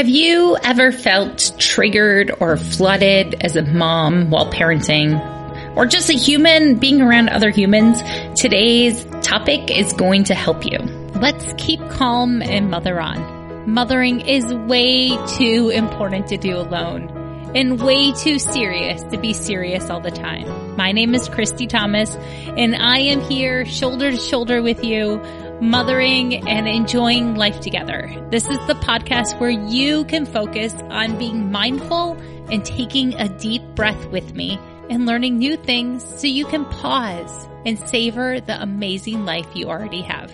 Have 0.00 0.08
you 0.08 0.56
ever 0.62 0.92
felt 0.92 1.52
triggered 1.58 2.34
or 2.40 2.56
flooded 2.56 3.34
as 3.44 3.54
a 3.56 3.62
mom 3.62 4.30
while 4.30 4.50
parenting? 4.50 5.76
Or 5.76 5.84
just 5.84 6.08
a 6.08 6.14
human 6.14 6.76
being 6.76 7.02
around 7.02 7.28
other 7.28 7.50
humans? 7.50 8.00
Today's 8.34 9.04
topic 9.20 9.70
is 9.70 9.92
going 9.92 10.24
to 10.24 10.34
help 10.34 10.64
you. 10.64 10.78
Let's 11.20 11.52
keep 11.58 11.86
calm 11.90 12.40
and 12.40 12.70
mother 12.70 12.98
on. 12.98 13.70
Mothering 13.70 14.22
is 14.22 14.46
way 14.46 15.18
too 15.36 15.68
important 15.68 16.28
to 16.28 16.38
do 16.38 16.56
alone 16.56 17.20
and 17.54 17.78
way 17.78 18.12
too 18.12 18.38
serious 18.38 19.02
to 19.02 19.18
be 19.18 19.34
serious 19.34 19.90
all 19.90 20.00
the 20.00 20.10
time. 20.10 20.76
My 20.76 20.92
name 20.92 21.14
is 21.14 21.28
Christy 21.28 21.66
Thomas 21.66 22.16
and 22.16 22.74
I 22.74 23.00
am 23.00 23.20
here 23.20 23.66
shoulder 23.66 24.10
to 24.10 24.16
shoulder 24.16 24.62
with 24.62 24.82
you 24.82 25.20
mothering 25.60 26.48
and 26.48 26.66
enjoying 26.66 27.34
life 27.34 27.60
together. 27.60 28.10
This 28.30 28.48
is 28.48 28.58
the 28.66 28.74
podcast 28.74 29.38
where 29.38 29.50
you 29.50 30.04
can 30.06 30.24
focus 30.24 30.72
on 30.88 31.18
being 31.18 31.50
mindful 31.50 32.14
and 32.50 32.64
taking 32.64 33.14
a 33.14 33.28
deep 33.38 33.62
breath 33.74 34.06
with 34.06 34.34
me 34.34 34.58
and 34.88 35.06
learning 35.06 35.38
new 35.38 35.56
things 35.56 36.04
so 36.20 36.26
you 36.26 36.46
can 36.46 36.64
pause 36.64 37.48
and 37.66 37.78
savor 37.78 38.40
the 38.40 38.60
amazing 38.60 39.24
life 39.24 39.46
you 39.54 39.68
already 39.68 40.00
have. 40.02 40.32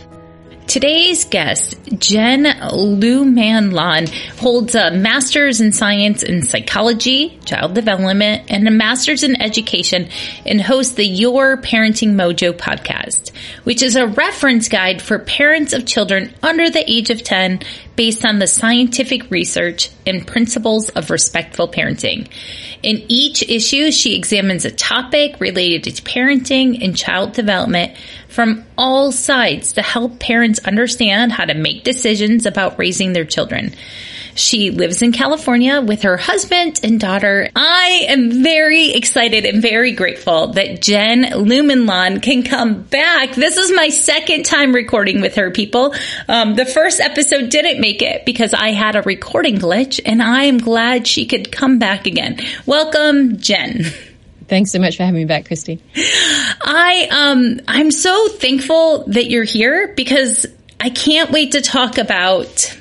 Today's 0.66 1.24
guest, 1.24 1.76
Jen 1.96 2.44
Lumanlan 2.44 4.08
holds 4.38 4.74
a 4.74 4.90
master's 4.90 5.60
in 5.60 5.70
science 5.70 6.24
in 6.24 6.42
psychology, 6.42 7.38
child 7.44 7.74
development, 7.74 8.50
and 8.50 8.66
a 8.66 8.72
master's 8.72 9.22
in 9.22 9.40
education 9.40 10.08
and 10.44 10.60
hosts 10.60 10.94
the 10.94 11.06
Your 11.06 11.56
Parenting 11.56 12.14
Mojo 12.14 12.52
podcast, 12.52 13.30
which 13.62 13.80
is 13.80 13.94
a 13.94 14.08
reference 14.08 14.68
guide 14.68 15.00
for 15.00 15.20
parents 15.20 15.72
of 15.72 15.86
children 15.86 16.34
under 16.42 16.68
the 16.68 16.90
age 16.90 17.10
of 17.10 17.22
10 17.22 17.60
based 17.94 18.26
on 18.26 18.40
the 18.40 18.48
scientific 18.48 19.30
research 19.30 19.90
and 20.04 20.26
principles 20.26 20.88
of 20.90 21.10
respectful 21.10 21.68
parenting. 21.68 22.28
In 22.82 23.04
each 23.08 23.42
issue, 23.42 23.90
she 23.90 24.16
examines 24.16 24.64
a 24.64 24.70
topic 24.70 25.40
related 25.40 25.84
to 25.84 26.02
parenting 26.02 26.84
and 26.84 26.96
child 26.96 27.32
development 27.32 27.96
from 28.36 28.66
all 28.76 29.12
sides 29.12 29.72
to 29.72 29.80
help 29.80 30.20
parents 30.20 30.58
understand 30.58 31.32
how 31.32 31.46
to 31.46 31.54
make 31.54 31.84
decisions 31.84 32.44
about 32.44 32.78
raising 32.78 33.14
their 33.14 33.24
children. 33.24 33.74
She 34.34 34.70
lives 34.70 35.00
in 35.00 35.12
California 35.12 35.80
with 35.80 36.02
her 36.02 36.18
husband 36.18 36.80
and 36.82 37.00
daughter. 37.00 37.48
I 37.56 38.04
am 38.10 38.42
very 38.42 38.90
excited 38.90 39.46
and 39.46 39.62
very 39.62 39.92
grateful 39.92 40.48
that 40.48 40.82
Jen 40.82 41.24
Lumanlan 41.24 42.22
can 42.22 42.42
come 42.42 42.82
back. 42.82 43.34
This 43.34 43.56
is 43.56 43.74
my 43.74 43.88
second 43.88 44.44
time 44.44 44.74
recording 44.74 45.22
with 45.22 45.36
her, 45.36 45.50
people. 45.50 45.94
Um, 46.28 46.56
the 46.56 46.66
first 46.66 47.00
episode 47.00 47.48
didn't 47.48 47.80
make 47.80 48.02
it 48.02 48.26
because 48.26 48.52
I 48.52 48.72
had 48.72 48.96
a 48.96 49.02
recording 49.02 49.56
glitch, 49.56 49.98
and 50.04 50.22
I 50.22 50.44
am 50.44 50.58
glad 50.58 51.06
she 51.06 51.24
could 51.24 51.50
come 51.50 51.78
back 51.78 52.06
again. 52.06 52.38
Welcome, 52.66 53.38
Jen. 53.38 53.84
Thanks 54.48 54.72
so 54.72 54.78
much 54.78 54.98
for 54.98 55.04
having 55.04 55.20
me 55.20 55.24
back, 55.24 55.46
Christy. 55.46 55.82
I 56.66 57.06
um 57.10 57.60
I'm 57.68 57.90
so 57.90 58.28
thankful 58.28 59.04
that 59.08 59.30
you're 59.30 59.44
here 59.44 59.94
because 59.96 60.46
I 60.80 60.90
can't 60.90 61.30
wait 61.30 61.52
to 61.52 61.60
talk 61.60 61.96
about 61.98 62.76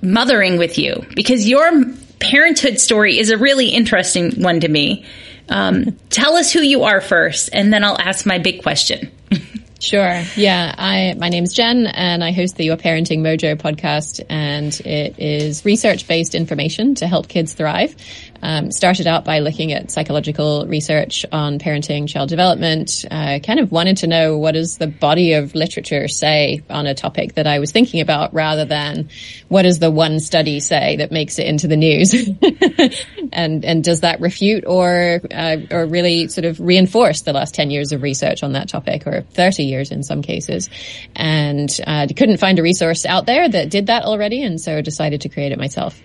mothering 0.00 0.56
with 0.56 0.78
you 0.78 1.04
because 1.14 1.46
your 1.46 1.70
parenthood 2.18 2.80
story 2.80 3.18
is 3.18 3.30
a 3.30 3.36
really 3.36 3.68
interesting 3.68 4.42
one 4.42 4.60
to 4.60 4.68
me. 4.68 5.04
Um, 5.48 5.96
tell 6.10 6.36
us 6.36 6.52
who 6.52 6.60
you 6.60 6.84
are 6.84 7.00
first, 7.00 7.50
and 7.52 7.72
then 7.72 7.84
I'll 7.84 8.00
ask 8.00 8.26
my 8.26 8.38
big 8.38 8.62
question. 8.62 9.10
Sure. 9.78 10.22
Yeah. 10.36 10.74
I, 10.76 11.14
my 11.18 11.28
name's 11.28 11.52
Jen 11.52 11.86
and 11.86 12.24
I 12.24 12.32
host 12.32 12.56
the 12.56 12.64
Your 12.64 12.76
Parenting 12.76 13.18
Mojo 13.18 13.56
podcast 13.56 14.24
and 14.28 14.72
it 14.80 15.18
is 15.18 15.64
research 15.64 16.08
based 16.08 16.34
information 16.34 16.94
to 16.96 17.06
help 17.06 17.28
kids 17.28 17.52
thrive. 17.52 17.94
Um, 18.42 18.70
started 18.70 19.06
out 19.06 19.24
by 19.24 19.40
looking 19.40 19.72
at 19.72 19.90
psychological 19.90 20.66
research 20.66 21.26
on 21.32 21.58
parenting, 21.58 22.08
child 22.08 22.28
development. 22.28 23.04
I 23.10 23.36
uh, 23.36 23.38
kind 23.40 23.60
of 23.60 23.72
wanted 23.72 23.98
to 23.98 24.06
know 24.06 24.38
what 24.38 24.52
does 24.52 24.78
the 24.78 24.86
body 24.86 25.34
of 25.34 25.54
literature 25.54 26.08
say 26.08 26.62
on 26.70 26.86
a 26.86 26.94
topic 26.94 27.34
that 27.34 27.46
I 27.46 27.58
was 27.58 27.72
thinking 27.72 28.00
about 28.00 28.34
rather 28.34 28.64
than 28.64 29.10
what 29.48 29.62
does 29.62 29.78
the 29.78 29.90
one 29.90 30.20
study 30.20 30.60
say 30.60 30.96
that 30.96 31.10
makes 31.10 31.38
it 31.38 31.46
into 31.46 31.68
the 31.68 31.76
news? 31.76 32.14
and, 33.32 33.64
and 33.64 33.84
does 33.84 34.00
that 34.00 34.20
refute 34.20 34.64
or, 34.66 35.20
uh, 35.30 35.56
or 35.70 35.86
really 35.86 36.28
sort 36.28 36.44
of 36.44 36.60
reinforce 36.60 37.22
the 37.22 37.32
last 37.32 37.54
10 37.54 37.70
years 37.70 37.92
of 37.92 38.02
research 38.02 38.42
on 38.42 38.52
that 38.52 38.68
topic 38.68 39.06
or 39.06 39.22
30 39.22 39.64
years 39.64 39.90
in 39.90 40.02
some 40.02 40.22
cases? 40.22 40.70
And, 41.14 41.70
uh, 41.86 42.06
couldn't 42.16 42.38
find 42.38 42.58
a 42.58 42.62
resource 42.62 43.04
out 43.04 43.26
there 43.26 43.48
that 43.48 43.70
did 43.70 43.86
that 43.86 44.04
already. 44.04 44.42
And 44.42 44.60
so 44.60 44.80
decided 44.80 45.22
to 45.22 45.28
create 45.28 45.52
it 45.52 45.58
myself. 45.58 46.00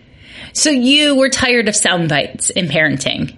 So 0.53 0.69
you 0.69 1.15
were 1.15 1.29
tired 1.29 1.67
of 1.67 1.75
sound 1.75 2.09
bites 2.09 2.49
in 2.49 2.67
parenting. 2.67 3.37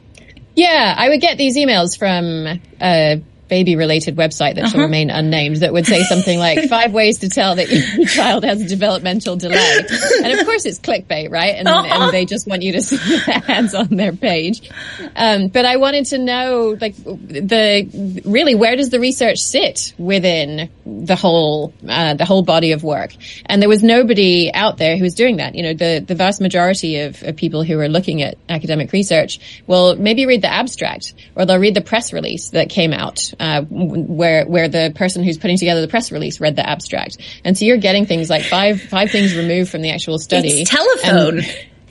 Yeah, 0.56 0.94
I 0.98 1.10
would 1.10 1.22
get 1.22 1.38
these 1.38 1.58
emails 1.58 1.98
from 1.98 2.60
uh, 2.80 3.16
baby 3.54 3.76
related 3.76 4.16
website 4.16 4.56
that 4.56 4.64
uh-huh. 4.64 4.72
shall 4.72 4.82
remain 4.82 5.12
unnamed 5.12 5.58
that 5.58 5.72
would 5.72 5.86
say 5.86 6.02
something 6.02 6.40
like 6.40 6.68
five 6.70 6.92
ways 6.92 7.20
to 7.20 7.30
tell 7.30 7.54
that 7.54 7.70
your 7.70 8.08
child 8.18 8.44
has 8.44 8.60
a 8.60 8.68
developmental 8.68 9.36
delay. 9.36 9.78
And 10.24 10.40
of 10.40 10.44
course 10.48 10.66
it's 10.66 10.80
clickbait, 10.80 11.30
right? 11.30 11.54
And, 11.56 11.68
uh-huh. 11.68 12.06
and 12.06 12.12
they 12.12 12.26
just 12.26 12.48
want 12.48 12.64
you 12.64 12.72
to 12.72 12.82
see 12.82 12.96
the 12.98 13.44
ads 13.48 13.76
on 13.76 13.90
their 13.90 14.12
page. 14.12 14.72
Um, 15.16 15.50
but 15.50 15.66
I 15.66 15.78
wanted 15.78 16.08
to 16.08 16.18
know, 16.18 16.76
like, 16.82 16.96
the, 16.96 18.22
really, 18.26 18.56
where 18.56 18.76
does 18.76 18.90
the 18.90 19.00
research 19.00 19.38
sit 19.38 19.94
within 20.00 20.72
the 20.84 21.16
whole, 21.16 21.76
uh, 21.88 22.16
the 22.16 22.26
whole 22.26 22.42
body 22.42 22.72
of 22.72 22.84
work? 22.84 23.12
And 23.46 23.62
there 23.62 23.70
was 23.70 23.84
nobody 23.84 24.52
out 24.52 24.80
there 24.80 24.98
who 24.98 25.04
was 25.04 25.14
doing 25.14 25.38
that. 25.38 25.54
You 25.54 25.62
know, 25.62 25.74
the, 25.76 26.04
the 26.04 26.16
vast 26.16 26.42
majority 26.42 27.02
of, 27.02 27.22
of 27.22 27.36
people 27.36 27.62
who 27.62 27.80
are 27.80 27.88
looking 27.88 28.24
at 28.24 28.36
academic 28.50 28.92
research 28.94 29.62
will 29.68 29.96
maybe 29.96 30.26
read 30.26 30.42
the 30.42 30.52
abstract 30.52 31.14
or 31.36 31.46
they'll 31.46 31.60
read 31.60 31.76
the 31.76 31.82
press 31.82 32.14
release 32.14 32.50
that 32.50 32.70
came 32.70 32.94
out 32.94 33.32
uh, 33.44 33.62
where 33.70 34.46
where 34.46 34.70
the 34.70 34.94
person 34.96 35.22
who's 35.22 35.38
putting 35.38 35.58
together 35.58 35.82
the 35.82 35.90
press 35.90 36.14
release 36.14 36.40
read 36.40 36.56
the 36.56 36.66
abstract, 36.68 37.18
and 37.44 37.58
so 37.58 37.66
you're 37.66 37.76
getting 37.76 38.06
things 38.06 38.30
like 38.30 38.44
five 38.44 38.82
five 38.82 39.12
things 39.12 39.36
removed 39.36 39.70
from 39.70 39.82
the 39.82 39.92
actual 39.92 40.18
study. 40.18 40.62
It's 40.62 40.70
telephone. 40.70 41.42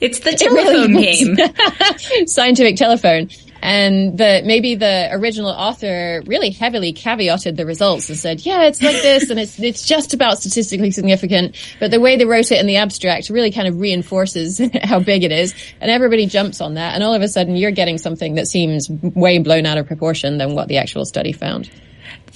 It's 0.01 0.19
the 0.21 0.31
telephone 0.35 0.95
really 0.95 1.35
game. 1.35 2.27
Scientific 2.27 2.75
telephone 2.75 3.29
and 3.63 4.17
the 4.17 4.41
maybe 4.45 4.75
the 4.75 5.07
original 5.13 5.49
author 5.49 6.21
really 6.25 6.51
heavily 6.51 6.93
caveated 6.93 7.55
the 7.55 7.65
results 7.65 8.09
and 8.09 8.17
said, 8.17 8.45
"Yeah, 8.45 8.63
it's 8.63 8.81
like 8.81 9.01
this, 9.01 9.29
and 9.29 9.39
it's 9.39 9.57
it's 9.57 9.87
just 9.87 10.13
about 10.13 10.39
statistically 10.39 10.91
significant." 10.91 11.55
But 11.79 11.89
the 11.89 12.01
way 12.01 12.17
they 12.17 12.25
wrote 12.25 12.51
it 12.51 12.59
in 12.59 12.67
the 12.67 12.75
abstract 12.75 13.29
really 13.29 13.51
kind 13.51 13.69
of 13.69 13.79
reinforces 13.79 14.61
how 14.83 14.99
big 14.99 15.23
it 15.23 15.31
is, 15.31 15.55
and 15.79 15.89
everybody 15.89 16.25
jumps 16.25 16.59
on 16.59 16.73
that, 16.73 16.93
and 16.93 17.03
all 17.03 17.13
of 17.13 17.21
a 17.21 17.27
sudden 17.29 17.55
you're 17.55 17.71
getting 17.71 17.97
something 17.97 18.35
that 18.35 18.47
seems 18.47 18.89
way 18.89 19.39
blown 19.39 19.65
out 19.65 19.77
of 19.77 19.87
proportion 19.87 20.37
than 20.37 20.55
what 20.55 20.67
the 20.67 20.77
actual 20.77 21.05
study 21.05 21.31
found. 21.31 21.71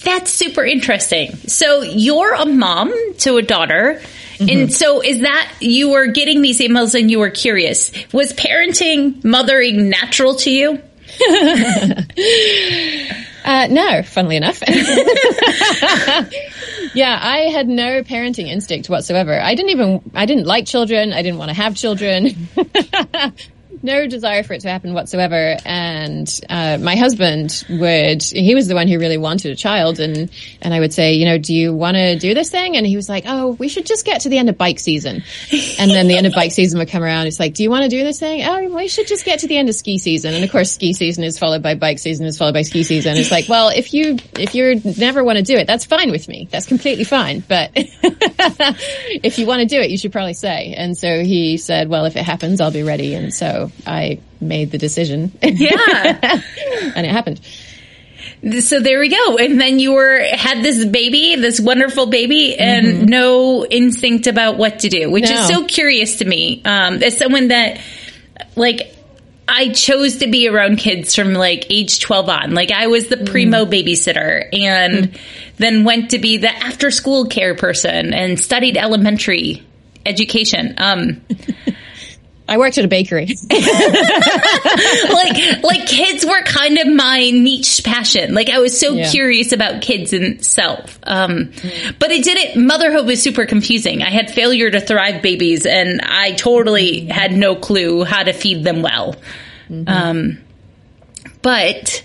That's 0.04 0.32
super 0.32 0.64
interesting. 0.64 1.36
So 1.48 1.82
you're 1.82 2.36
a 2.36 2.46
mom 2.46 2.94
to 3.20 3.36
a 3.36 3.42
daughter. 3.42 4.00
Mm-hmm. 4.38 4.50
And 4.50 4.74
so 4.74 5.02
is 5.02 5.22
that 5.22 5.52
you 5.60 5.90
were 5.90 6.08
getting 6.08 6.42
these 6.42 6.60
emails 6.60 6.98
and 6.98 7.10
you 7.10 7.20
were 7.20 7.32
curious. 7.32 7.92
Was 8.14 8.32
parenting, 8.34 9.26
mothering 9.26 9.90
natural 9.90 10.36
to 10.36 10.52
you? 10.52 10.82
uh, 13.46 13.68
no, 13.70 14.04
funnily 14.04 14.36
enough. 14.36 14.62
yeah, 16.94 17.20
I 17.22 17.50
had 17.52 17.68
no 17.68 18.04
parenting 18.04 18.48
instinct 18.48 18.90
whatsoever. 18.90 19.40
I 19.40 19.56
didn't 19.56 19.72
even, 19.72 20.02
I 20.14 20.26
didn't 20.26 20.46
like 20.46 20.66
children. 20.66 21.14
I 21.14 21.22
didn't 21.22 21.40
want 21.40 21.50
to 21.50 21.56
have 21.56 21.76
children 21.76 22.50
no 23.84 24.08
desire 24.08 24.44
for 24.44 24.54
it 24.54 24.62
to 24.62 24.70
happen 24.70 24.94
whatsoever. 24.94 25.58
And 25.66 26.28
uh, 26.50 26.78
my 26.80 26.96
husband 26.96 27.66
would, 27.70 28.24
he 28.24 28.56
was 28.56 28.68
the 28.68 28.76
one 28.76 28.88
who 28.88 29.00
really 29.00 29.18
wanted 29.18 29.52
a 29.52 29.56
child. 29.56 30.00
And, 30.00 30.30
and 30.62 30.74
I 30.74 30.80
would 30.80 30.94
say, 30.94 31.14
you 31.14 31.26
know, 31.26 31.38
do 31.38 31.54
you 31.54 31.74
want 31.74 31.96
to 31.96 32.18
do 32.18 32.34
this 32.34 32.50
thing? 32.50 32.76
And 32.78 32.86
he 32.86 32.96
was 32.96 33.10
like, 33.10 33.24
oh, 33.28 33.52
we 33.52 33.68
should 33.68 33.86
just 33.86 34.06
get 34.06 34.22
to 34.22 34.30
the 34.30 34.38
end 34.38 34.50
of 34.50 34.58
bike 34.58 34.80
season. 34.80 35.24
And 35.80 35.92
then 35.92 36.08
the 36.08 36.18
end 36.18 36.28
of 36.28 36.34
bike 36.34 36.52
season 36.52 36.80
would 36.80 36.90
come 36.90 37.04
around. 37.04 37.28
It's 37.28 37.40
like, 37.40 37.54
do 37.54 37.64
you 37.64 37.70
want 37.70 37.84
to 37.84 37.90
do 37.90 38.04
this 38.04 38.20
thing? 38.20 38.44
Oh, 38.44 38.76
we 38.76 38.88
should 38.88 39.08
just 39.08 39.26
get 39.26 39.40
to 39.40 39.48
the 39.48 39.58
end 39.58 39.70
of 39.70 39.76
ski 39.76 39.98
season. 39.98 40.34
And 40.34 40.44
of 40.44 40.52
course, 40.52 40.72
ski 40.72 40.94
season 40.94 41.24
is 41.24 41.38
followed 41.38 41.64
by 41.64 41.76
bike 41.76 42.00
season 42.00 42.26
is 42.26 42.38
followed 42.38 42.54
by 42.54 42.64
ski 42.64 42.84
season. 42.84 43.18
It's 43.18 43.32
like, 43.32 43.48
well, 43.48 43.70
if 43.70 43.94
you, 43.94 44.18
if 44.34 44.56
you 44.56 44.82
never 44.98 45.24
want 45.24 45.38
to 45.38 45.44
do 45.44 45.56
it, 45.56 45.68
that's 45.68 45.86
fine 45.86 46.12
with 46.12 46.28
me. 46.28 46.48
That's 46.52 46.66
completely 46.66 47.04
fine. 47.04 47.44
But 47.48 47.72
if 47.76 49.40
you 49.40 49.46
want 49.46 49.62
to 49.62 49.66
do 49.66 49.80
it, 49.80 49.90
you 49.90 49.98
should 49.98 50.12
probably 50.12 50.34
say. 50.34 50.74
And 50.74 50.98
so 50.98 51.24
he 51.24 51.58
said, 51.58 51.90
well, 51.90 52.06
if 52.06 52.16
it 52.16 52.24
happens, 52.24 52.62
I'll 52.62 52.72
be 52.72 52.84
ready. 52.84 53.16
And 53.16 53.34
so 53.34 53.67
I 53.86 54.20
made 54.40 54.72
the 54.72 54.78
decision. 54.78 55.32
Yeah. 55.42 55.72
and 56.96 57.06
it 57.06 57.12
happened. 57.12 57.42
So 58.62 58.80
there 58.80 59.00
we 59.00 59.10
go. 59.10 59.38
And 59.38 59.60
then 59.60 59.80
you 59.80 59.94
were, 59.94 60.20
had 60.20 60.64
this 60.64 60.86
baby, 60.86 61.36
this 61.36 61.60
wonderful 61.60 62.08
baby 62.08 62.58
and 62.58 62.88
mm-hmm. 62.88 63.06
no 63.06 63.66
instinct 63.66 64.28
about 64.28 64.58
what 64.58 64.80
to 64.80 64.90
do, 64.90 65.10
which 65.10 65.30
no. 65.30 65.32
is 65.32 65.48
so 65.48 65.66
curious 65.66 66.18
to 66.18 66.26
me. 66.26 66.62
Um, 66.64 67.02
as 67.02 67.18
someone 67.18 67.48
that 67.48 67.82
like, 68.56 68.94
I 69.48 69.70
chose 69.70 70.18
to 70.18 70.28
be 70.28 70.48
around 70.50 70.78
kids 70.78 71.16
from 71.16 71.34
like 71.34 71.68
age 71.70 72.00
12 72.00 72.30
on. 72.30 72.54
Like 72.54 72.72
I 72.72 72.88
was 72.88 73.08
the 73.08 73.18
primo 73.18 73.66
mm. 73.66 73.72
babysitter 73.72 74.50
and 74.54 75.12
mm. 75.14 75.20
then 75.56 75.84
went 75.84 76.12
to 76.12 76.20
be 76.20 76.38
the 76.38 76.50
after 76.50 76.92
school 76.92 77.28
care 77.28 77.56
person 77.56 78.14
and 78.14 78.40
studied 78.40 78.78
elementary 78.78 79.66
education. 80.06 80.76
Um, 80.78 81.22
I 82.50 82.58
worked 82.58 82.78
at 82.78 82.86
a 82.86 82.88
bakery. 82.88 83.26
like, 83.50 83.64
like 85.64 85.86
kids 85.88 86.26
were 86.26 86.42
kind 86.44 86.78
of 86.78 86.88
my 86.88 87.30
niche 87.32 87.82
passion. 87.84 88.34
Like 88.34 88.50
I 88.50 88.60
was 88.60 88.80
so 88.80 88.94
Yeah. 88.94 89.10
curious 89.12 89.52
about 89.52 89.82
kids 89.82 90.14
and 90.14 90.44
self. 90.46 91.00
Um, 91.04 91.52
but 92.00 92.12
it 92.12 92.24
didn't, 92.24 92.66
motherhood 92.66 93.06
was 93.06 93.22
super 93.22 93.46
confusing. 93.46 94.02
I 94.02 94.10
had 94.10 94.32
failure 94.32 94.70
to 94.72 94.80
thrive 94.80 95.22
babies 95.22 95.66
and 95.66 96.02
I 96.02 96.34
totally 96.34 97.06
had 97.06 97.34
no 97.34 97.56
clue 97.56 98.04
how 98.04 98.24
to 98.24 98.34
feed 98.34 98.64
them 98.64 98.82
well. 98.82 99.16
Um, 99.86 100.38
but 101.42 102.04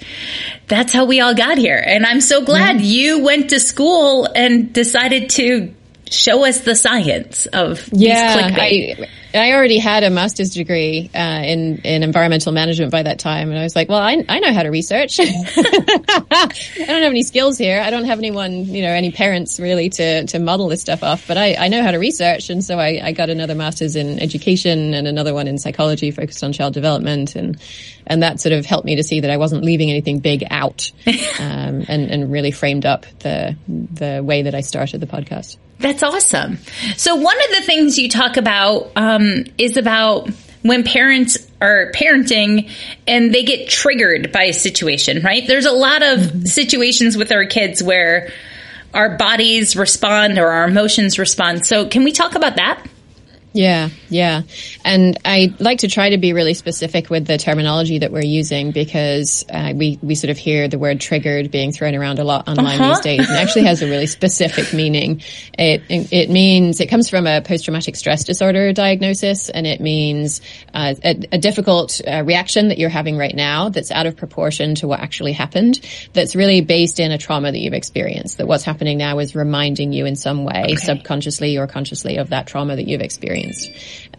that's 0.66 0.92
how 0.92 1.04
we 1.04 1.20
all 1.20 1.34
got 1.34 1.58
here. 1.58 1.80
And 1.84 2.04
I'm 2.04 2.20
so 2.20 2.44
glad 2.44 2.80
you 2.80 3.20
went 3.20 3.50
to 3.50 3.60
school 3.60 4.26
and 4.26 4.72
decided 4.72 5.30
to 5.30 5.72
show 6.10 6.44
us 6.44 6.60
the 6.60 6.74
science 6.74 7.46
of 7.46 7.88
Yeah, 7.92 8.36
these 8.36 8.56
clickbait. 8.56 9.04
I, 9.04 9.08
I 9.34 9.52
already 9.52 9.79
had 9.79 10.05
a 10.05 10.11
master's 10.11 10.50
degree 10.50 11.11
uh, 11.14 11.43
in 11.44 11.79
in 11.79 12.02
environmental 12.02 12.52
management 12.52 12.90
by 12.90 13.02
that 13.02 13.19
time, 13.19 13.50
and 13.50 13.58
I 13.58 13.62
was 13.62 13.75
like, 13.75 13.88
well, 13.88 13.99
I, 13.99 14.25
I 14.29 14.40
know 14.40 14.52
how 14.52 14.62
to 14.62 14.70
research. 14.70 15.19
I 15.20 15.25
don't 16.76 17.02
have 17.02 17.11
any 17.11 17.23
skills 17.23 17.56
here. 17.56 17.81
I 17.81 17.90
don't 17.90 18.05
have 18.05 18.19
anyone, 18.19 18.52
you 18.67 18.82
know, 18.82 18.90
any 18.90 19.11
parents 19.11 19.58
really 19.58 19.88
to 19.90 20.26
to 20.26 20.38
model 20.38 20.69
this 20.69 20.81
stuff 20.81 21.02
off, 21.02 21.26
but 21.26 21.38
I, 21.38 21.55
I 21.55 21.69
know 21.69 21.82
how 21.82 21.93
to 21.93 21.99
research, 21.99 22.50
and 22.50 22.62
so 22.62 22.79
I, 22.79 23.00
I 23.02 23.12
got 23.12 23.31
another 23.31 23.55
master's 23.55 23.96
in 23.96 24.20
education 24.20 24.94
and 24.94 25.06
another 25.06 25.32
one 25.32 25.49
in 25.49 25.58
psychology, 25.58 26.11
focused 26.11 26.44
on 26.44 26.52
child 26.52 26.75
development, 26.75 27.35
and 27.35 27.61
and 28.06 28.23
that 28.23 28.40
sort 28.40 28.52
of 28.52 28.67
helped 28.67 28.85
me 28.85 28.96
to 28.96 29.02
see 29.02 29.20
that 29.20 29.31
I 29.31 29.38
wasn't 29.38 29.64
leaving 29.64 29.90
anything 29.90 30.19
big 30.19 30.44
out, 30.50 30.90
um, 31.06 31.85
and 31.88 32.11
and 32.11 32.31
really 32.31 32.50
framed 32.50 32.85
up 32.85 33.06
the 33.20 33.56
the 33.67 34.23
way 34.23 34.43
that 34.43 34.55
I 34.55 34.61
started 34.61 35.00
the 35.00 35.06
podcast. 35.06 35.56
That's 35.82 36.02
awesome. 36.02 36.58
So 36.96 37.17
one 37.17 37.37
of 37.37 37.56
the 37.56 37.62
things 37.62 37.99
you 37.99 38.08
talk 38.08 38.37
about 38.37 38.93
um, 38.96 39.44
is 39.58 39.76
about 39.76 40.31
when 40.62 40.84
parents 40.84 41.38
are 41.61 41.90
parenting 41.93 42.70
and 43.06 43.34
they 43.34 43.43
get 43.43 43.69
triggered 43.69 44.31
by 44.32 44.44
a 44.44 44.52
situation, 44.52 45.23
right? 45.23 45.46
There's 45.46 45.67
a 45.67 45.73
lot 45.73 46.02
of 46.02 46.46
situations 46.46 47.17
with 47.17 47.32
our 47.32 47.46
kids 47.46 47.82
where 47.82 48.31
our 48.94 49.17
bodies 49.17 49.75
respond 49.75 50.38
or 50.38 50.49
our 50.49 50.69
emotions 50.69 51.19
respond. 51.19 51.67
So 51.67 51.88
can 51.88 52.05
we 52.05 52.12
talk 52.12 52.37
about 52.37 52.56
that? 52.56 52.87
Yeah, 53.54 53.90
yeah. 54.08 54.43
And 54.82 55.19
I 55.26 55.54
like 55.58 55.81
to 55.81 55.88
try 55.88 56.10
to 56.10 56.16
be 56.19 56.32
really 56.32 56.54
specific 56.54 57.10
with 57.10 57.26
the 57.26 57.37
terminology 57.37 57.99
that 57.99 58.10
we're 58.10 58.25
using 58.25 58.70
because 58.70 59.44
uh, 59.50 59.75
we, 59.76 59.99
we 60.00 60.14
sort 60.14 60.31
of 60.31 60.38
hear 60.38 60.69
the 60.69 60.78
word 60.78 61.00
triggered 61.02 61.50
being 61.50 61.70
thrown 61.70 61.94
around 61.94 62.19
a 62.19 62.25
lot 62.25 62.49
online 62.49 62.81
Uh-huh. 62.81 62.88
these 62.94 63.00
days 63.00 63.28
and 63.28 63.37
it 63.37 63.40
actually 63.43 63.64
has 63.64 63.82
a 63.82 63.87
really 63.87 64.06
specific 64.06 64.72
meaning. 64.72 65.20
It, 65.58 65.82
it 65.90 66.31
means, 66.31 66.81
it 66.81 66.87
comes 66.88 67.10
from 67.10 67.26
a 67.26 67.43
post-traumatic 67.43 67.94
stress 67.96 68.25
disorder 68.25 68.72
diagnosis 68.72 69.50
and 69.50 69.66
it 69.66 69.81
means 69.82 70.40
uh, 70.72 70.94
a, 71.04 71.20
a 71.32 71.38
difficult 71.38 72.00
uh, 72.06 72.22
reaction 72.25 72.69
that 72.69 72.78
you're 72.78 72.88
having 72.88 73.19
right 73.19 73.34
now 73.37 73.69
that's 73.69 73.90
out 73.90 74.06
of 74.06 74.16
proportion 74.16 74.76
to 74.76 74.88
what 74.88 75.00
actually 75.00 75.32
happened 75.32 75.78
that's 76.14 76.34
really 76.34 76.62
based 76.62 77.00
in 77.00 77.12
a 77.12 77.19
trauma 77.19 77.52
that 77.52 77.58
you've 77.58 77.75
experienced 77.75 78.38
that 78.38 78.46
what's 78.46 78.64
happening 78.64 78.96
now 78.96 79.19
is 79.19 79.34
reminding 79.34 79.93
you 79.93 80.06
in 80.06 80.16
some 80.16 80.44
way 80.44 80.75
subconsciously 80.76 81.58
or 81.58 81.66
consciously 81.66 82.16
of 82.16 82.31
that 82.31 82.46
trauma 82.46 82.76
that 82.76 82.88
you've 82.88 83.02
experienced 83.02 83.41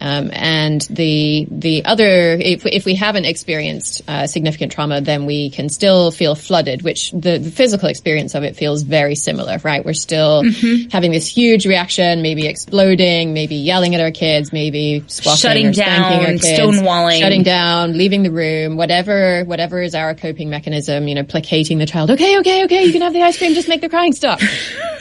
um, 0.00 0.30
and 0.32 0.80
the 0.90 1.46
the 1.50 1.84
other 1.84 2.32
if, 2.34 2.66
if 2.66 2.84
we 2.84 2.94
haven't 2.96 3.24
experienced 3.26 4.02
uh, 4.08 4.26
significant 4.26 4.72
trauma 4.72 5.00
then 5.00 5.24
we 5.26 5.50
can 5.50 5.68
still 5.68 6.10
feel 6.10 6.34
flooded 6.34 6.82
which 6.82 7.12
the, 7.12 7.38
the 7.38 7.50
physical 7.50 7.88
experience 7.88 8.34
of 8.34 8.42
it 8.42 8.56
feels 8.56 8.82
very 8.82 9.14
similar 9.14 9.58
right? 9.62 9.84
We're 9.84 9.92
still 9.94 10.42
having 10.90 11.12
this 11.12 11.26
huge 11.28 11.64
reaction 11.66 12.22
maybe 12.22 12.46
exploding 12.46 13.32
maybe 13.34 13.54
yelling 13.56 13.94
at 13.94 14.00
our 14.00 14.10
kids 14.10 14.52
maybe 14.52 15.04
Shutting 15.08 15.68
or 15.68 15.72
spanking 15.72 16.20
our 16.20 16.26
down, 16.26 16.38
kids, 16.38 16.46
stonewalling. 16.46 17.20
shutting 17.20 17.42
down 17.44 17.96
leaving 17.96 18.22
the 18.24 18.30
room 18.32 18.76
whatever 18.76 19.44
whatever 19.44 19.80
is 19.80 19.94
our 19.94 20.14
coping 20.14 20.50
mechanism 20.50 21.06
you 21.08 21.14
know 21.14 21.22
placating 21.22 21.78
the 21.78 21.86
child. 21.86 22.10
Okay 22.10 22.38
okay 22.40 22.64
okay 22.64 22.84
you 22.84 22.92
can 22.92 23.02
have 23.02 23.12
the 23.12 23.22
ice 23.22 23.38
cream 23.38 23.54
just 23.54 23.68
make 23.68 23.80
the 23.80 23.88
crying 23.88 24.12
stop. 24.12 24.40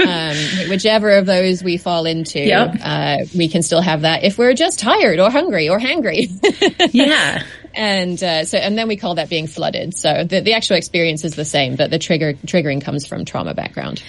Um, 0.03 0.35
whichever 0.69 1.11
of 1.11 1.25
those 1.27 1.63
we 1.63 1.77
fall 1.77 2.05
into 2.05 2.39
Yep. 2.39 2.75
uh, 2.83 3.17
we 3.37 3.47
can 3.47 3.61
still 3.63 3.79
have 3.79 4.01
that 4.01 4.12
if 4.21 4.38
we're 4.38 4.54
just 4.54 4.80
tired 4.80 5.19
or 5.19 5.30
hungry 5.31 5.69
or 5.69 5.80
hangry 5.80 6.27
Yeah. 6.94 7.44
and 7.74 8.21
uh, 8.24 8.45
so 8.45 8.57
and 8.57 8.77
then 8.77 8.88
we 8.88 8.98
call 8.98 9.15
that 9.15 9.30
being 9.30 9.48
flooded 9.48 9.95
so 9.95 10.24
the, 10.24 10.42
the 10.42 10.54
actual 10.54 10.75
experience 10.77 11.24
is 11.24 11.36
the 11.36 11.45
same 11.45 11.75
but 11.75 11.89
the 11.89 12.00
trigger 12.00 12.33
triggering 12.33 12.81
comes 12.81 13.06
from 13.07 13.25
trauma 13.25 13.54
background 13.54 14.04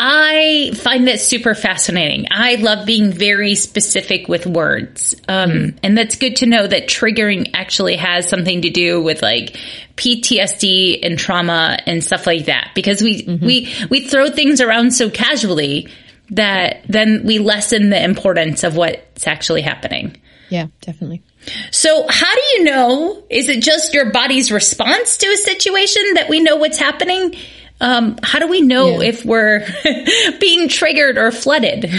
I 0.00 0.70
find 0.76 1.08
that 1.08 1.18
super 1.18 1.56
fascinating. 1.56 2.26
I 2.30 2.54
love 2.54 2.86
being 2.86 3.10
very 3.10 3.56
specific 3.56 4.28
with 4.28 4.46
words. 4.46 5.16
Um, 5.26 5.74
and 5.82 5.98
that's 5.98 6.14
good 6.14 6.36
to 6.36 6.46
know 6.46 6.64
that 6.64 6.86
triggering 6.86 7.50
actually 7.52 7.96
has 7.96 8.28
something 8.28 8.62
to 8.62 8.70
do 8.70 9.02
with 9.02 9.22
like 9.22 9.56
PTSD 9.96 11.00
and 11.04 11.18
trauma 11.18 11.78
and 11.84 12.02
stuff 12.04 12.28
like 12.28 12.46
that 12.46 12.70
because 12.76 13.02
we, 13.02 13.24
we, 13.42 13.74
we 13.90 14.06
throw 14.06 14.30
things 14.30 14.60
around 14.60 14.92
so 14.92 15.10
casually 15.10 15.88
that 16.30 16.82
then 16.88 17.22
we 17.24 17.38
lessen 17.38 17.90
the 17.90 18.02
importance 18.02 18.64
of 18.64 18.76
what's 18.76 19.26
actually 19.26 19.62
happening. 19.62 20.16
yeah 20.50 20.66
definitely 20.80 21.22
So 21.70 22.04
how 22.08 22.34
do 22.34 22.42
you 22.54 22.64
know? 22.64 23.22
Is 23.30 23.48
it 23.48 23.62
just 23.62 23.94
your 23.94 24.10
body's 24.10 24.52
response 24.52 25.16
to 25.18 25.26
a 25.28 25.36
situation 25.36 26.02
that 26.14 26.28
we 26.28 26.40
know 26.40 26.56
what's 26.56 26.78
happening? 26.78 27.36
Um, 27.80 28.18
how 28.22 28.38
do 28.40 28.48
we 28.48 28.60
know 28.60 29.00
Yeah. 29.00 29.08
if 29.08 29.24
we're 29.24 29.64
being 30.40 30.68
triggered 30.68 31.16
or 31.16 31.30
flooded? 31.30 31.90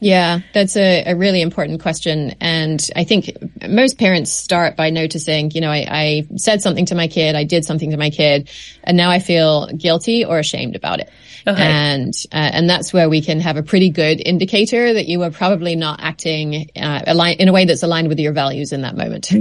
Yeah, 0.00 0.40
that's 0.54 0.76
a, 0.76 1.04
a 1.04 1.16
really 1.16 1.40
important 1.40 1.82
question. 1.82 2.36
And 2.40 2.88
I 2.94 3.04
think 3.04 3.32
most 3.66 3.98
parents 3.98 4.32
start 4.32 4.76
by 4.76 4.90
noticing, 4.90 5.50
you 5.50 5.60
know, 5.60 5.70
I, 5.70 5.86
I 5.90 6.28
said 6.36 6.62
something 6.62 6.86
to 6.86 6.94
my 6.94 7.08
kid, 7.08 7.34
I 7.34 7.44
did 7.44 7.64
something 7.64 7.90
to 7.90 7.96
my 7.96 8.10
kid, 8.10 8.48
and 8.84 8.96
now 8.96 9.10
I 9.10 9.18
feel 9.18 9.66
guilty 9.68 10.24
or 10.24 10.38
ashamed 10.38 10.76
about 10.76 11.00
it. 11.00 11.10
Okay. 11.46 11.62
And, 11.62 12.14
uh, 12.32 12.36
and 12.36 12.70
that's 12.70 12.92
where 12.92 13.08
we 13.08 13.22
can 13.22 13.40
have 13.40 13.56
a 13.56 13.62
pretty 13.62 13.90
good 13.90 14.20
indicator 14.24 14.94
that 14.94 15.06
you 15.06 15.22
are 15.22 15.30
probably 15.30 15.74
not 15.74 16.00
acting, 16.00 16.70
uh, 16.76 17.02
align, 17.06 17.36
in 17.36 17.48
a 17.48 17.52
way 17.52 17.64
that's 17.64 17.82
aligned 17.82 18.08
with 18.08 18.20
your 18.20 18.32
values 18.32 18.72
in 18.72 18.82
that 18.82 18.96
moment. 18.96 19.32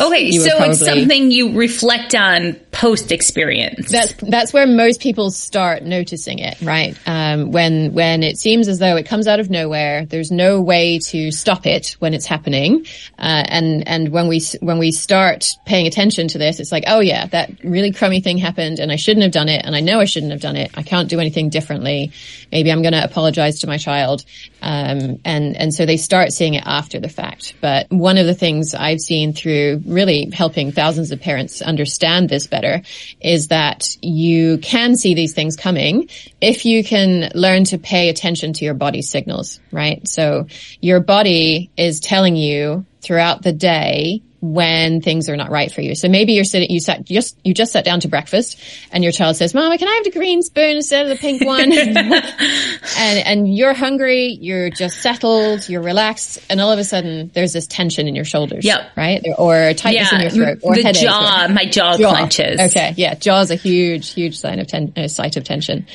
Okay, 0.00 0.32
so 0.32 0.58
would 0.60 0.70
it's 0.70 0.84
something 0.84 1.30
you 1.30 1.58
reflect 1.58 2.14
on 2.14 2.54
post 2.70 3.12
experience. 3.12 3.90
That's 3.90 4.14
that's 4.14 4.52
where 4.52 4.66
most 4.66 5.00
people 5.00 5.30
start 5.30 5.82
noticing 5.82 6.38
it, 6.38 6.60
right? 6.62 6.96
Um, 7.06 7.52
when 7.52 7.92
when 7.92 8.22
it 8.22 8.38
seems 8.38 8.68
as 8.68 8.78
though 8.78 8.96
it 8.96 9.06
comes 9.06 9.26
out 9.26 9.40
of 9.40 9.50
nowhere, 9.50 9.89
there's 10.08 10.30
no 10.30 10.60
way 10.60 10.98
to 11.10 11.30
stop 11.30 11.66
it 11.66 11.96
when 11.98 12.14
it's 12.14 12.26
happening, 12.26 12.86
uh, 13.18 13.44
and 13.46 13.86
and 13.86 14.08
when 14.10 14.28
we 14.28 14.40
when 14.60 14.78
we 14.78 14.92
start 14.92 15.46
paying 15.64 15.86
attention 15.86 16.28
to 16.28 16.38
this, 16.38 16.60
it's 16.60 16.72
like, 16.72 16.84
oh 16.86 17.00
yeah, 17.00 17.26
that 17.26 17.64
really 17.64 17.92
crummy 17.92 18.20
thing 18.20 18.38
happened, 18.38 18.78
and 18.78 18.90
I 18.90 18.96
shouldn't 18.96 19.22
have 19.22 19.32
done 19.32 19.48
it, 19.48 19.64
and 19.64 19.74
I 19.74 19.80
know 19.80 20.00
I 20.00 20.04
shouldn't 20.04 20.32
have 20.32 20.40
done 20.40 20.56
it. 20.56 20.70
I 20.76 20.82
can't 20.82 21.08
do 21.08 21.20
anything 21.20 21.48
differently. 21.50 22.12
Maybe 22.52 22.70
I'm 22.72 22.82
going 22.82 22.92
to 22.92 23.04
apologize 23.04 23.60
to 23.60 23.66
my 23.66 23.78
child, 23.78 24.24
um, 24.62 25.20
and 25.24 25.56
and 25.56 25.74
so 25.74 25.86
they 25.86 25.96
start 25.96 26.32
seeing 26.32 26.54
it 26.54 26.64
after 26.66 27.00
the 27.00 27.08
fact. 27.08 27.54
But 27.60 27.90
one 27.90 28.18
of 28.18 28.26
the 28.26 28.34
things 28.34 28.74
I've 28.74 29.00
seen 29.00 29.32
through 29.32 29.82
really 29.86 30.30
helping 30.30 30.72
thousands 30.72 31.10
of 31.10 31.20
parents 31.20 31.62
understand 31.62 32.28
this 32.28 32.46
better 32.46 32.82
is 33.20 33.48
that 33.48 33.96
you 34.02 34.58
can 34.58 34.96
see 34.96 35.14
these 35.14 35.34
things 35.34 35.56
coming 35.56 36.08
if 36.40 36.64
you 36.64 36.84
can 36.84 37.30
learn 37.34 37.64
to 37.64 37.78
pay 37.78 38.08
attention 38.08 38.52
to 38.54 38.64
your 38.64 38.74
body's 38.74 39.10
signals, 39.10 39.60
right? 39.72 40.06
So 40.06 40.46
your 40.80 41.00
body 41.00 41.70
is 41.76 42.00
telling 42.00 42.36
you 42.36 42.84
throughout 43.00 43.42
the 43.42 43.52
day 43.52 44.22
when 44.40 45.00
things 45.02 45.28
are 45.28 45.36
not 45.36 45.50
right 45.50 45.70
for 45.70 45.82
you. 45.82 45.94
So 45.94 46.08
maybe 46.08 46.32
you're 46.32 46.44
sitting, 46.44 46.70
you 46.70 46.80
sat 46.80 47.04
just, 47.04 47.36
you 47.44 47.52
just 47.52 47.72
sat 47.72 47.84
down 47.84 48.00
to 48.00 48.08
breakfast 48.08 48.58
and 48.90 49.04
your 49.04 49.12
child 49.12 49.36
says, 49.36 49.52
mama, 49.52 49.76
can 49.76 49.86
I 49.86 49.92
have 49.96 50.04
the 50.04 50.10
green 50.10 50.42
spoon 50.42 50.76
instead 50.76 51.04
of 51.04 51.10
the 51.10 51.16
pink 51.16 51.44
one? 51.44 51.70
and, 51.72 53.18
and 53.26 53.54
you're 53.54 53.74
hungry, 53.74 54.28
you're 54.40 54.70
just 54.70 55.02
settled, 55.02 55.68
you're 55.68 55.82
relaxed, 55.82 56.38
and 56.48 56.58
all 56.60 56.72
of 56.72 56.78
a 56.78 56.84
sudden 56.84 57.30
there's 57.34 57.52
this 57.52 57.66
tension 57.66 58.08
in 58.08 58.14
your 58.14 58.24
shoulders. 58.24 58.64
Yep. 58.64 58.92
Right? 58.96 59.22
Or 59.36 59.74
tightness 59.74 60.10
in 60.12 60.20
your 60.22 60.30
throat 60.30 60.58
or 60.62 60.74
the 60.74 60.82
headache. 60.84 61.02
or- 61.02 61.06
jaw, 61.06 61.48
my 61.50 61.66
jaw, 61.66 61.96
Jaw. 61.98 62.10
clenches. 62.10 62.60
Okay, 62.60 62.94
yeah, 62.96 63.14
jaw's 63.14 63.50
a 63.50 63.56
huge, 63.56 64.10
huge 64.14 64.38
sign 64.38 64.58
of 64.58 64.66
ten, 64.68 64.92
uh, 64.96 65.06
site 65.08 65.36
of 65.36 65.44
tension, 65.44 65.86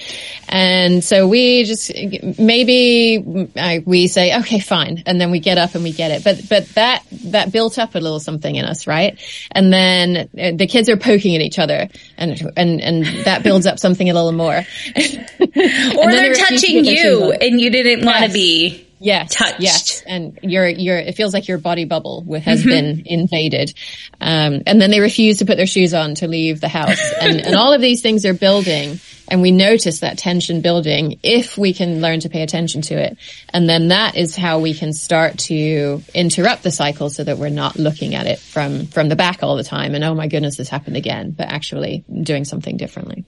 and 0.48 1.04
so 1.04 1.28
we 1.28 1.64
just 1.64 1.92
maybe 2.40 3.50
I, 3.58 3.82
we 3.86 4.08
say 4.08 4.38
okay, 4.40 4.60
fine, 4.60 5.02
and 5.06 5.20
then 5.20 5.32
we 5.32 5.40
get 5.40 5.58
up 5.58 5.74
and 5.74 5.84
we 5.84 5.92
get 5.92 6.12
it. 6.12 6.24
But 6.24 6.48
but 6.48 6.68
that 6.75 7.04
that 7.25 7.52
built 7.52 7.80
up 7.80 7.96
a 7.96 8.00
little 8.00 8.20
something 8.20 8.35
in 8.56 8.65
us, 8.65 8.88
right? 8.88 9.20
And 9.51 9.72
then 9.72 10.30
uh, 10.38 10.51
the 10.56 10.68
kids 10.68 10.89
are 10.89 10.98
poking 10.98 11.36
at 11.36 11.42
each 11.42 11.60
other, 11.60 11.88
and 12.18 12.51
and 12.58 12.82
and 12.82 13.06
that 13.25 13.44
builds 13.44 13.65
up 13.65 13.80
something 13.80 14.10
a 14.10 14.13
little 14.13 14.32
more. 14.32 14.63
Or 15.58 16.12
they're 16.12 16.34
touching 16.34 16.84
you 16.84 17.32
and 17.32 17.62
you 17.62 17.70
didn't 17.70 18.06
want 18.06 18.25
to 18.25 18.32
be. 18.32 18.88
Yes, 19.00 19.34
touched. 19.34 19.62
Yes, 19.62 20.04
and 20.06 20.38
your 20.42 20.68
your 20.68 20.98
it 20.98 21.15
feels 21.15 21.34
like 21.34 21.48
your 21.48 21.58
body 21.58 21.86
bubble 21.86 22.25
has 22.39 22.63
been 22.63 23.04
invaded, 23.06 23.74
um, 24.20 24.63
and 24.65 24.82
then 24.82 24.92
they 24.92 25.00
refuse 25.00 25.38
to 25.38 25.46
put 25.46 25.58
their 25.58 25.68
shoes 25.68 25.94
on 25.94 26.15
to 26.15 26.27
leave 26.27 26.60
the 26.60 26.68
house, 26.68 27.00
and 27.22 27.46
and 27.46 27.56
all 27.56 27.74
of 27.74 27.82
these 27.82 28.01
things 28.01 28.25
are 28.25 28.34
building 28.34 29.00
and 29.27 29.41
we 29.41 29.51
notice 29.51 30.00
that 30.00 30.17
tension 30.17 30.62
building 30.62 31.20
if 31.24 31.58
we 31.58 31.74
can 31.74 32.01
learn 32.01 32.20
to 32.22 32.29
pay 32.29 32.41
attention 32.41 32.82
to 32.84 32.96
it. 32.96 33.17
And 33.50 33.67
then 33.67 33.89
that 33.89 34.15
is 34.15 34.36
how 34.36 34.60
we 34.60 34.74
can 34.74 34.94
start 34.94 35.39
to 35.39 36.03
interrupt 36.13 36.63
the 36.63 36.72
cycle 36.72 37.10
so 37.10 37.24
that 37.24 37.38
we're 37.38 37.50
not 37.50 37.77
looking 37.77 38.15
at 38.15 38.27
it 38.27 38.39
from, 38.39 38.86
from 38.88 39.10
the 39.10 39.15
back 39.15 39.41
all 39.41 39.55
the 39.55 39.63
time 39.63 39.96
and, 39.96 40.03
oh 40.03 40.13
my 40.13 40.27
goodness, 40.27 40.58
this 40.58 40.70
happened 40.70 40.98
again, 40.98 41.32
but 41.32 41.48
actually 41.48 42.03
doing 42.22 42.46
something 42.46 42.77
differently. 42.77 43.25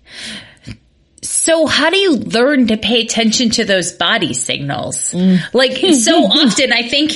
So 1.23 1.65
how 1.65 1.89
do 1.89 1.97
you 1.97 2.15
learn 2.17 2.67
to 2.67 2.77
pay 2.77 3.01
attention 3.01 3.49
to 3.51 3.65
those 3.65 3.91
body 3.91 4.33
signals? 4.33 5.13
Mm. 5.13 5.39
Like 5.53 5.77
so 5.95 6.25
often 6.25 6.71
I 6.71 6.83
think 6.83 7.13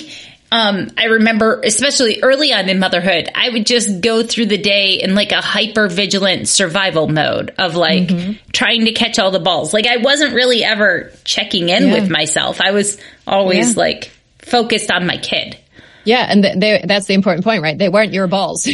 um, 0.51 0.89
I 0.97 1.05
remember, 1.05 1.61
especially 1.63 2.21
early 2.21 2.51
on 2.51 2.67
in 2.67 2.77
motherhood, 2.77 3.29
I 3.33 3.49
would 3.49 3.65
just 3.65 4.01
go 4.01 4.21
through 4.21 4.47
the 4.47 4.57
day 4.57 4.95
in 4.95 5.15
like 5.15 5.31
a 5.31 5.39
hyper 5.39 5.87
vigilant 5.87 6.49
survival 6.49 7.07
mode 7.07 7.53
of 7.57 7.75
like 7.75 8.09
mm-hmm. 8.09 8.33
trying 8.51 8.85
to 8.85 8.91
catch 8.91 9.17
all 9.17 9.31
the 9.31 9.39
balls. 9.39 9.73
Like 9.73 9.87
I 9.87 9.97
wasn't 9.97 10.33
really 10.33 10.61
ever 10.61 11.11
checking 11.23 11.69
in 11.69 11.87
yeah. 11.87 11.93
with 11.93 12.09
myself. 12.09 12.59
I 12.59 12.71
was 12.71 12.97
always 13.25 13.75
yeah. 13.75 13.79
like 13.79 14.11
focused 14.39 14.91
on 14.91 15.07
my 15.07 15.17
kid. 15.17 15.57
Yeah, 16.03 16.25
and 16.27 16.43
they, 16.43 16.83
that's 16.85 17.05
the 17.05 17.13
important 17.13 17.43
point, 17.43 17.61
right? 17.61 17.77
They 17.77 17.89
weren't 17.89 18.13
your 18.13 18.27
balls. 18.27 18.63
they 18.63 18.71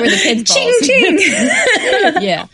were 0.00 0.08
the 0.08 0.20
kids' 0.22 0.52
balls. 0.52 0.86
Ching, 0.86 1.18
ching. 1.18 2.22
yeah. 2.22 2.46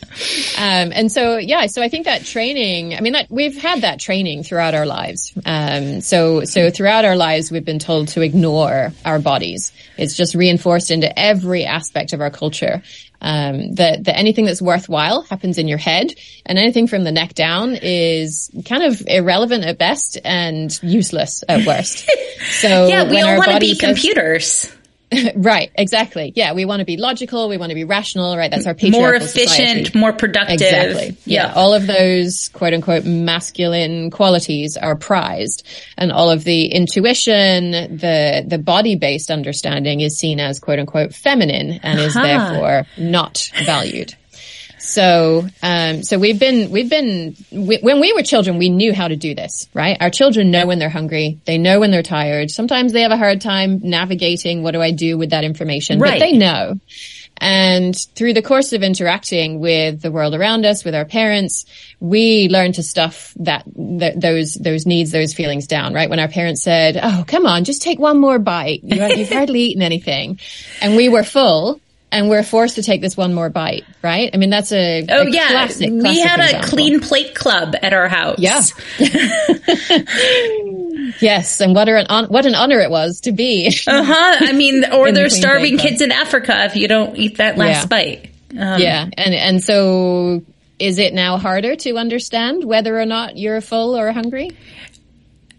Um, 0.57 0.93
and 0.95 1.13
so, 1.13 1.37
yeah, 1.37 1.67
so 1.67 1.83
I 1.83 1.89
think 1.89 2.07
that 2.07 2.25
training, 2.25 2.95
I 2.95 3.01
mean, 3.01 3.13
that, 3.13 3.27
we've 3.31 3.61
had 3.61 3.83
that 3.83 4.01
training 4.01 4.45
throughout 4.45 4.75
our 4.75 4.87
lives. 4.87 5.33
Um, 5.45 6.01
so, 6.01 6.45
so 6.45 6.71
throughout 6.71 7.05
our 7.05 7.17
lives, 7.17 7.51
we've 7.51 7.65
been 7.65 7.79
told 7.79 8.09
to 8.09 8.23
ignore 8.23 8.93
our 9.05 9.19
bodies. 9.19 9.73
It's 9.99 10.17
just 10.17 10.35
reinforced 10.35 10.91
into 10.91 11.19
every 11.19 11.65
aspect 11.65 12.13
of 12.13 12.21
our 12.21 12.31
culture 12.31 12.83
um, 13.21 13.75
that, 13.75 14.05
that 14.05 14.17
anything 14.17 14.45
that's 14.45 14.63
worthwhile 14.63 15.23
happens 15.23 15.59
in 15.59 15.69
your 15.69 15.79
head 15.79 16.13
and 16.45 16.59
anything 16.59 16.87
from 16.87 17.05
the 17.05 17.13
neck 17.13 17.35
down 17.35 17.77
is 17.81 18.51
kind 18.65 18.83
of 18.83 19.03
irrelevant 19.07 19.65
at 19.65 19.79
best 19.79 20.19
and 20.25 20.79
useless 20.83 21.43
at 21.49 21.67
worst. 21.67 22.09
So 22.61 22.87
yeah, 22.87 23.11
we 23.11 23.21
all 23.23 23.39
want 23.39 23.51
to 23.51 23.59
be 23.59 23.75
says, 23.75 23.81
computers. 23.81 24.76
right, 25.37 25.71
exactly. 25.75 26.33
Yeah, 26.35 26.53
we 26.53 26.65
want 26.65 26.81
to 26.81 26.85
be 26.85 26.97
logical, 26.97 27.49
we 27.49 27.59
want 27.59 27.71
to 27.71 27.75
be 27.75 27.85
rational, 27.85 28.37
right? 28.37 28.51
That's 28.51 28.67
our 28.67 28.77
More 28.91 29.15
efficient, 29.15 29.87
society. 29.87 29.99
more 29.99 30.13
productive. 30.13 30.55
Exactly. 30.55 31.17
Yeah. 31.25 31.47
yeah. 31.47 31.53
all 31.55 31.75
of 31.75 31.87
those 31.87 32.49
quote 32.53 32.75
unquote 32.75 33.05
masculine 33.05 34.11
qualities 34.11 34.77
are 34.77 34.97
prized 34.97 35.67
and 35.97 36.11
all 36.11 36.31
of 36.31 36.43
the 36.43 36.67
intuition, 36.67 37.71
the 37.71 38.45
the 38.47 38.59
body-based 38.59 39.31
understanding 39.31 40.01
is 40.01 40.19
seen 40.19 40.41
as 40.41 40.59
quote 40.59 40.81
unquote 40.81 41.15
feminine 41.15 41.79
and 41.83 41.99
uh-huh. 41.99 42.07
is 42.07 42.15
therefore 42.15 42.87
not 42.99 43.51
valued. 43.65 44.15
So, 44.87 45.47
um, 45.63 46.05
so 46.05 46.19
we've 46.19 46.39
been, 46.39 46.71
we've 46.71 46.89
been, 46.89 47.37
we, 47.51 47.79
when 47.79 48.01
we 48.01 48.13
were 48.13 48.23
children, 48.23 48.57
we 48.59 48.69
knew 48.69 48.95
how 48.95 49.09
to 49.09 49.17
do 49.17 49.35
this, 49.35 49.69
right? 49.75 49.97
Our 50.01 50.11
children 50.11 50.53
know 50.53 50.67
when 50.67 50.79
they're 50.79 50.89
hungry. 50.89 51.41
They 51.45 51.59
know 51.59 51.81
when 51.81 51.91
they're 51.91 52.05
tired. 52.05 52.51
Sometimes 52.51 52.93
they 52.93 53.03
have 53.03 53.11
a 53.11 53.17
hard 53.17 53.41
time 53.41 53.81
navigating 53.83 54.63
what 54.63 54.73
do 54.73 54.81
I 54.81 54.93
do 54.93 55.19
with 55.19 55.31
that 55.31 55.43
information, 55.43 55.99
right. 55.99 56.13
but 56.13 56.21
they 56.21 56.33
know. 56.33 56.79
And 57.39 57.95
through 58.15 58.33
the 58.33 58.43
course 58.43 58.73
of 58.73 58.83
interacting 58.83 59.61
with 59.61 60.01
the 60.01 60.11
world 60.11 60.35
around 60.35 60.65
us, 60.65 60.85
with 60.85 60.95
our 60.95 61.05
parents, 61.05 61.67
we 62.01 62.49
learn 62.49 62.73
to 62.73 62.83
stuff 62.83 63.35
that, 63.41 63.65
those, 63.67 64.55
those 64.55 64.87
needs, 64.87 65.11
those 65.11 65.35
feelings 65.35 65.67
down, 65.67 65.93
right? 65.93 66.09
When 66.09 66.21
our 66.21 66.29
parents 66.29 66.63
said, 66.63 66.99
Oh, 67.03 67.25
come 67.27 67.45
on, 67.45 67.65
just 67.65 67.83
take 67.83 67.99
one 67.99 68.19
more 68.19 68.39
bite. 68.39 68.85
You, 68.85 69.05
you've 69.17 69.29
hardly 69.33 69.61
eaten 69.61 69.83
anything. 69.83 70.39
And 70.81 70.97
we 70.97 71.09
were 71.09 71.25
full 71.25 71.81
and 72.13 72.29
we're 72.29 72.43
forced 72.43 72.77
to 72.77 72.83
take 72.83 73.01
this 73.01 73.17
one 73.17 73.35
more 73.35 73.51
bite, 73.51 73.85
right? 74.03 74.31
I 74.33 74.37
mean, 74.37 74.51
that's 74.51 74.73
a, 74.73 75.05
oh 75.09 75.23
a 75.23 75.31
yeah. 75.31 75.49
Classic, 75.49 75.91
we 75.91 76.01
classic 76.01 76.25
had 76.25 76.41
example. 76.41 76.69
a 76.69 76.71
clean 76.71 77.01
plate 77.01 77.35
club 77.35 77.75
at 77.83 77.93
our 77.93 78.09
house. 78.09 78.39
Yeah. 78.39 78.63
yes, 81.21 81.61
and 81.61 81.75
what 81.75 81.89
an 81.89 82.27
what 82.29 82.47
an 82.47 82.55
honor 82.55 82.79
it 82.81 82.91
was 82.91 83.21
to 83.23 83.33
be. 83.33 83.67
uh 83.87 84.03
huh. 84.03 84.37
I 84.41 84.53
mean, 84.53 84.85
or 84.93 85.13
they're 85.13 85.25
the 85.25 85.31
starving 85.31 85.79
kids 85.79 86.01
in 86.01 86.13
Africa 86.13 86.65
if 86.65 86.77
you 86.77 86.89
don't 86.89 87.17
eat 87.17 87.39
that 87.39 87.59
last 87.59 87.83
yeah. 87.83 87.87
bite. 87.87 88.31
Um, 88.53 88.81
yeah, 88.81 89.09
and 89.17 89.35
and 89.35 89.63
so 89.63 90.43
is 90.79 90.99
it 90.99 91.13
now 91.13 91.39
harder 91.39 91.75
to 91.77 91.97
understand 91.97 92.65
whether 92.65 92.99
or 92.99 93.07
not 93.07 93.37
you're 93.37 93.61
full 93.61 93.97
or 93.97 94.13
hungry? 94.13 94.51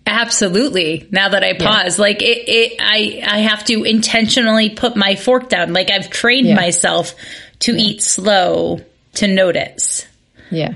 Absolutely. 0.07 1.07
Now 1.11 1.29
that 1.29 1.43
I 1.43 1.53
pause, 1.53 1.97
yeah. 1.97 2.01
like 2.01 2.21
it, 2.21 2.47
it, 2.47 2.77
I, 2.79 3.21
I 3.25 3.39
have 3.39 3.63
to 3.65 3.83
intentionally 3.83 4.69
put 4.69 4.95
my 4.95 5.15
fork 5.15 5.49
down. 5.49 5.73
Like 5.73 5.91
I've 5.91 6.09
trained 6.09 6.47
yeah. 6.47 6.55
myself 6.55 7.13
to 7.59 7.73
yeah. 7.73 7.83
eat 7.83 8.01
slow 8.01 8.79
to 9.15 9.27
notice. 9.27 10.05
Yeah. 10.49 10.75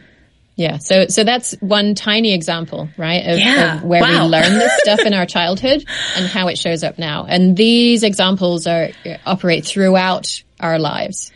Yeah. 0.58 0.78
So, 0.78 1.08
so 1.08 1.24
that's 1.24 1.54
one 1.62 1.96
tiny 1.96 2.34
example, 2.34 2.90
right? 2.98 3.26
Of, 3.26 3.40
yeah. 3.40 3.78
Of 3.78 3.84
where 3.84 4.02
wow. 4.02 4.26
we 4.26 4.30
learn 4.30 4.54
this 4.54 4.72
stuff 4.84 5.00
in 5.00 5.14
our 5.14 5.26
childhood 5.26 5.86
and 6.16 6.26
how 6.26 6.50
it 6.50 6.58
shows 6.58 6.84
up 6.84 7.00
now. 7.00 7.26
And 7.26 7.56
these 7.56 8.04
examples 8.04 8.68
are 8.68 8.90
operate 9.26 9.66
throughout 9.66 10.44
our 10.60 10.78
lives. 10.78 11.32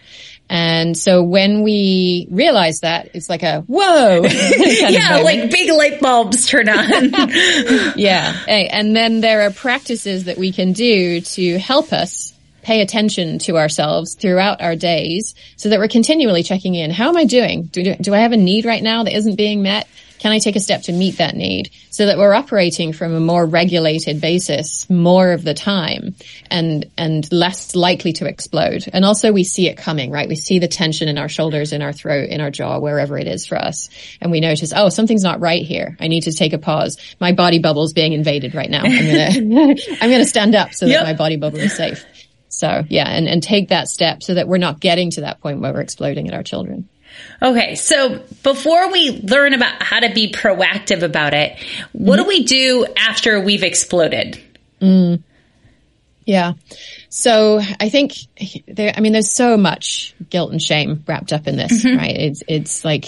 And 0.50 0.96
so 0.96 1.24
when 1.24 1.64
we 1.64 2.28
realize 2.30 2.80
that, 2.82 3.10
it's 3.14 3.30
like 3.30 3.44
a 3.44 3.62
whoa. 3.62 4.22
yeah, 4.26 5.18
like 5.24 5.50
big 5.50 5.72
light 5.72 6.00
bulbs 6.00 6.48
turn 6.48 6.70
on. 6.70 7.12
yeah. 7.96 8.44
And 8.48 8.96
then 8.96 9.22
there 9.22 9.48
are 9.48 9.52
practices 9.52 10.26
that 10.26 10.38
we 10.38 10.52
can 10.52 10.74
do 10.74 11.22
to 11.22 11.58
help 11.58 11.92
us 11.92 12.34
pay 12.62 12.82
attention 12.82 13.38
to 13.38 13.58
ourselves 13.58 14.16
throughout 14.16 14.62
our 14.62 14.76
days 14.76 15.36
so 15.56 15.70
that 15.70 15.80
we're 15.80 15.88
continually 15.88 16.44
checking 16.44 16.74
in. 16.76 16.90
How 16.90 17.10
am 17.10 17.18
I 17.18 17.26
doing? 17.26 17.64
Do, 17.66 17.96
do 17.96 18.14
I 18.14 18.20
have 18.20 18.32
a 18.32 18.38
need 18.38 18.66
right 18.66 18.82
now 18.82 19.04
that 19.04 19.16
isn't 19.16 19.36
being 19.36 19.62
met? 19.62 19.88
Can 20.26 20.32
I 20.32 20.40
take 20.40 20.56
a 20.56 20.60
step 20.60 20.82
to 20.86 20.92
meet 20.92 21.20
that 21.20 21.36
need 21.36 21.70
so 21.92 22.08
that 22.08 22.18
we're 22.18 22.34
operating 22.34 22.94
from 22.94 23.14
a 23.14 23.20
more 23.20 23.46
regulated 23.46 24.20
basis 24.20 24.90
more 24.90 25.34
of 25.34 25.44
the 25.44 25.54
time 25.54 26.16
and, 26.50 26.90
and 26.98 27.32
less 27.32 27.76
likely 27.76 28.12
to 28.14 28.26
explode? 28.26 28.90
And 28.92 29.06
also 29.06 29.32
we 29.32 29.44
see 29.44 29.70
it 29.70 29.78
coming, 29.78 30.10
right? 30.10 30.28
We 30.28 30.36
see 30.36 30.58
the 30.58 30.68
tension 30.68 31.10
in 31.10 31.20
our 31.20 31.30
shoulders, 31.30 31.74
in 31.74 31.84
our 31.84 31.94
throat, 31.94 32.30
in 32.30 32.42
our 32.42 32.50
jaw, 32.50 32.80
wherever 32.80 33.20
it 33.20 33.28
is 33.28 33.46
for 33.46 33.56
us. 33.56 33.92
And 34.20 34.32
we 34.32 34.40
notice, 34.40 34.74
oh, 34.76 34.90
something's 34.90 35.22
not 35.22 35.42
right 35.42 35.62
here. 35.64 35.96
I 36.00 36.08
need 36.08 36.22
to 36.22 36.32
take 36.32 36.54
a 36.54 36.58
pause. 36.58 36.98
My 37.20 37.32
body 37.32 37.60
bubble's 37.60 37.94
being 37.94 38.14
invaded 38.14 38.56
right 38.56 38.72
now. 38.72 38.82
I'm 38.84 39.06
gonna, 39.06 39.76
I'm 40.02 40.10
gonna 40.10 40.26
stand 40.26 40.56
up 40.56 40.74
so 40.74 40.88
that 40.88 41.04
my 41.04 41.14
body 41.14 41.36
bubble 41.36 41.60
is 41.60 41.76
safe. 41.76 42.04
So 42.50 42.84
yeah, 42.90 43.08
and, 43.08 43.28
and 43.28 43.44
take 43.44 43.70
that 43.70 43.90
step 43.90 44.24
so 44.24 44.34
that 44.34 44.48
we're 44.48 44.58
not 44.58 44.80
getting 44.80 45.12
to 45.12 45.22
that 45.22 45.40
point 45.40 45.60
where 45.60 45.72
we're 45.72 45.82
exploding 45.82 46.28
at 46.30 46.34
our 46.34 46.42
children. 46.42 46.90
Okay, 47.42 47.76
so 47.76 48.24
before 48.44 48.92
we 48.92 49.22
learn 49.22 49.54
about 49.54 49.82
how 49.82 50.00
to 50.00 50.14
be 50.14 50.32
proactive 50.32 51.04
about 51.04 51.34
it, 51.34 51.58
what 51.92 52.20
mm-hmm. 52.20 52.24
do 52.24 52.28
we 52.28 52.44
do 52.44 52.86
after 52.98 53.40
we've 53.40 53.64
exploded? 53.64 54.42
Mm. 54.82 55.22
Yeah. 56.26 56.54
So 57.10 57.62
I 57.80 57.90
think 57.90 58.14
there, 58.68 58.94
I 58.96 59.00
mean, 59.00 59.14
there's 59.14 59.32
so 59.32 59.58
much 59.58 60.16
guilt 60.30 60.52
and 60.52 60.62
shame 60.62 61.04
wrapped 61.08 61.32
up 61.32 61.48
in 61.48 61.56
this, 61.56 61.86
mm-hmm. 61.86 61.98
right? 61.98 62.16
It's, 62.16 62.44
it's 62.48 62.84
like, 62.84 63.06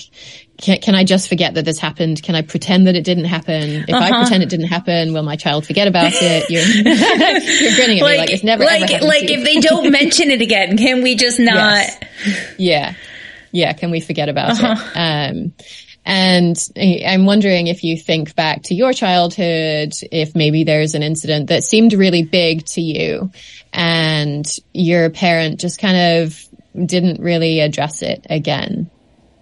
can, 0.57 0.79
can, 0.79 0.95
I 0.95 1.03
just 1.03 1.27
forget 1.27 1.55
that 1.55 1.65
this 1.65 1.79
happened? 1.79 2.21
Can 2.21 2.35
I 2.35 2.41
pretend 2.41 2.87
that 2.87 2.95
it 2.95 3.03
didn't 3.03 3.25
happen? 3.25 3.85
If 3.87 3.89
uh-huh. 3.89 4.03
I 4.03 4.21
pretend 4.21 4.43
it 4.43 4.49
didn't 4.49 4.67
happen, 4.67 5.13
will 5.13 5.23
my 5.23 5.35
child 5.35 5.65
forget 5.65 5.87
about 5.87 6.13
it? 6.13 6.49
You're, 6.49 6.63
you're 6.63 7.75
grinning 7.75 7.99
at 7.99 8.03
like, 8.03 8.13
me 8.13 8.17
like 8.19 8.29
it's 8.29 8.43
never 8.43 8.63
like, 8.63 9.01
like 9.01 9.29
if 9.29 9.43
they 9.43 9.59
don't 9.59 9.91
mention 9.91 10.31
it 10.31 10.41
again, 10.41 10.77
can 10.77 11.01
we 11.01 11.15
just 11.15 11.39
not? 11.39 11.55
Yes. 11.55 12.55
Yeah 12.57 12.93
yeah, 13.57 13.73
can 13.73 13.89
we 13.89 13.99
forget 13.99 14.29
about 14.29 14.51
uh-huh. 14.51 14.75
it? 14.75 14.97
Um, 14.97 15.53
and 16.05 16.57
I'm 16.77 17.25
wondering 17.25 17.67
if 17.67 17.83
you 17.83 17.97
think 17.97 18.35
back 18.35 18.63
to 18.63 18.75
your 18.75 18.93
childhood, 18.93 19.93
if 20.11 20.35
maybe 20.35 20.63
there's 20.63 20.95
an 20.95 21.03
incident 21.03 21.47
that 21.47 21.63
seemed 21.65 21.91
really 21.91 22.23
big 22.23 22.65
to 22.67 22.81
you 22.81 23.31
and 23.73 24.45
your 24.73 25.09
parent 25.09 25.59
just 25.59 25.81
kind 25.81 26.21
of 26.23 26.41
didn't 26.85 27.19
really 27.19 27.59
address 27.59 28.03
it 28.03 28.25
again. 28.29 28.89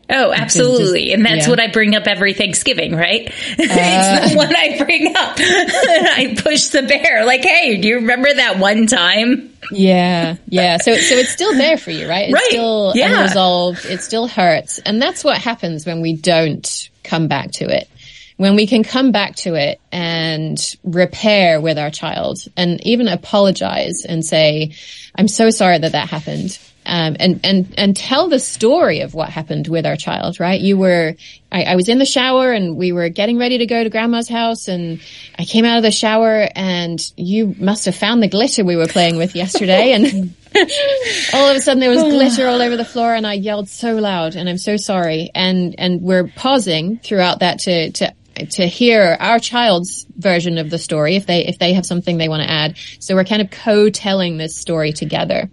Oh, 0.10 0.32
absolutely. 0.32 1.14
And 1.14 1.26
that's 1.26 1.46
yeah. 1.46 1.50
what 1.50 1.60
I 1.60 1.68
bring 1.68 1.96
up 1.96 2.06
every 2.06 2.34
Thanksgiving, 2.34 2.96
right? 2.96 3.34
Uh, 3.76 4.20
it's 4.22 4.32
the 4.32 4.38
one 4.38 4.56
I 4.56 4.78
bring 4.78 5.08
up. 5.16 5.36
I 5.40 6.36
push 6.38 6.68
the 6.68 6.84
bear 6.84 7.26
like, 7.26 7.44
Hey, 7.44 7.78
do 7.78 7.88
you 7.88 7.96
remember 7.96 8.32
that 8.34 8.60
one 8.60 8.88
time? 8.88 9.54
Yeah. 9.72 10.36
Yeah. 10.48 10.78
So, 10.78 10.96
so 10.96 11.16
it's 11.16 11.32
still 11.32 11.54
there 11.54 11.78
for 11.78 11.92
you, 11.92 12.08
right? 12.08 12.26
It's 12.26 12.34
right. 12.34 12.48
still 12.50 12.94
yeah. 12.96 13.16
unresolved. 13.16 13.86
It 13.86 14.02
still 14.02 14.28
hurts. 14.28 14.80
And 14.80 15.02
that's 15.02 15.24
what 15.24 15.38
happens 15.40 15.86
when 15.86 16.02
we 16.02 16.16
don't 16.16 16.90
come 17.04 17.28
back 17.28 17.52
to 17.54 17.66
it. 17.66 17.90
When 18.38 18.56
we 18.56 18.68
can 18.68 18.84
come 18.84 19.12
back 19.12 19.36
to 19.38 19.56
it 19.56 19.80
and 19.92 20.58
repair 20.84 21.60
with 21.60 21.78
our 21.78 21.90
child 21.90 22.40
and 22.56 22.86
even 22.86 23.08
apologize 23.08 24.06
and 24.08 24.24
say, 24.26 24.76
I'm 25.16 25.28
so 25.28 25.50
sorry 25.50 25.80
that 25.80 25.94
that 25.94 26.10
happened 26.10 26.60
um, 26.86 27.16
and 27.20 27.40
and 27.44 27.74
and 27.78 27.96
tell 27.96 28.30
the 28.30 28.40
story 28.40 29.02
of 29.02 29.14
what 29.14 29.30
happened 29.30 29.68
with 29.68 29.86
our 29.86 29.96
child. 29.96 30.40
Right? 30.40 30.60
You 30.60 30.78
were, 30.78 31.16
I, 31.52 31.64
I, 31.64 31.76
was 31.76 31.90
in 31.90 31.98
the 31.98 32.06
shower 32.06 32.52
and 32.52 32.78
we 32.78 32.92
were 32.92 33.10
getting 33.10 33.38
ready 33.38 33.58
to 33.60 33.66
go 33.66 33.84
to 33.84 33.90
grandma's 33.90 34.30
house, 34.30 34.68
and 34.68 35.02
I 35.38 35.46
came 35.46 35.66
out 35.66 35.78
of 35.78 35.84
the 35.84 35.92
shower 35.92 36.48
and 36.56 37.00
you 37.18 37.56
must 37.58 37.86
have 37.86 37.96
found 37.96 38.22
the 38.22 38.28
glitter 38.28 38.64
we 38.64 38.76
were 38.76 38.88
playing 38.88 39.18
with 39.18 39.36
yesterday, 39.36 39.94
and 39.94 40.36
all 41.34 41.50
of 41.50 41.58
a 41.58 41.62
sudden 41.62 41.80
there 41.80 41.90
was 41.90 42.04
glitter 42.04 42.48
all 42.48 42.62
over 42.62 42.78
the 42.78 42.86
floor 42.86 43.14
and 43.14 43.28
I 43.28 43.34
yelled 43.34 43.68
so 43.68 43.96
loud 43.96 44.36
and 44.36 44.48
I'm 44.48 44.58
so 44.58 44.78
sorry. 44.78 45.32
And, 45.36 45.76
and 45.78 46.02
we're 46.02 46.28
pausing 46.28 46.98
throughout 47.00 47.40
that 47.40 47.60
to, 47.60 47.92
to 47.92 48.14
to 48.50 48.68
hear 48.68 49.16
our 49.20 49.40
child's 49.40 50.06
version 50.18 50.58
of 50.58 50.70
the 50.70 50.78
story 50.78 51.16
if 51.16 51.26
they 51.26 51.46
if 51.46 51.58
they 51.58 51.74
have 51.74 51.86
something 51.86 52.18
they 52.18 52.28
want 52.28 52.44
to 52.44 52.52
add 52.52 52.78
so 53.00 53.16
we're 53.16 53.24
kind 53.24 53.42
of 53.42 53.50
co-telling 53.50 54.38
this 54.38 54.58
story 54.58 54.92
together 54.92 55.50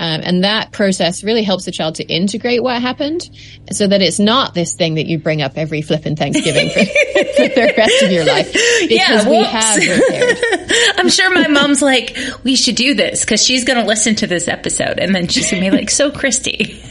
um, 0.00 0.22
and 0.24 0.44
that 0.44 0.72
process 0.72 1.22
really 1.22 1.42
helps 1.42 1.66
the 1.66 1.70
child 1.70 1.96
to 1.96 2.04
integrate 2.04 2.62
what 2.62 2.80
happened 2.80 3.28
so 3.70 3.86
that 3.86 4.00
it's 4.00 4.18
not 4.18 4.54
this 4.54 4.74
thing 4.74 4.94
that 4.94 5.04
you 5.04 5.18
bring 5.18 5.42
up 5.42 5.58
every 5.58 5.82
flipping 5.82 6.16
Thanksgiving 6.16 6.70
for, 6.70 6.80
for 6.86 7.48
the 7.48 7.74
rest 7.76 8.02
of 8.02 8.10
your 8.10 8.24
life. 8.24 8.50
Because 8.80 9.26
yeah, 9.26 9.28
we 9.28 9.44
have 9.44 9.76
repaired. 9.76 10.38
I'm 10.96 11.10
sure 11.10 11.30
my 11.34 11.48
mom's 11.48 11.82
like, 11.82 12.16
we 12.44 12.56
should 12.56 12.76
do 12.76 12.94
this 12.94 13.20
because 13.20 13.44
she's 13.44 13.64
going 13.64 13.78
to 13.78 13.84
listen 13.84 14.14
to 14.16 14.26
this 14.26 14.48
episode. 14.48 14.98
And 14.98 15.14
then 15.14 15.28
she's 15.28 15.50
going 15.50 15.62
to 15.62 15.70
be 15.70 15.76
like, 15.76 15.90
so 15.90 16.10
Christy. 16.10 16.82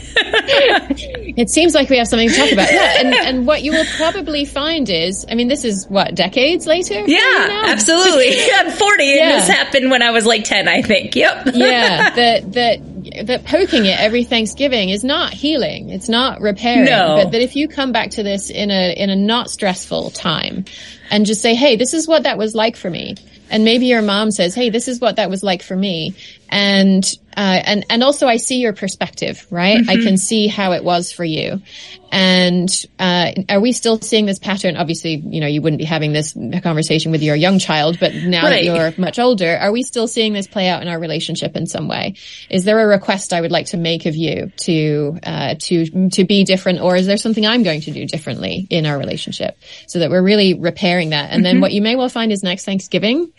It 1.36 1.50
seems 1.50 1.74
like 1.74 1.88
we 1.88 1.98
have 1.98 2.08
something 2.08 2.28
to 2.28 2.34
talk 2.34 2.52
about. 2.52 2.72
Yeah. 2.72 3.00
And, 3.00 3.14
and 3.14 3.46
what 3.46 3.62
you 3.62 3.72
will 3.72 3.86
probably 3.96 4.44
find 4.44 4.88
is, 4.88 5.26
I 5.28 5.34
mean, 5.34 5.48
this 5.48 5.64
is 5.64 5.86
what, 5.88 6.14
decades 6.14 6.66
later? 6.66 7.02
Yeah, 7.06 7.64
absolutely. 7.66 8.36
I'm 8.54 8.70
40 8.70 9.04
yeah. 9.04 9.22
and 9.22 9.42
this 9.42 9.48
happened 9.48 9.90
when 9.90 10.02
I 10.02 10.10
was 10.10 10.26
like 10.26 10.44
10, 10.44 10.68
I 10.68 10.82
think. 10.82 11.16
Yep. 11.16 11.48
yeah. 11.54 12.10
That, 12.20 12.52
that, 12.52 13.26
that 13.26 13.44
poking 13.44 13.86
it 13.86 13.98
every 13.98 14.24
Thanksgiving 14.24 14.90
is 14.90 15.04
not 15.04 15.32
healing. 15.32 15.90
It's 15.90 16.08
not 16.08 16.40
repairing. 16.40 16.84
No. 16.84 17.22
But 17.22 17.32
that 17.32 17.40
if 17.40 17.56
you 17.56 17.68
come 17.68 17.92
back 17.92 18.10
to 18.10 18.22
this 18.22 18.50
in 18.50 18.70
a, 18.70 18.92
in 18.92 19.10
a 19.10 19.16
not 19.16 19.48
stressful 19.48 20.10
time 20.10 20.64
and 21.10 21.24
just 21.24 21.40
say, 21.40 21.54
Hey, 21.54 21.76
this 21.76 21.94
is 21.94 22.06
what 22.08 22.24
that 22.24 22.36
was 22.36 22.54
like 22.54 22.76
for 22.76 22.90
me. 22.90 23.14
And 23.48 23.64
maybe 23.64 23.86
your 23.86 24.02
mom 24.02 24.30
says, 24.30 24.54
Hey, 24.54 24.70
this 24.70 24.88
is 24.88 25.00
what 25.00 25.16
that 25.16 25.30
was 25.30 25.42
like 25.42 25.62
for 25.62 25.76
me 25.76 26.14
and 26.50 27.04
uh, 27.36 27.62
and 27.64 27.86
and 27.88 28.02
also 28.02 28.26
I 28.26 28.36
see 28.36 28.58
your 28.58 28.72
perspective, 28.72 29.46
right? 29.50 29.78
Mm-hmm. 29.78 29.90
I 29.90 29.96
can 29.96 30.18
see 30.18 30.48
how 30.48 30.72
it 30.72 30.82
was 30.82 31.12
for 31.12 31.24
you. 31.24 31.62
And 32.10 32.68
uh, 32.98 33.30
are 33.48 33.60
we 33.60 33.70
still 33.70 34.00
seeing 34.00 34.26
this 34.26 34.40
pattern? 34.40 34.76
Obviously, 34.76 35.14
you 35.14 35.40
know, 35.40 35.46
you 35.46 35.62
wouldn't 35.62 35.78
be 35.78 35.84
having 35.84 36.12
this 36.12 36.32
conversation 36.60 37.12
with 37.12 37.22
your 37.22 37.36
young 37.36 37.60
child, 37.60 37.98
but 38.00 38.12
now 38.14 38.42
right. 38.42 38.50
that 38.50 38.64
you're 38.64 38.92
much 38.98 39.20
older, 39.20 39.56
are 39.56 39.70
we 39.70 39.84
still 39.84 40.08
seeing 40.08 40.32
this 40.32 40.48
play 40.48 40.68
out 40.68 40.82
in 40.82 40.88
our 40.88 40.98
relationship 40.98 41.54
in 41.54 41.66
some 41.66 41.86
way? 41.86 42.14
Is 42.50 42.64
there 42.64 42.80
a 42.80 42.86
request 42.88 43.32
I 43.32 43.40
would 43.40 43.52
like 43.52 43.66
to 43.66 43.76
make 43.76 44.06
of 44.06 44.16
you 44.16 44.50
to 44.62 45.18
uh, 45.22 45.54
to 45.60 46.08
to 46.10 46.24
be 46.24 46.42
different, 46.42 46.80
or 46.80 46.96
is 46.96 47.06
there 47.06 47.16
something 47.16 47.46
I'm 47.46 47.62
going 47.62 47.82
to 47.82 47.92
do 47.92 48.06
differently 48.06 48.66
in 48.68 48.86
our 48.86 48.98
relationship 48.98 49.56
so 49.86 50.00
that 50.00 50.10
we're 50.10 50.22
really 50.22 50.54
repairing 50.54 51.10
that? 51.10 51.30
And 51.30 51.36
mm-hmm. 51.36 51.42
then 51.44 51.60
what 51.60 51.72
you 51.72 51.80
may 51.80 51.94
well 51.94 52.08
find 52.08 52.32
is 52.32 52.42
next 52.42 52.64
Thanksgiving 52.64 53.32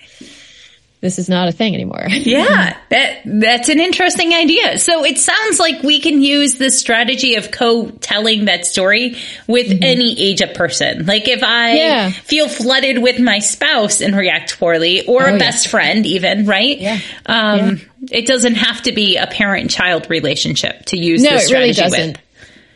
this 1.02 1.18
is 1.18 1.28
not 1.28 1.48
a 1.48 1.52
thing 1.52 1.74
anymore. 1.74 2.06
yeah, 2.10 2.78
that 2.90 3.22
that's 3.26 3.70
an 3.70 3.80
interesting 3.80 4.34
idea. 4.34 4.78
So 4.78 5.04
it 5.04 5.18
sounds 5.18 5.60
like 5.60 5.82
we 5.82 6.00
can 6.00 6.22
use 6.22 6.56
the 6.56 6.70
strategy 6.70 7.36
of 7.36 7.50
co-telling 7.52 8.46
that 8.46 8.68
story 8.68 9.18
with 9.48 9.68
mm-hmm. 9.68 9.84
any 9.84 10.20
age 10.20 10.42
of 10.42 10.54
person. 10.54 11.08
Like 11.08 11.28
if 11.28 11.44
I 11.44 11.74
yeah. 11.74 12.10
feel 12.12 12.48
flooded 12.48 13.02
with 13.02 13.20
my 13.20 13.40
spouse 13.40 14.02
and 14.02 14.16
react 14.16 14.60
poorly, 14.60 15.06
or 15.08 15.28
oh, 15.28 15.36
a 15.36 15.40
best 15.40 15.66
yeah. 15.66 15.72
friend, 15.72 16.06
even 16.06 16.46
right? 16.46 16.78
Yeah. 16.78 17.00
Um, 17.26 17.60
yeah. 17.60 17.76
It 18.12 18.28
doesn't 18.28 18.56
have 18.56 18.84
to 18.84 18.92
be 18.92 19.18
a 19.18 19.28
parent-child 19.28 20.10
relationship 20.10 20.86
to 20.88 20.98
use. 20.98 21.24
No, 21.24 21.32
this 21.32 21.50
it 21.50 21.54
really 21.54 21.74
doesn't. 21.74 22.18
With. 22.18 22.22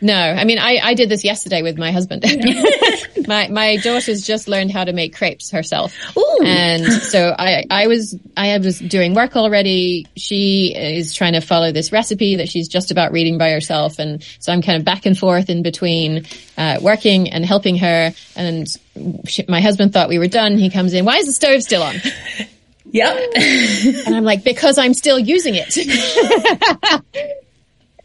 No, 0.01 0.15
I 0.15 0.43
mean, 0.43 0.59
I, 0.59 0.79
I 0.83 0.93
did 0.93 1.09
this 1.09 1.23
yesterday 1.23 1.61
with 1.61 1.77
my 1.77 1.91
husband. 1.91 2.23
my, 3.27 3.47
my 3.47 3.77
daughter's 3.77 4.25
just 4.25 4.47
learned 4.47 4.71
how 4.71 4.83
to 4.83 4.93
make 4.93 5.15
crepes 5.15 5.51
herself. 5.51 5.95
Ooh. 6.17 6.39
And 6.43 6.85
so 6.85 7.33
I, 7.37 7.63
I 7.71 7.87
was, 7.87 8.17
I 8.35 8.57
was 8.57 8.79
doing 8.79 9.13
work 9.13 9.35
already. 9.35 10.07
She 10.15 10.75
is 10.75 11.13
trying 11.13 11.33
to 11.33 11.41
follow 11.41 11.71
this 11.71 11.91
recipe 11.91 12.37
that 12.37 12.49
she's 12.49 12.67
just 12.67 12.91
about 12.91 13.13
reading 13.13 13.37
by 13.37 13.51
herself. 13.51 13.99
And 13.99 14.23
so 14.39 14.51
I'm 14.51 14.61
kind 14.61 14.77
of 14.77 14.83
back 14.83 15.05
and 15.05 15.17
forth 15.17 15.49
in 15.49 15.63
between, 15.63 16.25
uh, 16.57 16.79
working 16.81 17.31
and 17.31 17.45
helping 17.45 17.77
her. 17.77 18.13
And 18.35 18.67
she, 19.27 19.45
my 19.47 19.61
husband 19.61 19.93
thought 19.93 20.09
we 20.09 20.19
were 20.19 20.27
done. 20.27 20.57
He 20.57 20.69
comes 20.69 20.93
in. 20.93 21.05
Why 21.05 21.17
is 21.17 21.25
the 21.25 21.33
stove 21.33 21.63
still 21.63 21.83
on? 21.83 21.95
Yep. 22.87 23.31
and 24.07 24.15
I'm 24.15 24.23
like, 24.23 24.43
because 24.43 24.77
I'm 24.77 24.93
still 24.93 25.19
using 25.19 25.55
it. 25.55 25.75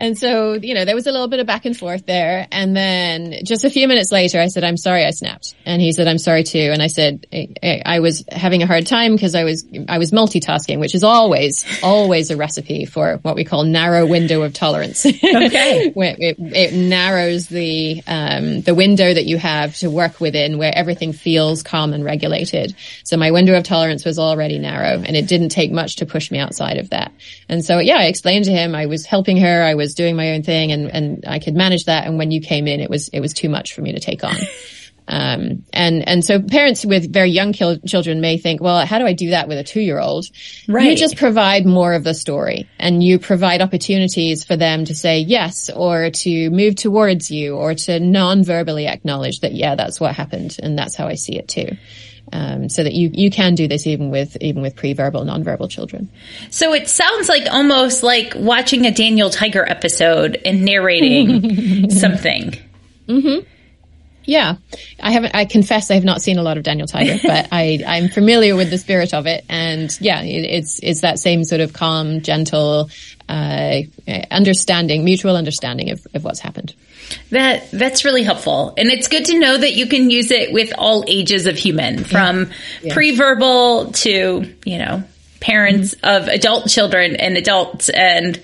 And 0.00 0.16
so, 0.16 0.54
you 0.54 0.72
know, 0.72 0.86
there 0.86 0.94
was 0.94 1.06
a 1.06 1.12
little 1.12 1.28
bit 1.28 1.40
of 1.40 1.46
back 1.46 1.66
and 1.66 1.76
forth 1.76 2.06
there. 2.06 2.48
And 2.50 2.74
then 2.74 3.44
just 3.44 3.64
a 3.64 3.70
few 3.70 3.86
minutes 3.86 4.10
later, 4.10 4.40
I 4.40 4.46
said, 4.46 4.64
I'm 4.64 4.78
sorry 4.78 5.04
I 5.04 5.10
snapped. 5.10 5.54
And 5.66 5.82
he 5.82 5.92
said, 5.92 6.08
I'm 6.08 6.16
sorry 6.16 6.42
too. 6.42 6.70
And 6.72 6.80
I 6.80 6.86
said, 6.86 7.26
I, 7.32 7.82
I 7.84 8.00
was 8.00 8.24
having 8.32 8.62
a 8.62 8.66
hard 8.66 8.86
time 8.86 9.14
because 9.14 9.34
I 9.34 9.44
was, 9.44 9.66
I 9.88 9.98
was 9.98 10.10
multitasking, 10.10 10.80
which 10.80 10.94
is 10.94 11.04
always, 11.04 11.66
always 11.82 12.30
a 12.30 12.36
recipe 12.38 12.86
for 12.86 13.18
what 13.18 13.36
we 13.36 13.44
call 13.44 13.64
narrow 13.64 14.06
window 14.06 14.42
of 14.42 14.54
tolerance. 14.54 15.06
Okay. 15.40 15.92
it, 15.94 16.36
it, 16.38 16.74
narrows 16.74 17.46
the, 17.46 18.02
um, 18.06 18.62
the 18.62 18.74
window 18.74 19.12
that 19.12 19.26
you 19.26 19.38
have 19.38 19.76
to 19.76 19.88
work 19.88 20.20
within 20.20 20.58
where 20.58 20.72
everything 20.74 21.12
feels 21.12 21.62
calm 21.62 21.92
and 21.92 22.04
regulated. 22.04 22.74
So 23.04 23.16
my 23.16 23.30
window 23.30 23.56
of 23.56 23.64
tolerance 23.64 24.04
was 24.04 24.18
already 24.18 24.58
narrow 24.58 25.02
and 25.02 25.16
it 25.16 25.28
didn't 25.28 25.50
take 25.50 25.70
much 25.70 25.96
to 25.96 26.06
push 26.06 26.30
me 26.30 26.38
outside 26.38 26.78
of 26.78 26.90
that. 26.90 27.12
And 27.48 27.64
so, 27.64 27.78
yeah, 27.78 27.96
I 27.96 28.04
explained 28.04 28.46
to 28.46 28.52
him 28.52 28.74
I 28.74 28.86
was 28.86 29.06
helping 29.06 29.36
her. 29.38 29.62
I 29.62 29.74
was 29.74 29.89
was 29.90 29.94
doing 29.96 30.14
my 30.14 30.32
own 30.32 30.42
thing 30.42 30.70
and, 30.70 30.88
and 30.88 31.24
I 31.26 31.40
could 31.40 31.54
manage 31.54 31.84
that. 31.84 32.06
And 32.06 32.16
when 32.16 32.30
you 32.30 32.40
came 32.40 32.68
in, 32.68 32.80
it 32.80 32.88
was, 32.88 33.08
it 33.08 33.20
was 33.20 33.34
too 33.34 33.48
much 33.48 33.74
for 33.74 33.82
me 33.82 33.92
to 33.92 34.00
take 34.00 34.22
on. 34.24 34.36
Um, 35.08 35.64
and, 35.72 36.08
and 36.08 36.24
so 36.24 36.40
parents 36.40 36.86
with 36.86 37.12
very 37.12 37.30
young 37.30 37.52
children 37.52 38.20
may 38.20 38.38
think, 38.38 38.60
well, 38.60 38.86
how 38.86 39.00
do 39.00 39.06
I 39.06 39.12
do 39.12 39.30
that 39.30 39.48
with 39.48 39.58
a 39.58 39.64
two 39.64 39.80
year 39.80 39.98
old? 39.98 40.26
Right. 40.68 40.88
You 40.88 40.96
just 40.96 41.16
provide 41.16 41.66
more 41.66 41.94
of 41.94 42.04
the 42.04 42.14
story 42.14 42.68
and 42.78 43.02
you 43.02 43.18
provide 43.18 43.60
opportunities 43.60 44.44
for 44.44 44.56
them 44.56 44.84
to 44.84 44.94
say 44.94 45.18
yes 45.18 45.68
or 45.68 46.10
to 46.10 46.50
move 46.50 46.76
towards 46.76 47.28
you 47.28 47.56
or 47.56 47.74
to 47.74 47.98
non-verbally 47.98 48.86
acknowledge 48.86 49.40
that, 49.40 49.52
yeah, 49.52 49.74
that's 49.74 49.98
what 49.98 50.14
happened. 50.14 50.56
And 50.62 50.78
that's 50.78 50.94
how 50.94 51.08
I 51.08 51.14
see 51.14 51.36
it 51.36 51.48
too. 51.48 51.76
Um, 52.32 52.68
so 52.68 52.84
that 52.84 52.92
you 52.92 53.10
you 53.12 53.30
can 53.30 53.56
do 53.56 53.66
this 53.66 53.86
even 53.86 54.10
with 54.10 54.36
even 54.40 54.62
with 54.62 54.76
pre-verbal 54.76 55.24
non-verbal 55.24 55.68
children. 55.68 56.10
So 56.50 56.72
it 56.74 56.88
sounds 56.88 57.28
like 57.28 57.46
almost 57.50 58.02
like 58.02 58.34
watching 58.36 58.86
a 58.86 58.92
Daniel 58.92 59.30
Tiger 59.30 59.68
episode 59.68 60.40
and 60.44 60.64
narrating 60.64 61.90
something. 61.90 62.54
Mm-hmm. 63.08 63.46
Yeah, 64.24 64.56
I 65.00 65.10
haven't. 65.10 65.34
I 65.34 65.44
confess 65.44 65.90
I 65.90 65.94
have 65.94 66.04
not 66.04 66.22
seen 66.22 66.38
a 66.38 66.42
lot 66.42 66.56
of 66.56 66.62
Daniel 66.62 66.86
Tiger, 66.86 67.18
but 67.26 67.48
I 67.50 67.82
I'm 67.86 68.08
familiar 68.08 68.54
with 68.54 68.70
the 68.70 68.78
spirit 68.78 69.12
of 69.12 69.26
it, 69.26 69.44
and 69.48 69.96
yeah, 70.00 70.22
it, 70.22 70.44
it's 70.44 70.78
it's 70.82 71.00
that 71.00 71.18
same 71.18 71.42
sort 71.42 71.60
of 71.60 71.72
calm, 71.72 72.20
gentle, 72.20 72.90
uh, 73.28 73.80
understanding, 74.30 75.04
mutual 75.04 75.36
understanding 75.36 75.90
of, 75.90 76.06
of 76.14 76.22
what's 76.22 76.40
happened. 76.40 76.74
That 77.30 77.70
that's 77.70 78.04
really 78.04 78.22
helpful, 78.22 78.74
and 78.76 78.90
it's 78.90 79.08
good 79.08 79.26
to 79.26 79.38
know 79.38 79.56
that 79.56 79.74
you 79.74 79.86
can 79.86 80.10
use 80.10 80.30
it 80.30 80.52
with 80.52 80.72
all 80.76 81.04
ages 81.06 81.46
of 81.46 81.56
human, 81.56 82.04
from 82.04 82.50
yeah. 82.82 82.94
pre-verbal 82.94 83.92
to 83.92 84.54
you 84.64 84.78
know 84.78 85.02
parents 85.40 85.94
mm-hmm. 85.94 86.22
of 86.22 86.28
adult 86.28 86.68
children 86.68 87.16
and 87.16 87.36
adults 87.36 87.88
and 87.88 88.40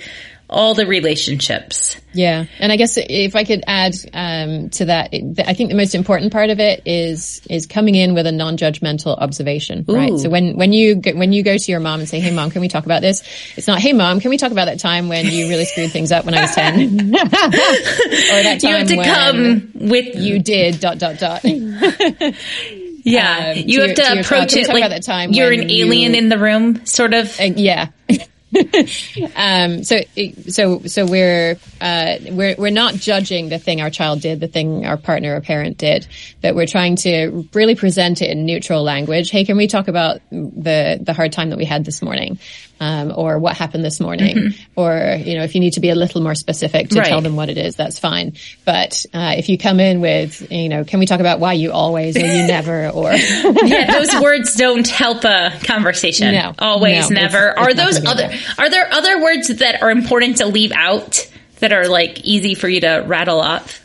all 0.49 0.75
the 0.75 0.87
relationships. 0.87 1.97
Yeah. 2.13 2.47
And 2.61 2.71
I 2.71 2.77
guess 2.77 2.97
if 2.99 3.35
I 3.35 3.45
could 3.45 3.65
add 3.67 3.95
um, 4.13 4.71
to 4.71 4.87
that, 4.87 5.11
I 5.13 5.55
think 5.55 5.71
the 5.71 5.77
most 5.77 5.95
important 5.95 6.33
part 6.33 6.51
of 6.51 6.61
it 6.61 6.83
is 6.87 7.43
is 7.51 7.67
coming 7.67 7.95
in 7.95 8.15
with 8.15 8.27
a 8.27 8.33
non-judgmental 8.33 9.19
observation, 9.19 9.85
Ooh. 9.89 9.95
right? 9.95 10.19
So 10.19 10.31
when 10.31 10.57
when 10.57 10.73
you 10.73 10.97
go, 10.97 11.15
when 11.15 11.33
you 11.33 11.43
go 11.43 11.57
to 11.57 11.71
your 11.71 11.81
mom 11.81 12.01
and 12.01 12.09
say, 12.09 12.21
"Hey 12.21 12.33
mom, 12.33 12.51
can 12.51 12.61
we 12.61 12.69
talk 12.69 12.85
about 12.85 13.03
this?" 13.03 13.23
It's 13.57 13.67
not, 13.67 13.81
"Hey 13.81 13.93
mom, 13.93 14.21
can 14.21 14.31
we 14.31 14.39
talk 14.39 14.53
about 14.53 14.67
that 14.67 14.79
time 14.79 15.09
when 15.09 15.27
you 15.27 15.49
really 15.49 15.65
screwed 15.65 15.93
things 15.93 16.13
up 16.13 16.25
when 16.25 16.35
I 16.35 16.43
was 16.43 16.55
10?" 16.55 16.75
or 17.15 17.19
that 18.43 18.59
time 18.61 18.71
you 18.71 18.77
have 18.77 18.89
to 18.89 19.05
come 19.05 19.71
with 19.75 20.17
you 20.17 20.39
did 20.39 20.81
dot 20.81 20.99
dot 20.99 21.19
dot. 21.19 21.45
Yeah, 23.07 23.53
um, 23.55 23.63
you 23.65 23.83
have 23.83 23.95
to, 23.95 24.03
to 24.03 24.21
approach 24.21 24.57
it 24.57 24.67
like 24.67 24.91
that 24.91 25.05
time 25.05 25.31
you're 25.31 25.53
an 25.53 25.71
alien 25.71 26.13
you, 26.15 26.19
in 26.19 26.29
the 26.29 26.39
room, 26.39 26.85
sort 26.87 27.15
of. 27.15 27.39
Uh, 27.39 27.45
yeah, 27.55 27.91
um, 29.37 29.85
so, 29.85 30.01
so, 30.49 30.81
so 30.83 31.07
we're, 31.07 31.59
uh, 31.81 32.17
we're, 32.31 32.55
we're 32.57 32.71
not 32.71 32.95
judging 32.95 33.49
the 33.49 33.59
thing 33.59 33.81
our 33.81 33.91
child 33.91 34.21
did, 34.21 34.41
the 34.41 34.49
thing 34.49 34.87
our 34.87 34.97
partner 34.97 35.37
or 35.37 35.41
parent 35.41 35.79
did, 35.79 36.07
but 36.43 36.55
we're 36.55 36.67
trying 36.67 36.97
to 36.97 37.49
really 37.53 37.75
present 37.75 38.23
it 38.23 38.31
in 38.31 38.47
neutral 38.47 38.83
language. 38.83 39.31
Hey, 39.31 39.45
can 39.45 39.57
we 39.57 39.67
talk 39.67 39.89
about 39.89 40.21
the, 40.31 40.99
the 41.01 41.13
hard 41.13 41.33
time 41.33 41.51
that 41.51 41.59
we 41.59 41.65
had 41.65 41.85
this 41.85 42.03
morning? 42.03 42.39
Um, 42.81 43.13
or 43.15 43.39
what 43.39 43.57
happened 43.57 43.85
this 43.85 44.01
morning, 44.01 44.37
mm-hmm. 44.37 44.81
or 44.81 45.17
you 45.19 45.37
know, 45.37 45.45
if 45.45 45.55
you 45.55 45.61
need 45.61 45.75
to 45.75 45.81
be 45.81 45.91
a 45.91 45.95
little 45.95 46.21
more 46.21 46.35
specific 46.35 46.91
to 46.91 46.99
right. 46.99 47.09
tell 47.09 47.21
them 47.21 47.37
what 47.37 47.49
it 47.49 47.59
is, 47.59 47.77
that's 47.77 47.99
fine. 47.99 48.35
But 48.65 49.07
uh, 49.15 49.35
if 49.37 49.49
you 49.49 49.59
come 49.59 49.81
in 49.81 50.01
with, 50.01 50.51
you 50.51 50.69
know, 50.69 50.85
can 50.85 51.01
we 51.01 51.07
talk 51.07 51.21
about 51.21 51.41
why 51.41 51.55
you 51.55 51.73
always 51.73 52.17
or 52.17 52.21
you 52.21 52.47
never, 52.47 52.89
or 52.95 53.13
yeah, 53.13 53.93
those 53.93 54.21
words 54.21 54.57
don't 54.57 54.87
help 54.87 55.25
a 55.25 55.53
conversation. 55.65 56.35
No, 56.35 56.55
always, 56.59 57.11
no, 57.11 57.21
never. 57.21 57.49
It's, 57.49 57.59
are 57.59 57.71
it's 57.71 57.81
those 57.81 58.07
other? 58.07 58.31
Are 58.59 58.69
there 58.69 58.93
other 58.93 59.23
words 59.23 59.49
that 59.49 59.83
are 59.83 59.91
important 59.91 60.39
to 60.39 60.47
leave 60.47 60.73
out 60.73 61.31
that 61.61 61.73
are 61.73 61.89
like 61.89 62.21
easy 62.25 62.55
for 62.55 62.69
you 62.69 62.81
to 62.81 63.05
rattle 63.07 63.41
off? 63.41 63.83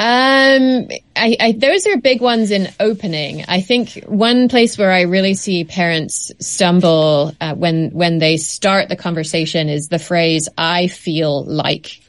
Um, 0.00 0.88
I, 1.14 1.36
I, 1.38 1.52
those 1.52 1.86
are 1.86 1.98
big 1.98 2.22
ones 2.22 2.50
in 2.50 2.72
opening. 2.80 3.44
I 3.46 3.60
think 3.60 4.02
one 4.06 4.48
place 4.48 4.78
where 4.78 4.90
I 4.90 5.02
really 5.02 5.34
see 5.34 5.64
parents 5.64 6.32
stumble 6.38 7.34
uh, 7.38 7.54
when 7.54 7.90
when 7.90 8.18
they 8.18 8.38
start 8.38 8.88
the 8.88 8.96
conversation 8.96 9.68
is 9.68 9.88
the 9.88 9.98
phrase 9.98 10.48
"I 10.56 10.86
feel 10.86 11.44
like." 11.44 12.00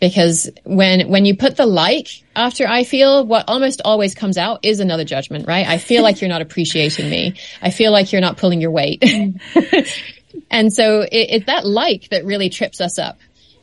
Because 0.00 0.50
when 0.64 1.08
when 1.08 1.24
you 1.24 1.34
put 1.34 1.56
the 1.56 1.64
like 1.64 2.08
after 2.36 2.68
I 2.68 2.84
feel, 2.84 3.24
what 3.24 3.46
almost 3.48 3.80
always 3.86 4.14
comes 4.14 4.36
out 4.36 4.60
is 4.62 4.80
another 4.80 5.04
judgment, 5.04 5.48
right? 5.48 5.66
I 5.66 5.78
feel 5.78 6.02
like 6.02 6.20
you're 6.20 6.28
not 6.28 6.42
appreciating 6.42 7.08
me. 7.08 7.36
I 7.62 7.70
feel 7.70 7.90
like 7.90 8.12
you're 8.12 8.20
not 8.20 8.36
pulling 8.36 8.60
your 8.60 8.70
weight. 8.70 9.02
and 10.50 10.70
so 10.70 11.00
it, 11.00 11.10
it's 11.30 11.46
that 11.46 11.66
like 11.66 12.10
that 12.10 12.26
really 12.26 12.50
trips 12.50 12.82
us 12.82 12.98
up. 12.98 13.18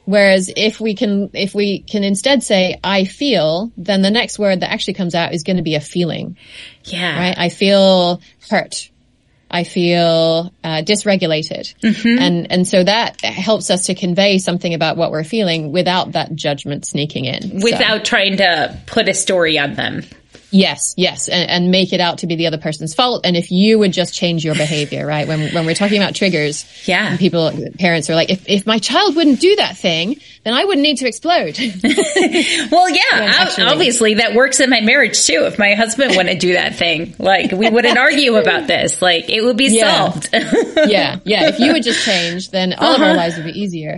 Whereas 0.05 0.51
if 0.55 0.79
we 0.79 0.95
can, 0.95 1.31
if 1.33 1.53
we 1.55 1.79
can 1.79 2.03
instead 2.03 2.43
say, 2.43 2.79
I 2.83 3.05
feel, 3.05 3.71
then 3.75 4.01
the 4.01 4.11
next 4.11 4.37
word 4.39 4.59
that 4.61 4.71
actually 4.71 4.93
comes 4.93 5.15
out 5.15 5.33
is 5.33 5.43
going 5.43 5.57
to 5.57 5.63
be 5.63 5.75
a 5.75 5.81
feeling. 5.81 6.37
Yeah. 6.83 7.19
Right? 7.19 7.35
I 7.37 7.49
feel 7.49 8.21
hurt. 8.49 8.89
I 9.49 9.63
feel 9.63 10.51
uh, 10.63 10.81
dysregulated, 10.81 11.75
mm-hmm. 11.75 12.19
and 12.19 12.51
and 12.51 12.67
so 12.67 12.83
that 12.83 13.21
helps 13.21 13.69
us 13.69 13.85
to 13.85 13.95
convey 13.95 14.39
something 14.39 14.73
about 14.73 14.97
what 14.97 15.11
we're 15.11 15.23
feeling 15.23 15.71
without 15.71 16.13
that 16.13 16.35
judgment 16.35 16.85
sneaking 16.85 17.25
in, 17.25 17.61
without 17.61 17.99
so. 17.99 18.03
trying 18.03 18.37
to 18.37 18.77
put 18.87 19.07
a 19.07 19.13
story 19.13 19.59
on 19.59 19.75
them. 19.75 20.03
Yes, 20.55 20.93
yes, 20.95 21.27
and, 21.27 21.49
and, 21.49 21.71
make 21.71 21.91
it 21.91 21.99
out 21.99 22.19
to 22.19 22.27
be 22.27 22.37
the 22.37 22.47
other 22.47 22.57
person's 22.57 22.93
fault. 22.93 23.25
And 23.25 23.35
if 23.35 23.51
you 23.51 23.77
would 23.79 23.91
just 23.91 24.13
change 24.13 24.45
your 24.45 24.55
behavior, 24.55 25.05
right? 25.15 25.27
When 25.27 25.53
when 25.53 25.65
we're 25.65 25.75
talking 25.75 26.01
about 26.01 26.15
triggers, 26.15 26.65
yeah, 26.87 27.17
people, 27.17 27.51
parents 27.77 28.09
are 28.09 28.15
like, 28.15 28.29
if 28.29 28.47
if 28.47 28.65
my 28.65 28.79
child 28.79 29.17
wouldn't 29.17 29.41
do 29.41 29.57
that 29.57 29.75
thing, 29.75 30.15
then 30.45 30.53
I 30.53 30.63
wouldn't 30.63 30.83
need 30.83 30.99
to 30.99 31.07
explode. 31.07 31.59
well, 32.71 32.89
yeah, 32.89 33.49
obviously 33.59 34.15
that 34.15 34.33
works 34.33 34.61
in 34.61 34.69
my 34.69 34.79
marriage 34.79 35.25
too. 35.25 35.43
If 35.45 35.59
my 35.59 35.73
husband 35.73 36.15
wouldn't 36.15 36.39
do 36.39 36.53
that 36.53 36.75
thing, 36.75 37.15
like 37.19 37.51
we 37.51 37.69
wouldn't 37.69 37.97
argue 37.97 38.35
about 38.35 38.67
this. 38.67 39.01
Like 39.01 39.29
it 39.29 39.43
would 39.43 39.57
be 39.57 39.67
yeah. 39.67 40.09
solved. 40.09 40.29
yeah, 40.31 41.19
yeah. 41.25 41.49
If 41.49 41.59
you 41.59 41.73
would 41.73 41.83
just 41.83 42.05
change, 42.05 42.51
then 42.51 42.73
all 42.73 42.93
uh-huh. 42.93 42.95
of 42.95 43.01
our 43.01 43.07
uh-huh. 43.09 43.17
lives 43.17 43.35
would 43.35 43.45
be 43.45 43.59
easier. 43.59 43.97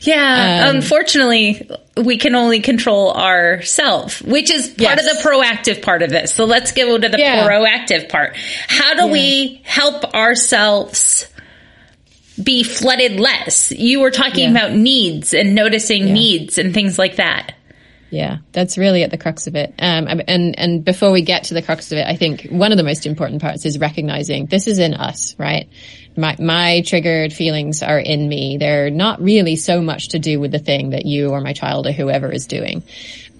yeah. 0.00 0.66
Um, 0.68 0.76
unfortunately, 0.76 1.68
we 2.00 2.18
can 2.18 2.34
only 2.34 2.60
control 2.60 3.12
ourselves, 3.12 4.20
which 4.22 4.50
is 4.50 4.68
part 4.68 4.98
yes. 4.98 5.10
of 5.10 5.16
the 5.16 5.28
proactive 5.28 5.82
part 5.82 6.02
of 6.02 6.10
this. 6.10 6.34
So 6.34 6.44
let's 6.44 6.72
go 6.72 6.98
to 6.98 7.08
the 7.08 7.18
yeah. 7.18 7.46
proactive 7.46 8.08
part. 8.08 8.36
How 8.36 8.94
do 8.94 9.06
yeah. 9.06 9.12
we 9.12 9.60
help 9.64 10.14
ourselves 10.14 11.26
be 12.42 12.62
flooded 12.62 13.20
less? 13.20 13.70
You 13.70 14.00
were 14.00 14.10
talking 14.10 14.44
yeah. 14.44 14.50
about 14.50 14.72
needs 14.72 15.34
and 15.34 15.54
noticing 15.54 16.12
needs 16.12 16.58
and 16.58 16.74
things 16.74 16.98
like 16.98 17.16
that. 17.16 17.54
Yeah, 18.10 18.38
that's 18.50 18.76
really 18.76 19.04
at 19.04 19.12
the 19.12 19.18
crux 19.18 19.46
of 19.46 19.54
it. 19.54 19.72
Um, 19.78 20.20
and 20.26 20.58
and 20.58 20.84
before 20.84 21.12
we 21.12 21.22
get 21.22 21.44
to 21.44 21.54
the 21.54 21.62
crux 21.62 21.92
of 21.92 21.98
it, 21.98 22.06
I 22.06 22.16
think 22.16 22.48
one 22.50 22.72
of 22.72 22.78
the 22.78 22.82
most 22.82 23.06
important 23.06 23.40
parts 23.40 23.64
is 23.64 23.78
recognizing 23.78 24.46
this 24.46 24.66
is 24.66 24.80
in 24.80 24.94
us, 24.94 25.36
right? 25.38 25.68
My, 26.16 26.36
my 26.38 26.82
triggered 26.84 27.32
feelings 27.32 27.82
are 27.82 27.98
in 27.98 28.28
me. 28.28 28.56
They're 28.58 28.90
not 28.90 29.20
really 29.20 29.56
so 29.56 29.80
much 29.80 30.08
to 30.08 30.18
do 30.18 30.40
with 30.40 30.52
the 30.52 30.58
thing 30.58 30.90
that 30.90 31.06
you 31.06 31.30
or 31.30 31.40
my 31.40 31.52
child 31.52 31.86
or 31.86 31.92
whoever 31.92 32.30
is 32.30 32.46
doing. 32.46 32.82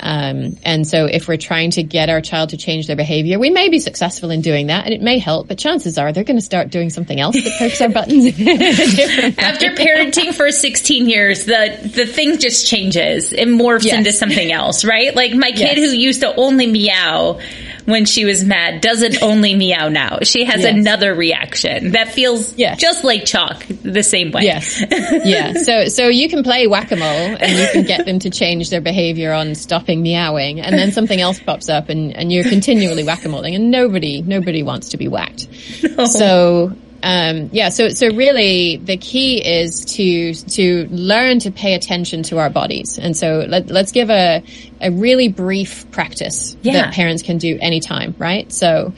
Um, 0.02 0.56
and 0.64 0.87
so 0.87 1.04
if 1.04 1.28
we're 1.28 1.37
trying 1.37 1.72
to 1.72 1.83
get 1.83 2.09
our 2.09 2.22
child 2.22 2.50
to 2.50 2.56
change 2.56 2.87
their 2.87 2.96
behavior, 2.96 3.38
we 3.38 3.50
may 3.50 3.68
be 3.68 3.78
successful 3.80 4.30
in 4.30 4.40
doing 4.40 4.68
that 4.68 4.87
and 4.87 4.94
it 4.94 5.02
may 5.02 5.18
help, 5.18 5.46
but 5.48 5.59
chances 5.59 5.98
are 5.98 6.12
they're 6.12 6.24
going 6.24 6.38
to 6.38 6.44
start 6.44 6.70
doing 6.70 6.88
something 6.88 7.20
else 7.20 7.37
that 7.37 7.59
pokes 7.59 7.80
our 7.83 7.90
buttons. 7.90 8.26
After 9.38 9.66
parenting 9.70 10.35
for 10.35 10.50
16 10.50 11.09
years, 11.09 11.44
the, 11.44 11.90
the 11.94 12.06
thing 12.06 12.38
just 12.38 12.66
changes. 12.66 13.33
It 13.33 13.48
morphs 13.48 13.85
yes. 13.85 13.98
into 13.98 14.12
something 14.12 14.50
else, 14.50 14.85
right? 14.85 15.14
Like 15.14 15.35
my 15.35 15.50
kid 15.50 15.76
yes. 15.76 15.90
who 15.90 15.96
used 15.96 16.22
to 16.22 16.35
only 16.35 16.66
meow 16.66 17.38
when 17.85 18.05
she 18.05 18.25
was 18.25 18.45
mad 18.45 18.81
doesn't 18.81 19.23
only 19.23 19.55
meow 19.55 19.88
now. 19.88 20.19
She 20.23 20.45
has 20.45 20.62
yes. 20.62 20.75
another 20.75 21.14
reaction 21.14 21.93
that 21.93 22.09
feels 22.09 22.57
yes. 22.57 22.79
just 22.81 23.05
like 23.05 23.25
chalk 23.25 23.64
the 23.83 24.03
same 24.03 24.31
way. 24.33 24.43
Yes. 24.43 24.83
yeah. 25.25 25.55
So, 25.55 25.87
so 25.87 26.09
you 26.09 26.29
can 26.29 26.43
play 26.43 26.66
whack-a-mole 26.66 27.37
and 27.40 27.59
you 27.59 27.69
can 27.73 27.85
get 27.85 28.07
them 28.07 28.19
to 28.21 28.31
change 28.31 28.71
their 28.71 28.81
behavior 28.81 29.33
on 29.33 29.55
stopping 29.55 30.03
meowing 30.03 30.61
and 30.61 30.79
then 30.79 30.93
something 30.93 31.21
else 31.21 31.40
pops 31.40 31.69
up 31.69 31.88
and, 31.88 32.14
and 32.16 32.33
you're 32.33 32.45
continually 32.45 33.05
whack-a-moling 33.05 33.55
and 33.55 33.71
nobody, 33.71 34.23
nobody 34.23 34.62
wants 34.62 34.90
to 34.90 34.97
be 34.97 35.09
whacked. 35.09 35.49
No. 36.01 36.07
So, 36.07 36.73
um, 37.03 37.51
yeah, 37.53 37.71
so 37.71 37.89
so 37.89 38.09
really 38.09 38.77
the 38.77 38.97
key 38.97 39.39
is 39.39 39.85
to 39.97 40.35
to 40.35 40.87
learn 40.91 41.39
to 41.41 41.51
pay 41.51 41.75
attention 41.75 42.23
to 42.25 42.39
our 42.39 42.51
bodies, 42.51 42.99
and 42.99 43.17
so 43.17 43.45
let, 43.49 43.71
us 43.71 43.93
give 43.93 44.11
a 44.11 44.43
a 44.81 44.91
really 44.91 45.29
brief 45.29 45.91
practice 45.91 46.57
yeah. 46.63 46.75
that 46.75 46.95
parents 46.95 47.23
can 47.23 47.39
do 47.39 47.59
anytime, 47.61 48.15
right? 48.19 48.53
So, 48.53 48.93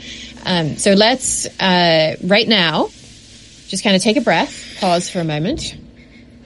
um, 0.45 0.77
so 0.77 0.95
let's 0.95 1.47
uh, 1.61 2.17
right 2.25 2.49
now 2.49 2.89
just 3.69 3.85
kind 3.85 3.95
of 3.95 4.03
take 4.03 4.17
a 4.17 4.23
breath, 4.23 4.79
pause 4.81 5.09
for 5.09 5.21
a 5.21 5.25
moment, 5.25 5.77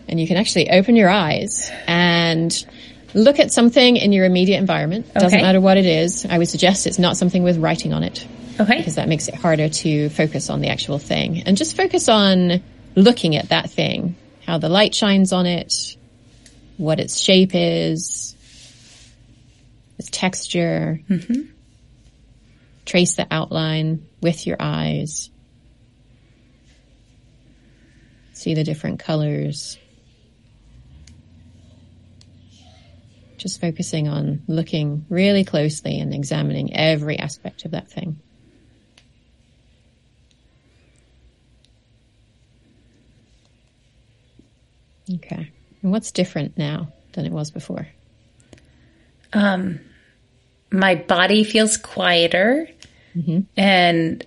and 0.09 0.21
you 0.21 0.27
can 0.27 0.37
actually 0.37 0.71
open 0.71 0.95
your 0.95 1.09
eyes 1.09 1.71
and 1.87 2.67
look 3.15 3.39
at 3.39 3.51
something 3.51 3.97
in 3.97 4.13
your 4.13 4.27
immediate 4.27 4.59
environment. 4.59 5.13
Doesn't 5.15 5.41
matter 5.41 5.61
what 5.61 5.79
it 5.79 5.87
is. 5.87 6.27
I 6.27 6.37
would 6.37 6.49
suggest 6.49 6.87
it's 6.87 6.99
not 6.99 7.17
something 7.17 7.43
with 7.43 7.57
writing 7.57 7.95
on 7.95 8.03
it. 8.03 8.27
Okay. 8.59 8.79
Because 8.79 8.95
that 8.95 9.09
makes 9.09 9.29
it 9.29 9.35
harder 9.35 9.69
to 9.69 10.09
focus 10.09 10.49
on 10.49 10.61
the 10.61 10.69
actual 10.69 10.99
thing 10.99 11.43
and 11.43 11.57
just 11.57 11.77
focus 11.77 12.09
on 12.09 12.63
looking 12.95 13.37
at 13.37 13.51
that 13.51 13.71
thing, 13.71 14.17
how 14.47 14.59
the 14.59 14.71
light 14.71 14.95
shines 14.95 15.33
on 15.33 15.45
it, 15.47 15.97
what 16.79 16.99
its 16.99 17.21
shape 17.21 17.51
is, 17.53 18.35
its 19.99 20.09
texture. 20.11 21.01
Mm-hmm. 21.09 21.51
Trace 22.87 23.17
the 23.17 23.27
outline 23.31 24.07
with 24.23 24.47
your 24.47 24.57
eyes. 24.61 25.29
See 28.33 28.55
the 28.55 28.65
different 28.65 29.01
colors. 29.01 29.79
Just 33.37 33.61
focusing 33.61 34.09
on 34.09 34.43
looking 34.47 35.05
really 35.11 35.45
closely 35.45 36.01
and 36.01 36.15
examining 36.15 36.75
every 36.75 37.19
aspect 37.19 37.65
of 37.65 37.73
that 37.73 37.89
thing. 37.89 38.21
Okay. 45.15 45.51
And 45.83 45.93
what's 45.93 46.11
different 46.11 46.59
now 46.59 46.89
than 47.13 47.27
it 47.27 47.33
was 47.33 47.51
before? 47.51 47.87
Um, 49.33 49.81
my 50.71 50.95
body 50.95 51.45
feels 51.45 51.77
quieter 51.77 52.69
mm-hmm. 53.17 53.41
and 53.57 54.27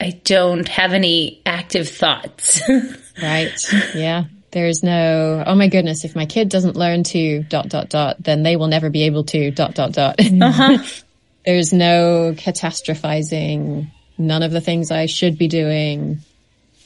I 0.00 0.10
don't 0.24 0.68
have 0.68 0.92
any 0.92 1.42
active 1.44 1.88
thoughts. 1.88 2.62
right. 3.22 3.72
Yeah. 3.94 4.24
There's 4.50 4.82
no, 4.82 5.42
oh 5.46 5.54
my 5.54 5.68
goodness, 5.68 6.04
if 6.04 6.16
my 6.16 6.26
kid 6.26 6.48
doesn't 6.48 6.76
learn 6.76 7.02
to 7.04 7.42
dot, 7.42 7.68
dot, 7.68 7.90
dot, 7.90 8.16
then 8.22 8.42
they 8.42 8.56
will 8.56 8.68
never 8.68 8.88
be 8.88 9.02
able 9.02 9.24
to 9.24 9.50
dot, 9.50 9.74
dot, 9.74 9.92
dot. 9.92 10.20
Uh-huh. 10.20 10.78
There's 11.44 11.72
no 11.72 12.34
catastrophizing. 12.34 13.90
None 14.16 14.42
of 14.42 14.50
the 14.50 14.60
things 14.60 14.90
I 14.90 15.06
should 15.06 15.38
be 15.38 15.48
doing, 15.48 16.20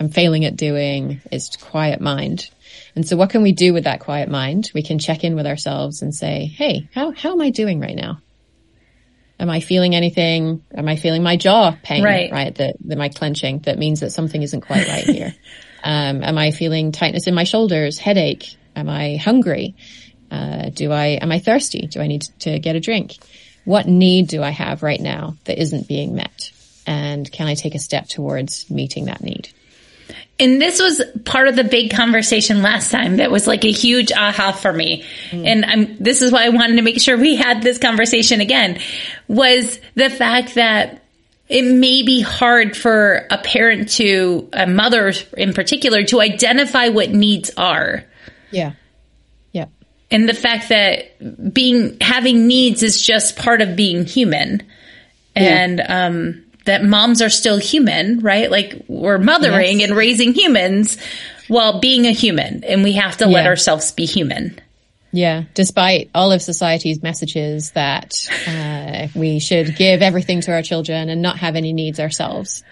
I'm 0.01 0.09
failing 0.09 0.45
at 0.45 0.57
doing. 0.57 1.21
It's 1.31 1.57
quiet 1.57 2.01
mind. 2.01 2.51
And 2.95 3.07
so 3.07 3.17
what 3.17 3.31
can 3.31 3.43
we 3.43 3.53
do 3.53 3.73
with 3.73 3.85
that 3.85 4.01
quiet 4.01 4.29
mind? 4.29 4.71
We 4.75 4.83
can 4.83 4.99
check 4.99 5.25
in 5.25 5.35
with 5.35 5.47
ourselves 5.47 6.03
and 6.03 6.15
say, 6.15 6.47
Hey, 6.47 6.89
how, 6.95 7.13
how 7.13 7.33
am 7.33 7.41
I 7.41 7.51
doing 7.51 7.81
right 7.81 7.97
now? 7.97 8.21
Am 9.41 9.51
I 9.51 9.61
feeling 9.61 9.95
anything? 9.95 10.63
Am 10.75 10.87
I 10.87 10.97
feeling 10.97 11.23
my 11.23 11.37
jaw 11.37 11.75
pain? 11.83 12.05
Right. 12.05 12.31
Right. 12.31 12.55
That, 12.55 12.77
that 12.85 12.99
my 12.99 13.09
clenching 13.09 13.61
that 13.61 13.79
means 13.79 14.01
that 14.01 14.11
something 14.11 14.41
isn't 14.41 14.61
quite 14.61 14.87
right 14.87 15.05
here. 15.05 15.35
um, 15.85 16.23
am 16.23 16.39
I 16.39 16.51
feeling 16.51 16.93
tightness 16.93 17.27
in 17.27 17.35
my 17.35 17.45
shoulders, 17.45 17.99
headache? 17.99 18.57
Am 18.77 18.89
I 18.89 19.17
hungry? 19.17 19.75
Uh, 20.31 20.71
do 20.71 20.93
I, 20.93 21.19
am 21.21 21.33
I 21.33 21.41
thirsty? 21.41 21.89
Do 21.89 22.01
I 22.01 22.07
need 22.07 22.23
to 22.41 22.59
get 22.59 22.77
a 22.77 22.81
drink? 22.81 23.17
What 23.65 23.87
need 23.87 24.29
do 24.29 24.43
I 24.43 24.51
have 24.51 24.83
right 24.83 25.01
now 25.01 25.37
that 25.45 25.61
isn't 25.61 25.89
being 25.89 26.15
met? 26.15 26.51
And 26.87 27.31
can 27.31 27.47
I 27.47 27.55
take 27.55 27.75
a 27.75 27.79
step 27.79 28.09
towards 28.09 28.71
meeting 28.71 29.07
that 29.07 29.23
need? 29.23 29.53
And 30.43 30.61
this 30.61 30.81
was 30.81 31.01
part 31.25 31.47
of 31.47 31.55
the 31.55 31.63
big 31.63 31.93
conversation 31.93 32.63
last 32.63 32.91
time 32.91 33.19
that 33.19 33.31
was 33.31 33.47
like 33.47 33.65
a 33.65 33.71
huge 33.71 34.11
aha 34.11 34.51
for 34.51 34.73
me. 34.73 35.05
Mm. 35.31 35.47
And 35.47 35.65
I'm, 35.65 35.97
this 35.99 36.21
is 36.21 36.33
why 36.33 36.47
I 36.47 36.49
wanted 36.49 36.77
to 36.77 36.83
make 36.83 37.01
sure 37.01 37.17
we 37.17 37.37
had 37.37 37.63
this 37.63 37.79
conversation 37.79 38.41
again 38.41 38.81
was 39.29 39.79
the 39.95 40.11
fact 40.11 40.57
that 40.57 41.05
it 41.49 41.63
may 41.63 42.03
be 42.03 42.23
hard 42.23 42.77
for 42.77 43.25
a 43.31 43.39
parent 43.39 43.91
to, 43.91 44.49
a 44.53 44.67
mother 44.67 45.13
in 45.37 45.55
particular, 45.55 46.03
to 46.07 46.21
identify 46.21 46.89
what 46.89 47.11
needs 47.11 47.53
are. 47.57 48.03
Yeah. 48.51 48.73
Yeah. 49.53 49.67
And 50.11 50.29
the 50.29 50.35
fact 50.35 50.71
that 50.71 51.55
being, 51.55 51.99
having 52.01 52.49
needs 52.49 52.83
is 52.83 53.01
just 53.01 53.37
part 53.37 53.61
of 53.61 53.77
being 53.77 54.07
human. 54.07 54.65
Yeah. 55.37 55.43
And, 55.43 55.81
um, 55.89 56.42
that 56.65 56.85
moms 56.85 57.23
are 57.23 57.31
still 57.31 57.59
human, 57.59 58.21
right? 58.21 58.51
Like 58.51 58.85
we're 58.89 59.19
mothering 59.19 59.81
yes. 59.81 59.89
and 59.89 59.97
raising 59.97 60.33
humans 60.33 60.99
while 61.49 61.81
being 61.81 62.07
a 62.07 62.13
human 62.13 62.65
and 62.65 62.83
we 62.83 62.93
have 62.93 63.17
to 63.19 63.25
yeah. 63.25 63.31
let 63.31 63.47
ourselves 63.47 63.93
be 63.93 64.07
human. 64.07 64.61
Yeah, 65.15 65.45
despite 65.53 66.09
all 66.15 66.33
of 66.33 66.41
society's 66.41 67.03
messages 67.03 67.73
that 67.73 68.15
uh, 68.49 69.09
we 69.15 69.41
should 69.41 69.77
give 69.77 70.01
everything 70.01 70.41
to 70.41 70.53
our 70.53 70.63
children 70.63 71.11
and 71.11 71.21
not 71.21 71.37
have 71.37 71.55
any 71.55 71.75
needs 71.75 72.01
ourselves, 72.01 72.65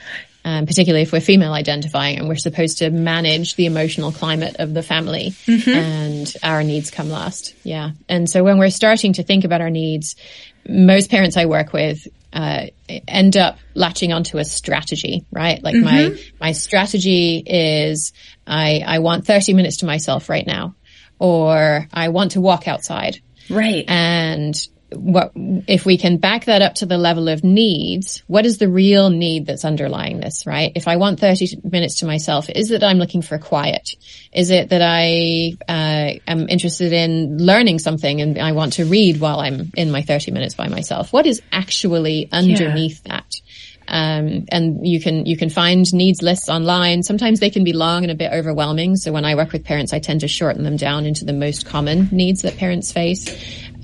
um, 0.43 0.65
particularly 0.65 1.03
if 1.03 1.13
we're 1.13 1.21
female 1.21 1.53
identifying 1.53 2.19
and 2.19 2.29
we're 2.29 2.37
supposed 2.37 2.79
to 2.79 2.89
manage 2.89 3.57
the 3.57 3.67
emotional 3.67 4.11
climate 4.11 4.57
of 4.59 4.73
the 4.73 4.83
family 4.83 5.35
mm-hmm. 5.45 5.71
and 5.71 6.35
our 6.43 6.65
needs 6.65 6.91
come 6.91 7.11
last. 7.11 7.55
Yeah. 7.63 7.91
And 8.09 8.29
so 8.29 8.43
when 8.43 8.59
we're 8.59 8.71
starting 8.71 9.13
to 9.15 9.23
think 9.23 9.45
about 9.45 9.61
our 9.61 9.69
needs, 9.69 10.17
most 10.67 11.11
parents 11.11 11.37
I 11.37 11.45
work 11.45 11.75
with 11.75 12.09
uh, 12.33 12.67
end 13.09 13.37
up 13.37 13.59
latching 13.75 14.13
onto 14.13 14.39
a 14.39 14.45
strategy, 14.45 15.25
right? 15.31 15.63
Like 15.63 15.75
mm-hmm. 15.75 15.85
my 15.85 16.21
my 16.41 16.53
strategy 16.53 17.43
is 17.45 18.13
I 18.47 18.83
I 18.87 18.99
want 19.01 19.27
30 19.27 19.55
minutes 19.55 19.79
to 19.79 19.87
myself 19.87 20.29
right 20.29 20.47
now 20.47 20.75
or 21.19 21.87
I 21.93 22.09
want 22.09 22.33
to 22.33 22.41
walk 22.41 22.67
outside. 22.67 23.21
Right. 23.49 23.85
And 23.89 24.55
what, 24.95 25.33
if 25.35 25.87
we 25.87 25.97
can 25.97 26.19
back 26.19 26.47
that 26.47 26.63
up 26.63 26.75
to 26.77 26.87
the 26.87 26.99
level 26.99 27.29
of 27.29 27.45
needs, 27.45 28.23
what 28.27 28.47
is 28.47 28.59
the 28.59 28.69
real 28.69 29.11
need 29.11 29.47
that's 29.47 29.65
underlying 29.65 30.21
this, 30.21 30.47
right? 30.47 30.73
If 30.75 30.89
I 30.89 30.97
want 30.97 31.21
30 31.21 31.61
minutes 31.65 32.01
to 32.01 32.07
myself, 32.07 32.49
is 32.51 32.71
it 32.71 32.81
that 32.81 32.87
I'm 32.87 32.99
looking 32.99 33.23
for 33.23 33.39
quiet? 33.39 33.95
Is 34.33 34.51
it 34.51 34.71
that 34.71 34.83
I, 34.83 35.57
uh, 35.69 36.19
am 36.27 36.49
interested 36.49 36.93
in 36.93 37.39
learning 37.39 37.79
something 37.79 38.21
and 38.21 38.39
I 38.39 38.53
want 38.53 38.75
to 38.75 38.85
read 38.85 39.21
while 39.21 39.41
I'm 39.41 39.71
in 39.77 39.91
my 39.91 40.03
30 40.03 40.33
minutes 40.33 40.55
by 40.55 40.69
myself? 40.69 41.13
What 41.13 41.27
is 41.27 41.43
actually 41.53 42.29
underneath 42.33 43.03
yeah. 43.05 43.17
that? 43.17 43.35
Um, 43.91 44.47
and 44.53 44.87
you 44.87 45.01
can 45.01 45.27
you 45.27 45.37
can 45.37 45.51
find 45.51 45.93
needs 45.93 46.23
lists 46.23 46.49
online. 46.49 47.03
Sometimes 47.03 47.41
they 47.41 47.51
can 47.51 47.65
be 47.65 47.73
long 47.73 48.05
and 48.05 48.13
a 48.13 48.15
bit 48.15 48.33
overwhelming. 48.33 48.95
So 48.95 49.11
when 49.11 49.25
I 49.25 49.35
work 49.35 49.51
with 49.51 49.65
parents, 49.65 49.93
I 49.93 49.99
tend 49.99 50.21
to 50.21 50.29
shorten 50.29 50.63
them 50.63 50.77
down 50.77 51.07
into 51.07 51.25
the 51.25 51.33
most 51.33 51.67
common 51.67 52.09
needs 52.13 52.43
that 52.43 52.57
parents 52.57 52.93
face. 52.93 53.27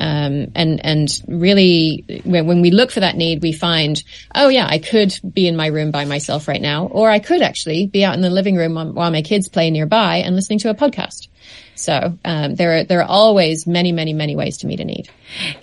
Um, 0.00 0.52
and 0.54 0.84
and 0.84 1.08
really, 1.26 2.22
when, 2.24 2.46
when 2.46 2.60
we 2.60 2.70
look 2.70 2.90
for 2.90 3.00
that 3.00 3.16
need, 3.16 3.42
we 3.42 3.52
find, 3.52 4.02
oh 4.34 4.48
yeah, 4.48 4.66
I 4.68 4.78
could 4.78 5.18
be 5.32 5.46
in 5.46 5.56
my 5.56 5.66
room 5.66 5.90
by 5.90 6.04
myself 6.04 6.48
right 6.48 6.60
now, 6.60 6.86
or 6.86 7.10
I 7.10 7.18
could 7.18 7.42
actually 7.42 7.86
be 7.86 8.04
out 8.04 8.14
in 8.14 8.20
the 8.20 8.30
living 8.30 8.56
room 8.56 8.94
while 8.94 9.10
my 9.10 9.22
kids 9.22 9.48
play 9.48 9.70
nearby 9.70 10.16
and 10.18 10.34
listening 10.34 10.58
to 10.60 10.70
a 10.70 10.74
podcast. 10.74 11.28
So 11.74 12.18
um, 12.24 12.54
there 12.54 12.78
are 12.78 12.84
there 12.84 13.00
are 13.00 13.08
always 13.08 13.66
many 13.66 13.92
many 13.92 14.12
many 14.12 14.34
ways 14.34 14.58
to 14.58 14.66
meet 14.66 14.80
a 14.80 14.84
need. 14.84 15.08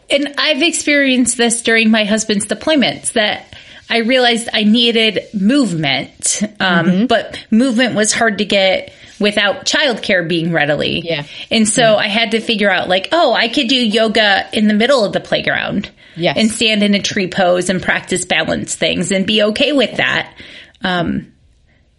And 0.09 0.35
I've 0.37 0.61
experienced 0.61 1.37
this 1.37 1.63
during 1.63 1.91
my 1.91 2.05
husband's 2.05 2.45
deployments 2.45 3.13
that 3.13 3.53
I 3.89 3.97
realized 3.97 4.49
I 4.53 4.63
needed 4.63 5.19
movement, 5.33 6.41
um, 6.59 6.85
mm-hmm. 6.85 7.05
but 7.07 7.45
movement 7.51 7.95
was 7.95 8.13
hard 8.13 8.37
to 8.39 8.45
get 8.45 8.93
without 9.23 9.65
childcare 9.65 10.27
being 10.27 10.51
readily. 10.51 10.99
Yeah. 10.99 11.23
And 11.49 11.67
so 11.67 11.81
yeah. 11.81 11.95
I 11.95 12.07
had 12.07 12.31
to 12.31 12.41
figure 12.41 12.69
out 12.69 12.89
like, 12.89 13.07
oh, 13.11 13.33
I 13.33 13.47
could 13.47 13.69
do 13.69 13.75
yoga 13.75 14.47
in 14.53 14.67
the 14.67 14.73
middle 14.73 15.03
of 15.03 15.13
the 15.13 15.21
playground. 15.21 15.89
Yes. 16.15 16.37
And 16.37 16.51
stand 16.51 16.83
in 16.83 16.93
a 16.93 17.01
tree 17.01 17.29
pose 17.29 17.69
and 17.69 17.81
practice 17.81 18.25
balance 18.25 18.75
things 18.75 19.11
and 19.11 19.25
be 19.25 19.41
okay 19.43 19.71
with 19.71 19.97
that. 19.97 20.37
Um, 20.83 21.31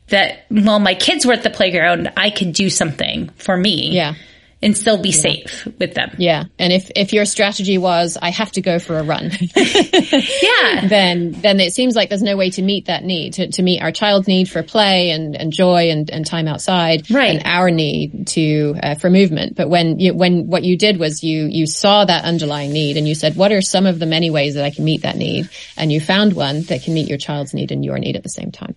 that 0.09 0.45
while 0.51 0.79
my 0.79 0.95
kids 0.95 1.25
were 1.25 1.33
at 1.33 1.43
the 1.43 1.51
playground, 1.51 2.13
I 2.17 2.29
could 2.29 2.53
do 2.53 2.69
something 2.69 3.31
for 3.31 3.57
me. 3.57 3.91
Yeah 3.93 4.15
and 4.65 4.77
still 4.77 5.01
be 5.01 5.11
yeah. 5.11 5.15
safe 5.15 5.69
with 5.79 5.95
them. 5.95 6.15
Yeah. 6.19 6.45
And 6.59 6.73
if, 6.73 6.91
if 6.97 7.13
your 7.13 7.25
strategy 7.25 7.79
was, 7.79 8.17
I 8.21 8.31
have 8.31 8.51
to 8.53 8.63
go 8.63 8.79
for 8.79 8.99
a 8.99 9.03
run. 9.03 9.31
yeah. 9.57 10.89
Then, 10.95 11.33
then 11.33 11.61
it 11.61 11.73
seems 11.73 11.97
like 11.97 12.09
there's 12.09 12.23
no 12.23 12.37
way 12.37 12.51
to 12.51 12.63
meet 12.63 12.87
that 12.87 13.05
need, 13.05 13.35
to, 13.35 13.51
to 13.53 13.63
meet 13.63 13.83
our 13.83 13.91
child's 13.91 14.29
need 14.29 14.49
for 14.49 14.63
play 14.63 15.11
and, 15.11 15.35
and 15.35 15.53
joy 15.53 15.91
and, 15.91 16.09
and 16.11 16.25
time 16.25 16.47
outside. 16.47 17.11
Right. 17.11 17.37
And 17.37 17.43
our 17.45 17.71
need 17.71 18.29
to, 18.29 18.77
uh, 18.83 18.95
for 18.95 19.11
movement. 19.11 19.57
But 19.57 19.69
when 19.69 19.99
you, 19.99 20.15
when 20.15 20.47
what 20.47 20.63
you 20.63 20.77
did 20.77 20.99
was 20.99 21.23
you, 21.23 21.47
you 21.47 21.67
saw 21.67 22.05
that 22.05 22.25
underlying 22.25 22.73
need 22.73 22.97
and 22.97 23.09
you 23.09 23.15
said, 23.15 23.37
what 23.37 23.51
are 23.51 23.61
some 23.61 23.87
of 23.87 23.99
the 23.99 24.07
many 24.07 24.31
ways 24.31 24.55
that 24.55 24.65
I 24.65 24.71
can 24.71 24.85
meet 24.85 25.03
that 25.03 25.17
need? 25.17 25.49
And 25.77 25.91
you 25.91 26.01
found 26.01 26.35
one 26.35 26.63
that 26.63 26.83
can 26.83 26.95
meet 26.95 27.09
your 27.09 27.19
child's 27.19 27.55
need 27.55 27.73
and 27.73 27.85
your 27.85 27.99
need 27.99 28.17
at 28.17 28.23
the 28.23 28.29
same 28.29 28.53
time. 28.53 28.77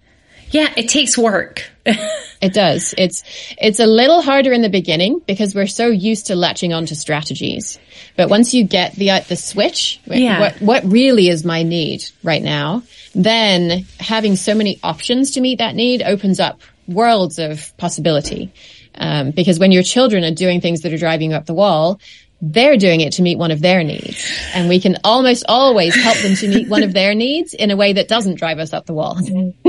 Yeah, 0.51 0.73
it 0.77 0.89
takes 0.89 1.17
work. 1.17 1.69
it 1.85 2.53
does. 2.53 2.93
It's 2.97 3.23
it's 3.59 3.79
a 3.79 3.85
little 3.85 4.21
harder 4.21 4.53
in 4.53 4.61
the 4.61 4.69
beginning 4.69 5.21
because 5.25 5.55
we're 5.55 5.67
so 5.67 5.87
used 5.87 6.27
to 6.27 6.35
latching 6.35 6.73
onto 6.73 6.95
strategies. 6.95 7.79
But 8.15 8.29
once 8.29 8.53
you 8.53 8.63
get 8.63 8.93
the 8.95 9.11
uh, 9.11 9.19
the 9.21 9.35
switch, 9.35 9.99
yeah. 10.05 10.39
what 10.39 10.61
what 10.61 10.83
really 10.85 11.29
is 11.29 11.43
my 11.43 11.63
need 11.63 12.03
right 12.23 12.41
now, 12.41 12.83
then 13.13 13.85
having 13.99 14.35
so 14.35 14.55
many 14.55 14.79
options 14.83 15.31
to 15.31 15.41
meet 15.41 15.59
that 15.59 15.75
need 15.75 16.01
opens 16.01 16.39
up 16.39 16.61
worlds 16.87 17.39
of 17.39 17.75
possibility. 17.77 18.51
Um, 18.99 19.29
because 19.31 19.59
when 19.59 19.71
your 19.71 19.83
children 19.83 20.23
are 20.23 20.33
doing 20.33 20.59
things 20.59 20.81
that 20.81 20.91
are 20.91 20.97
driving 20.97 21.29
you 21.29 21.35
up 21.35 21.45
the 21.45 21.53
wall, 21.53 21.99
they're 22.41 22.77
doing 22.77 23.01
it 23.01 23.13
to 23.13 23.21
meet 23.21 23.37
one 23.37 23.51
of 23.51 23.61
their 23.61 23.83
needs. 23.83 24.31
And 24.53 24.69
we 24.69 24.79
can 24.79 24.97
almost 25.03 25.45
always 25.47 25.95
help 25.95 26.17
them 26.19 26.35
to 26.35 26.47
meet 26.47 26.69
one 26.69 26.83
of 26.83 26.93
their 26.93 27.15
needs 27.15 27.53
in 27.53 27.71
a 27.71 27.75
way 27.75 27.93
that 27.93 28.07
doesn't 28.07 28.35
drive 28.35 28.59
us 28.59 28.73
up 28.73 28.85
the 28.85 28.93
wall. 28.93 29.17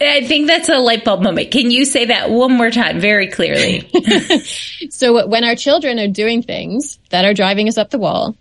I 0.00 0.26
think 0.26 0.46
that's 0.46 0.68
a 0.68 0.76
light 0.76 1.04
bulb 1.04 1.22
moment. 1.22 1.50
Can 1.50 1.70
you 1.70 1.84
say 1.84 2.06
that 2.06 2.30
one 2.30 2.52
more 2.52 2.70
time 2.70 3.00
very 3.00 3.28
clearly? 3.28 3.90
so 4.90 5.26
when 5.26 5.44
our 5.44 5.56
children 5.56 5.98
are 5.98 6.08
doing 6.08 6.42
things 6.42 6.98
that 7.10 7.24
are 7.24 7.34
driving 7.34 7.68
us 7.68 7.78
up 7.78 7.90
the 7.90 7.98
wall, 7.98 8.36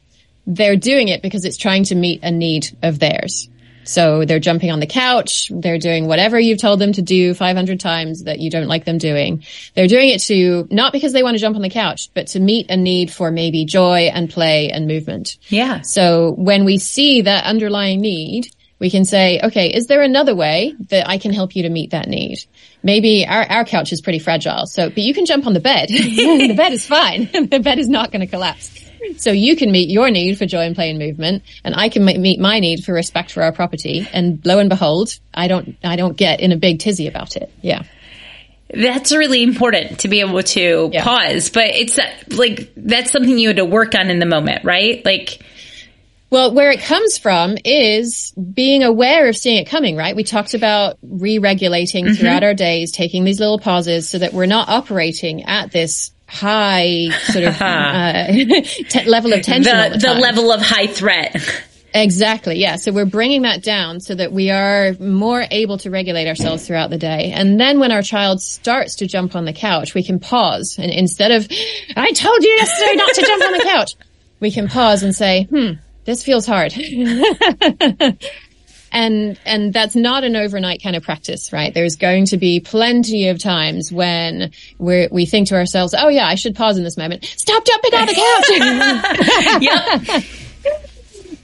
they're 0.46 0.76
doing 0.76 1.08
it 1.08 1.22
because 1.22 1.46
it's 1.46 1.58
trying 1.58 1.86
to 1.86 1.96
meet 1.96 2.22
a 2.24 2.32
need 2.32 2.78
of 2.84 3.00
theirs. 3.00 3.50
So 3.88 4.26
they're 4.26 4.40
jumping 4.40 4.72
on 4.72 4.80
the 4.80 4.88
couch. 4.88 5.52
They're 5.54 5.80
doing 5.80 6.08
whatever 6.08 6.40
you've 6.40 6.60
told 6.60 6.80
them 6.80 6.94
to 6.94 7.02
do 7.02 7.34
500 7.34 7.80
times 7.80 8.24
that 8.24 8.40
you 8.40 8.50
don't 8.50 8.68
like 8.68 8.86
them 8.86 8.98
doing. 8.98 9.44
They're 9.76 9.88
doing 9.88 10.10
it 10.10 10.20
to, 10.24 10.68
not 10.70 10.94
because 10.94 11.14
they 11.14 11.24
want 11.24 11.36
to 11.36 11.42
jump 11.42 11.56
on 11.56 11.62
the 11.62 11.70
couch, 11.70 12.10
but 12.14 12.28
to 12.28 12.40
meet 12.40 12.70
a 12.70 12.78
need 12.78 13.12
for 13.12 13.32
maybe 13.32 13.66
joy 13.66 14.10
and 14.14 14.30
play 14.30 14.70
and 14.70 14.88
movement. 14.88 15.38
Yeah. 15.50 15.82
So 15.82 16.34
when 16.38 16.66
we 16.66 16.78
see 16.78 17.22
that 17.22 17.46
underlying 17.46 18.02
need, 18.02 18.50
we 18.80 18.90
can 18.92 19.06
say, 19.06 19.40
okay, 19.44 19.70
is 19.70 19.88
there 19.88 20.02
another 20.04 20.36
way 20.36 20.76
that 20.90 21.08
I 21.10 21.18
can 21.18 21.34
help 21.34 21.56
you 21.56 21.64
to 21.64 21.70
meet 21.70 21.92
that 21.92 22.08
need? 22.08 22.46
Maybe 22.84 23.26
our, 23.26 23.44
our 23.44 23.66
couch 23.66 23.92
is 23.92 24.02
pretty 24.02 24.20
fragile. 24.20 24.68
So, 24.68 24.90
but 24.90 25.00
you 25.00 25.14
can 25.14 25.26
jump 25.26 25.48
on 25.48 25.54
the 25.54 25.60
bed. 25.60 25.90
the 25.90 26.54
bed 26.56 26.74
is 26.74 26.86
fine. 26.86 27.30
the 27.50 27.60
bed 27.60 27.80
is 27.80 27.90
not 27.90 28.12
going 28.12 28.22
to 28.22 28.28
collapse. 28.28 28.87
So 29.18 29.32
you 29.32 29.56
can 29.56 29.72
meet 29.72 29.90
your 29.90 30.10
need 30.10 30.38
for 30.38 30.46
joy 30.46 30.66
and 30.66 30.76
play 30.76 30.90
and 30.90 31.00
movement, 31.00 31.44
and 31.64 31.76
I 31.76 31.90
can 31.90 32.06
meet 32.06 32.40
my 32.40 32.60
need 32.60 32.84
for 32.84 32.94
respect 32.94 33.32
for 33.32 33.44
our 33.44 33.52
property. 33.52 34.08
And 34.14 34.40
lo 34.46 34.60
and 34.60 34.70
behold, 34.70 35.18
I 35.34 35.48
don't, 35.48 35.78
I 35.84 35.96
don't 35.96 36.16
get 36.16 36.40
in 36.40 36.52
a 36.52 36.58
big 36.58 36.80
tizzy 36.80 37.08
about 37.08 37.36
it. 37.36 37.52
Yeah. 37.62 37.84
That's 38.70 39.14
really 39.16 39.44
important 39.44 40.00
to 40.00 40.10
be 40.10 40.20
able 40.20 40.44
to 40.44 40.90
yeah. 40.92 41.04
pause, 41.04 41.50
but 41.50 41.68
it's 41.68 41.98
like, 42.30 42.74
that's 42.76 43.12
something 43.12 43.40
you 43.40 43.48
had 43.48 43.58
to 43.58 43.66
work 43.66 43.96
on 43.96 44.10
in 44.10 44.20
the 44.20 44.26
moment, 44.26 44.66
right? 44.66 45.04
Like, 45.06 45.42
well, 46.30 46.54
where 46.54 46.72
it 46.72 46.82
comes 46.82 47.18
from 47.18 47.56
is 47.64 48.34
being 48.34 48.84
aware 48.84 49.30
of 49.30 49.38
seeing 49.38 49.60
it 49.60 49.70
coming, 49.70 49.96
right? 49.96 50.14
We 50.14 50.26
talked 50.26 50.54
about 50.54 50.98
re-regulating 51.02 52.04
mm-hmm. 52.04 52.16
throughout 52.16 52.44
our 52.44 52.54
days, 52.54 52.92
taking 52.92 53.24
these 53.24 53.40
little 53.40 53.60
pauses 53.60 54.10
so 54.10 54.18
that 54.18 54.34
we're 54.34 54.46
not 54.46 54.68
operating 54.68 55.46
at 55.46 55.72
this 55.72 56.12
high 56.28 57.10
sort 57.30 57.46
of 57.46 57.62
uh, 57.62 58.28
t- 58.90 59.06
level 59.06 59.34
of 59.34 59.42
tension. 59.42 59.64
The, 59.64 59.98
the, 59.98 60.14
the 60.14 60.14
level 60.14 60.52
of 60.52 60.62
high 60.62 60.88
threat. 60.88 61.36
Exactly. 61.94 62.60
Yeah. 62.60 62.76
So 62.76 62.92
we're 62.92 63.06
bringing 63.06 63.44
that 63.44 63.64
down 63.64 64.00
so 64.02 64.14
that 64.14 64.32
we 64.32 64.52
are 64.52 64.94
more 65.00 65.46
able 65.50 65.78
to 65.80 65.90
regulate 65.90 66.28
ourselves 66.28 66.68
throughout 66.68 66.90
the 66.90 66.98
day. 66.98 67.32
And 67.34 67.60
then 67.60 67.80
when 67.80 67.92
our 67.92 68.04
child 68.04 68.42
starts 68.42 68.96
to 68.98 69.08
jump 69.08 69.36
on 69.36 69.46
the 69.46 69.54
couch, 69.54 69.94
we 69.94 70.04
can 70.04 70.20
pause 70.20 70.78
and 70.78 70.92
instead 70.92 71.32
of, 71.32 71.48
I 71.96 72.12
told 72.12 72.44
you 72.44 72.50
yesterday 72.50 72.96
not 72.96 73.14
to 73.14 73.22
jump 73.22 73.44
on 73.44 73.54
the 73.54 73.64
couch, 73.64 73.96
we 74.40 74.52
can 74.52 74.68
pause 74.68 75.02
and 75.02 75.16
say, 75.16 75.46
hmm, 75.46 75.72
this 76.06 76.24
feels 76.24 76.46
hard. 76.46 76.74
And 78.92 79.40
and 79.46 79.74
that's 79.74 79.96
not 79.96 80.24
an 80.24 80.36
overnight 80.36 80.82
kind 80.82 80.96
of 80.96 81.04
practice, 81.04 81.52
right? 81.52 81.74
There's 81.74 81.96
going 81.96 82.26
to 82.28 82.38
be 82.38 82.60
plenty 82.60 83.30
of 83.30 83.40
times 83.40 83.92
when 83.92 84.52
we 84.78 85.08
we 85.12 85.26
think 85.26 85.50
to 85.50 85.56
ourselves, 85.56 85.96
"Oh 85.98 86.10
yeah, 86.10 86.28
I 86.28 86.36
should 86.36 86.56
pause 86.56 86.78
in 86.78 86.84
this 86.84 86.98
moment. 86.98 87.26
Stop 87.26 87.66
jumping 87.66 87.94
on 87.96 88.06
the 88.08 88.14
couch." 89.60 90.06
yep. 90.66 90.74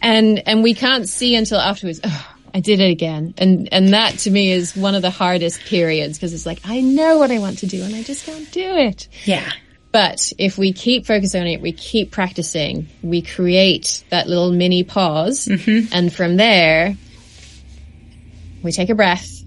and 0.02 0.48
and 0.48 0.64
we 0.64 0.74
can't 0.74 1.08
see 1.08 1.36
until 1.36 1.60
afterwards. 1.60 2.00
Oh, 2.04 2.30
I 2.54 2.60
did 2.60 2.80
it 2.80 2.90
again, 2.90 3.34
and 3.38 3.68
and 3.72 3.90
that 3.90 4.20
to 4.20 4.32
me 4.32 4.52
is 4.52 4.76
one 4.76 4.96
of 4.96 5.02
the 5.02 5.10
hardest 5.10 5.62
periods 5.62 6.18
because 6.18 6.34
it's 6.34 6.46
like 6.46 6.62
I 6.66 6.82
know 6.82 7.18
what 7.18 7.32
I 7.32 7.40
want 7.40 7.60
to 7.60 7.68
do 7.68 7.84
and 7.84 7.96
I 7.96 8.04
just 8.04 8.26
can't 8.26 8.50
do 8.52 8.76
it. 8.78 9.08
Yeah. 9.26 9.50
But 9.92 10.34
if 10.40 10.58
we 10.58 10.74
keep 10.74 11.06
focusing 11.06 11.42
on 11.42 11.48
it, 11.48 11.62
we 11.62 11.72
keep 11.72 12.10
practicing, 12.10 12.88
we 13.04 13.22
create 13.22 14.04
that 14.10 14.28
little 14.28 14.52
mini 14.52 14.84
pause, 14.84 15.46
mm-hmm. 15.46 15.94
and 15.94 16.12
from 16.12 16.36
there 16.36 16.98
we 18.63 18.71
take 18.71 18.89
a 18.89 18.95
breath. 18.95 19.41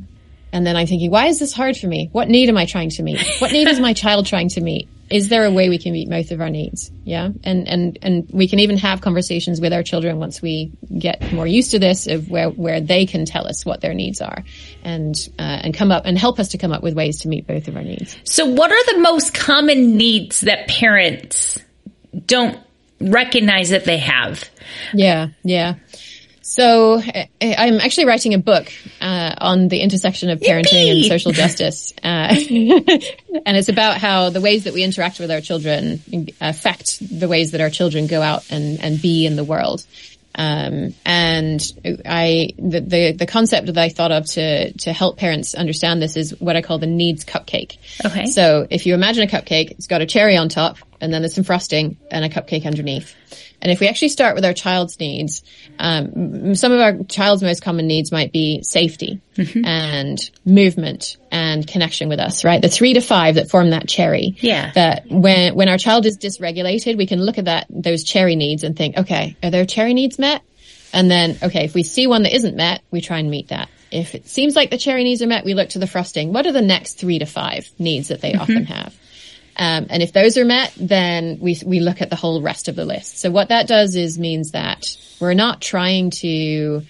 And 0.52 0.66
then 0.66 0.76
I'm 0.76 0.86
thinking, 0.86 1.10
why 1.10 1.26
is 1.26 1.38
this 1.38 1.52
hard 1.52 1.76
for 1.76 1.86
me? 1.86 2.08
What 2.12 2.28
need 2.28 2.48
am 2.48 2.56
I 2.56 2.66
trying 2.66 2.90
to 2.90 3.02
meet? 3.02 3.20
What 3.40 3.52
need 3.52 3.68
is 3.68 3.80
my 3.80 3.92
child 4.04 4.26
trying 4.26 4.48
to 4.50 4.60
meet? 4.60 4.88
Is 5.10 5.28
there 5.28 5.44
a 5.44 5.50
way 5.50 5.68
we 5.68 5.78
can 5.78 5.92
meet 5.92 6.08
both 6.08 6.30
of 6.30 6.40
our 6.40 6.48
needs? 6.50 6.90
Yeah. 7.04 7.28
And, 7.44 7.68
and, 7.68 7.98
and 8.02 8.28
we 8.30 8.48
can 8.48 8.60
even 8.60 8.78
have 8.78 9.00
conversations 9.00 9.60
with 9.60 9.72
our 9.72 9.82
children 9.82 10.18
once 10.18 10.40
we 10.40 10.72
get 10.98 11.32
more 11.32 11.46
used 11.46 11.72
to 11.72 11.78
this 11.78 12.06
of 12.06 12.30
where, 12.30 12.48
where 12.48 12.80
they 12.80 13.06
can 13.06 13.24
tell 13.24 13.46
us 13.46 13.64
what 13.64 13.80
their 13.80 13.94
needs 13.94 14.20
are 14.20 14.44
and, 14.82 15.14
uh, 15.38 15.42
and 15.42 15.74
come 15.74 15.92
up 15.92 16.06
and 16.06 16.18
help 16.18 16.40
us 16.40 16.48
to 16.48 16.58
come 16.58 16.72
up 16.72 16.82
with 16.82 16.94
ways 16.94 17.20
to 17.20 17.28
meet 17.28 17.46
both 17.46 17.68
of 17.68 17.76
our 17.76 17.82
needs. 17.82 18.16
So 18.24 18.46
what 18.46 18.72
are 18.72 18.94
the 18.94 19.00
most 19.00 19.34
common 19.34 19.96
needs 19.96 20.40
that 20.40 20.68
parents 20.68 21.58
don't 22.24 22.58
recognize 23.00 23.70
that 23.70 23.84
they 23.84 23.98
have. 23.98 24.48
Yeah, 24.94 25.28
yeah. 25.42 25.74
So 26.46 27.00
I- 27.02 27.28
I'm 27.40 27.80
actually 27.80 28.06
writing 28.06 28.32
a 28.32 28.38
book 28.38 28.72
uh, 29.00 29.34
on 29.38 29.66
the 29.66 29.80
intersection 29.80 30.30
of 30.30 30.38
parenting 30.38 30.92
and 30.92 31.04
social 31.04 31.32
justice, 31.42 31.92
uh, 32.04 32.28
and 32.38 33.56
it's 33.56 33.68
about 33.68 33.98
how 33.98 34.30
the 34.30 34.40
ways 34.40 34.62
that 34.64 34.72
we 34.72 34.84
interact 34.84 35.18
with 35.18 35.32
our 35.32 35.40
children 35.40 36.00
affect 36.40 36.98
the 37.00 37.26
ways 37.26 37.50
that 37.50 37.60
our 37.60 37.68
children 37.68 38.06
go 38.06 38.22
out 38.22 38.48
and, 38.50 38.80
and 38.80 39.02
be 39.02 39.26
in 39.26 39.34
the 39.34 39.42
world. 39.42 39.84
Um, 40.38 40.94
and 41.04 41.60
I, 42.04 42.50
the, 42.58 42.80
the, 42.80 43.12
the 43.12 43.26
concept 43.26 43.66
that 43.66 43.78
I 43.78 43.88
thought 43.88 44.12
of 44.12 44.26
to, 44.32 44.72
to 44.72 44.92
help 44.92 45.16
parents 45.16 45.54
understand 45.54 46.00
this 46.00 46.16
is 46.16 46.38
what 46.38 46.56
I 46.56 46.62
call 46.62 46.78
the 46.78 46.86
needs 46.86 47.24
cupcake. 47.24 47.78
Okay. 48.04 48.26
So 48.26 48.66
if 48.68 48.86
you 48.86 48.94
imagine 48.94 49.24
a 49.24 49.26
cupcake, 49.26 49.70
it's 49.72 49.86
got 49.86 50.02
a 50.02 50.06
cherry 50.06 50.36
on 50.36 50.48
top 50.48 50.76
and 51.00 51.12
then 51.12 51.22
there's 51.22 51.34
some 51.34 51.44
frosting 51.44 51.96
and 52.10 52.24
a 52.24 52.28
cupcake 52.28 52.66
underneath. 52.66 53.14
And 53.60 53.72
if 53.72 53.80
we 53.80 53.88
actually 53.88 54.10
start 54.10 54.34
with 54.34 54.44
our 54.44 54.52
child's 54.52 55.00
needs, 55.00 55.42
um, 55.78 56.54
some 56.54 56.72
of 56.72 56.80
our 56.80 57.02
child's 57.04 57.42
most 57.42 57.62
common 57.62 57.86
needs 57.86 58.12
might 58.12 58.32
be 58.32 58.62
safety 58.62 59.20
and 59.36 60.18
movement 60.44 61.16
and 61.30 61.66
connection 61.66 62.08
with 62.08 62.20
us, 62.20 62.44
right? 62.44 62.60
The 62.60 62.68
three 62.68 62.94
to 62.94 63.00
five 63.00 63.36
that 63.36 63.50
form 63.50 63.70
that 63.70 63.88
cherry. 63.88 64.36
Yeah. 64.40 64.72
That 64.72 65.06
when, 65.08 65.54
when 65.54 65.68
our 65.68 65.78
child 65.78 66.06
is 66.06 66.18
dysregulated, 66.18 66.96
we 66.96 67.06
can 67.06 67.20
look 67.20 67.38
at 67.38 67.46
that, 67.46 67.66
those 67.70 68.04
cherry 68.04 68.36
needs 68.36 68.62
and 68.62 68.76
think, 68.76 68.98
okay, 68.98 69.36
are 69.42 69.50
their 69.50 69.66
cherry 69.66 69.94
needs 69.94 70.18
met? 70.18 70.42
And 70.92 71.10
then, 71.10 71.38
okay, 71.42 71.64
if 71.64 71.74
we 71.74 71.82
see 71.82 72.06
one 72.06 72.22
that 72.22 72.34
isn't 72.34 72.56
met, 72.56 72.82
we 72.90 73.00
try 73.00 73.18
and 73.18 73.30
meet 73.30 73.48
that. 73.48 73.68
If 73.90 74.14
it 74.14 74.28
seems 74.28 74.56
like 74.56 74.70
the 74.70 74.78
cherry 74.78 75.04
needs 75.04 75.22
are 75.22 75.26
met, 75.26 75.44
we 75.44 75.54
look 75.54 75.70
to 75.70 75.78
the 75.78 75.86
frosting. 75.86 76.32
What 76.32 76.46
are 76.46 76.52
the 76.52 76.62
next 76.62 76.98
three 76.98 77.18
to 77.18 77.26
five 77.26 77.68
needs 77.78 78.08
that 78.08 78.20
they 78.20 78.34
often 78.34 78.64
have? 78.64 78.94
Um, 79.58 79.86
and 79.88 80.02
if 80.02 80.12
those 80.12 80.36
are 80.36 80.44
met, 80.44 80.72
then 80.76 81.38
we 81.40 81.58
we 81.64 81.80
look 81.80 82.02
at 82.02 82.10
the 82.10 82.16
whole 82.16 82.42
rest 82.42 82.68
of 82.68 82.76
the 82.76 82.84
list. 82.84 83.18
So 83.18 83.30
what 83.30 83.48
that 83.48 83.66
does 83.66 83.96
is 83.96 84.18
means 84.18 84.52
that 84.52 84.96
we're 85.20 85.34
not 85.34 85.62
trying 85.62 86.10
to 86.10 86.82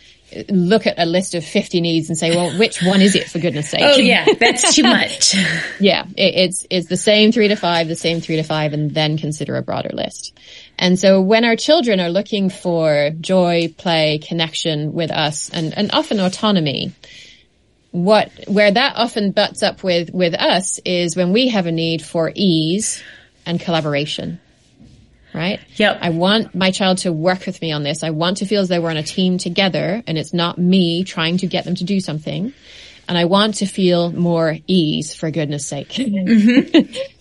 look 0.49 0.87
at 0.87 0.99
a 0.99 1.07
list 1.07 1.35
of 1.35 1.45
50 1.45 1.81
needs 1.81 2.09
and 2.09 2.19
say, 2.19 2.35
well, 2.35 2.57
which 2.59 2.83
one 2.83 3.01
is 3.01 3.15
it 3.15 3.29
for 3.29 3.39
goodness 3.39 3.71
sake? 3.71 3.83
Oh 3.83 3.97
yeah, 3.97 4.27
that's 4.39 4.75
too 4.75 4.83
much. 4.83 5.35
yeah, 5.81 6.05
it, 6.17 6.35
it's 6.35 6.67
it's 6.71 6.89
the 6.89 6.97
same 6.97 7.33
three 7.33 7.49
to 7.49 7.57
five, 7.57 7.89
the 7.89 7.97
same 7.97 8.21
three 8.21 8.37
to 8.37 8.43
five, 8.43 8.73
and 8.73 8.91
then 8.91 9.19
consider 9.19 9.57
a 9.57 9.63
broader 9.63 9.91
list. 9.93 10.37
And 10.79 10.99
so 10.99 11.21
when 11.21 11.45
our 11.45 11.57
children 11.57 12.01
are 12.01 12.11
looking 12.11 12.51
for 12.51 13.11
joy, 13.21 13.75
play, 13.77 14.19
connection 14.19 14.93
with 14.93 15.11
us, 15.11 15.51
and 15.51 15.77
and 15.77 15.91
often 15.93 16.21
autonomy, 16.21 16.93
what 17.97 18.31
where 18.47 18.71
that 18.71 18.97
often 18.97 19.33
butts 19.33 19.63
up 19.63 19.83
with 19.83 20.13
with 20.13 20.35
us 20.35 20.79
is 20.85 21.17
when 21.17 21.33
we 21.33 21.49
have 21.49 21.67
a 21.67 21.73
need 21.73 22.03
for 22.03 22.31
ease 22.35 23.03
and 23.47 23.59
collaboration. 23.59 24.39
Right? 25.33 25.61
Yep. 25.77 25.99
I 26.01 26.11
want 26.11 26.55
my 26.55 26.71
child 26.71 26.99
to 26.99 27.13
work 27.13 27.45
with 27.45 27.61
me 27.61 27.71
on 27.71 27.83
this. 27.83 28.03
I 28.03 28.11
want 28.11 28.39
to 28.39 28.47
feel 28.47 28.63
as 28.63 28.69
though 28.69 28.81
we're 28.81 28.91
on 28.91 28.97
a 28.97 29.03
team 29.03 29.37
together 29.37 30.03
and 30.07 30.17
it's 30.17 30.33
not 30.33 30.57
me 30.57 31.05
trying 31.05 31.39
to 31.39 31.47
get 31.47 31.65
them 31.65 31.75
to 31.75 31.85
do 31.85 32.01
something. 32.01 32.55
And 33.07 33.19
I 33.19 33.27
want 33.27 33.57
to 33.57 33.67
feel 33.67 34.11
more 34.13 34.57
ease 34.67 35.15
for 35.15 35.31
goodness 35.31 35.67
sake. 35.67 35.91
Mm-hmm. 35.91 36.95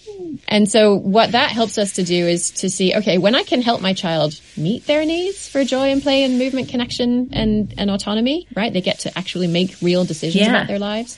and 0.48 0.70
so 0.70 0.96
what 0.96 1.32
that 1.34 1.52
helps 1.52 1.78
us 1.78 1.94
to 1.94 2.04
do 2.04 2.28
is 2.28 2.52
to 2.52 2.70
see, 2.70 2.94
okay, 2.96 3.18
when 3.18 3.36
I 3.36 3.44
can 3.44 3.62
help 3.62 3.82
my 3.82 3.94
child 3.94 4.40
meet 4.58 4.86
their 4.88 5.06
needs 5.06 5.48
for 5.48 5.64
joy 5.64 5.92
and 5.92 6.02
play 6.02 6.24
and 6.24 6.38
movement 6.38 6.70
connection 6.70 7.30
and, 7.34 7.74
and 7.78 7.90
autonomy, 7.90 8.48
right? 8.56 8.72
They 8.72 8.82
get 8.82 9.00
to 9.00 9.18
actually 9.18 9.48
make 9.48 9.76
real 9.82 10.06
decisions 10.06 10.42
Yeah. 10.46 10.50
about 10.52 10.68
their 10.68 10.80
lives. 10.80 11.18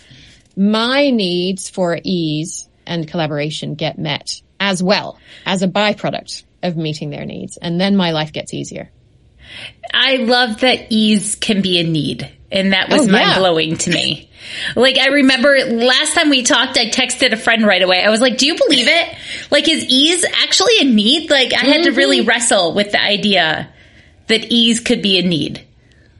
My 0.56 1.10
needs 1.10 1.70
for 1.70 2.00
ease 2.04 2.68
and 2.86 3.08
collaboration 3.08 3.76
get 3.76 4.00
met 4.00 4.42
as 4.60 4.82
well 4.82 5.20
as 5.46 5.62
a 5.62 5.68
byproduct 5.68 6.44
of 6.64 6.76
meeting 6.78 7.10
their 7.12 7.26
needs. 7.26 7.58
And 7.58 7.80
then 7.80 7.96
my 7.96 8.12
life 8.12 8.34
gets 8.34 8.54
easier. 8.54 8.90
I 9.94 10.18
love 10.18 10.62
that 10.62 10.88
ease 10.92 11.36
can 11.36 11.62
be 11.62 11.80
a 11.80 11.84
need. 11.84 12.30
And 12.52 12.72
that 12.74 12.90
was 12.90 13.02
Oh, 13.02 13.06
yeah. 13.06 13.12
mind 13.12 13.36
blowing 13.40 13.78
to 13.78 13.90
me. 13.90 14.30
Like 14.76 14.98
I 14.98 15.08
remember 15.08 15.58
last 15.66 16.14
time 16.14 16.30
we 16.30 16.44
talked, 16.44 16.78
I 16.78 16.86
texted 16.90 17.34
a 17.34 17.38
friend 17.38 17.66
right 17.66 17.82
away. 17.82 18.02
I 18.02 18.10
was 18.10 18.22
like, 18.22 18.38
do 18.38 18.46
you 18.46 18.56
believe 18.56 18.88
it? 18.88 19.18
Like 19.52 19.68
is 19.68 19.84
ease 19.86 20.24
actually 20.44 20.80
a 20.80 20.86
need? 20.86 21.30
Like 21.30 21.54
I 21.54 21.66
had 21.66 21.84
to 21.84 21.92
really 21.92 22.20
Mm-hmm. 22.20 22.30
wrestle 22.30 22.74
with 22.74 22.92
the 22.94 23.02
idea 23.02 23.70
that 24.28 24.46
ease 24.52 24.80
could 24.80 25.02
be 25.02 25.20
a 25.20 25.24
need. 25.24 25.64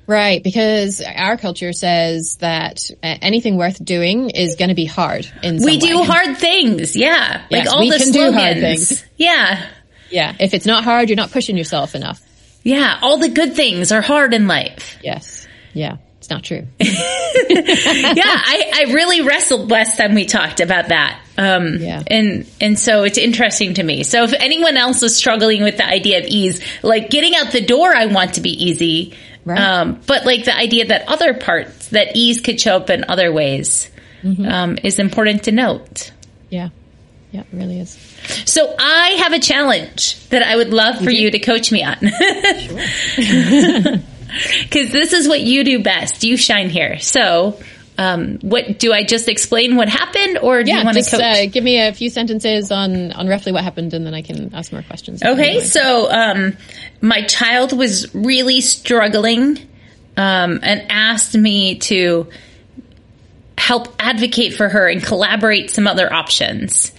Right, 0.06 0.42
because 0.42 1.02
our 1.02 1.36
culture 1.36 1.74
says 1.74 2.38
that 2.38 2.80
anything 3.04 3.58
worth 3.58 3.84
doing 3.84 4.30
is 4.30 4.56
going 4.56 4.70
to 4.70 4.76
be 4.76 4.86
hard 4.86 5.30
in 5.44 5.60
some 5.60 5.66
We 5.66 5.78
do 5.80 6.00
way. 6.00 6.06
hard 6.06 6.38
things. 6.38 6.96
Yeah. 6.96 7.44
Like 7.52 7.68
all 7.70 7.80
we 7.82 7.90
the 7.90 7.98
can 7.98 8.12
do 8.12 8.20
slogans. 8.20 8.42
hard 8.42 8.58
things. 8.58 9.04
Yeah. 9.18 9.66
Yeah, 10.10 10.34
if 10.40 10.54
it's 10.54 10.66
not 10.66 10.86
hard, 10.86 11.10
you're 11.10 11.18
not 11.18 11.32
pushing 11.32 11.58
yourself 11.58 11.94
enough. 11.96 12.22
Yeah. 12.64 13.00
All 13.02 13.18
the 13.18 13.30
good 13.30 13.56
things 13.56 13.92
are 13.92 14.02
hard 14.02 14.34
in 14.34 14.48
life. 14.48 14.98
Yes. 15.04 15.48
Yeah, 15.74 15.98
it's 16.18 16.30
not 16.30 16.44
true. 16.44 16.66
yeah. 16.80 16.86
I, 16.90 18.72
I 18.88 18.94
really 18.94 19.22
wrestled 19.22 19.70
last 19.72 19.98
time 19.98 20.16
we 20.16 20.26
talked 20.26 20.60
about 20.60 20.90
that. 20.90 21.22
Um, 21.38 21.78
Yeah. 21.78 22.02
and, 22.08 22.48
and 22.60 22.80
so 22.80 23.04
it's 23.04 23.18
interesting 23.18 23.76
to 23.76 23.84
me. 23.84 24.04
So 24.04 24.24
if 24.24 24.34
anyone 24.34 24.76
else 24.76 25.04
is 25.04 25.16
struggling 25.16 25.62
with 25.64 25.78
the 25.78 25.86
idea 25.88 26.20
of 26.20 26.26
ease, 26.26 26.62
like 26.84 27.10
getting 27.10 27.36
out 27.36 27.52
the 27.52 27.62
door, 27.62 27.96
I 27.96 28.08
want 28.08 28.34
to 28.36 28.42
be 28.42 28.50
easy. 28.66 29.16
Right. 29.46 29.60
Um, 29.60 30.02
but 30.08 30.26
like 30.26 30.46
the 30.46 30.56
idea 30.58 30.88
that 30.88 31.08
other 31.08 31.34
parts, 31.36 31.90
that 31.90 32.16
ease 32.16 32.42
could 32.42 32.60
show 32.60 32.76
up 32.78 32.90
in 32.90 33.06
other 33.08 33.32
ways, 33.32 33.90
Mm-hmm. 34.24 34.46
um, 34.48 34.78
is 34.84 34.98
important 34.98 35.44
to 35.44 35.52
note. 35.52 36.12
yeah. 36.50 36.70
Yeah, 37.32 37.42
it 37.42 37.48
really 37.54 37.80
is. 37.80 38.07
So 38.46 38.76
I 38.78 39.10
have 39.24 39.34
a 39.34 39.40
challenge 39.40 40.28
that 40.30 40.44
I 40.44 40.56
would 40.56 40.74
love 40.74 41.02
for 41.04 41.10
you 41.10 41.32
to 41.32 41.40
coach 41.40 41.72
me 41.72 41.84
on. 41.84 41.98
Because 44.64 44.92
this 44.92 45.14
is 45.14 45.28
what 45.28 45.42
you 45.42 45.64
do 45.64 45.82
best. 45.82 46.24
You 46.24 46.38
shine 46.38 46.70
here. 46.70 47.00
So, 47.00 47.60
um, 47.98 48.38
what 48.42 48.78
do 48.78 48.94
I 48.94 49.04
just 49.04 49.28
explain 49.28 49.76
what 49.76 49.90
happened, 49.90 50.38
or 50.40 50.62
do 50.64 50.70
you 50.70 50.78
Yeah, 50.78 50.84
want 50.84 50.98
to 50.98 51.10
coach? 51.10 51.20
uh, 51.22 51.46
give 51.48 51.64
me 51.64 51.80
a 51.82 51.94
few 51.94 52.10
sentences 52.12 52.72
on 52.72 53.12
on 53.14 53.28
roughly 53.28 53.52
what 53.52 53.64
happened, 53.64 53.94
and 53.94 54.06
then 54.06 54.14
I 54.14 54.22
can 54.22 54.54
ask 54.54 54.72
more 54.72 54.84
questions. 54.84 55.24
Okay, 55.24 55.62
so 55.62 56.12
um, 56.12 56.56
my 57.02 57.24
child 57.24 57.76
was 57.76 58.14
really 58.14 58.62
struggling 58.62 59.58
um, 60.16 60.60
and 60.62 60.86
asked 60.92 61.36
me 61.36 61.80
to 61.80 62.28
help 63.58 63.88
advocate 64.00 64.54
for 64.54 64.70
her 64.70 64.88
and 64.88 65.02
collaborate 65.04 65.72
some 65.72 65.88
other 65.88 66.12
options. 66.14 66.92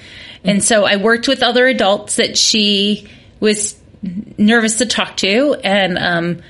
And 0.44 0.62
so 0.62 0.84
I 0.84 0.96
worked 0.96 1.28
with 1.28 1.42
other 1.42 1.66
adults 1.66 2.16
that 2.16 2.38
she 2.38 3.08
was 3.40 3.80
nervous 4.02 4.76
to 4.76 4.86
talk 4.86 5.16
to 5.18 5.56
and 5.64 5.98
um, 5.98 6.42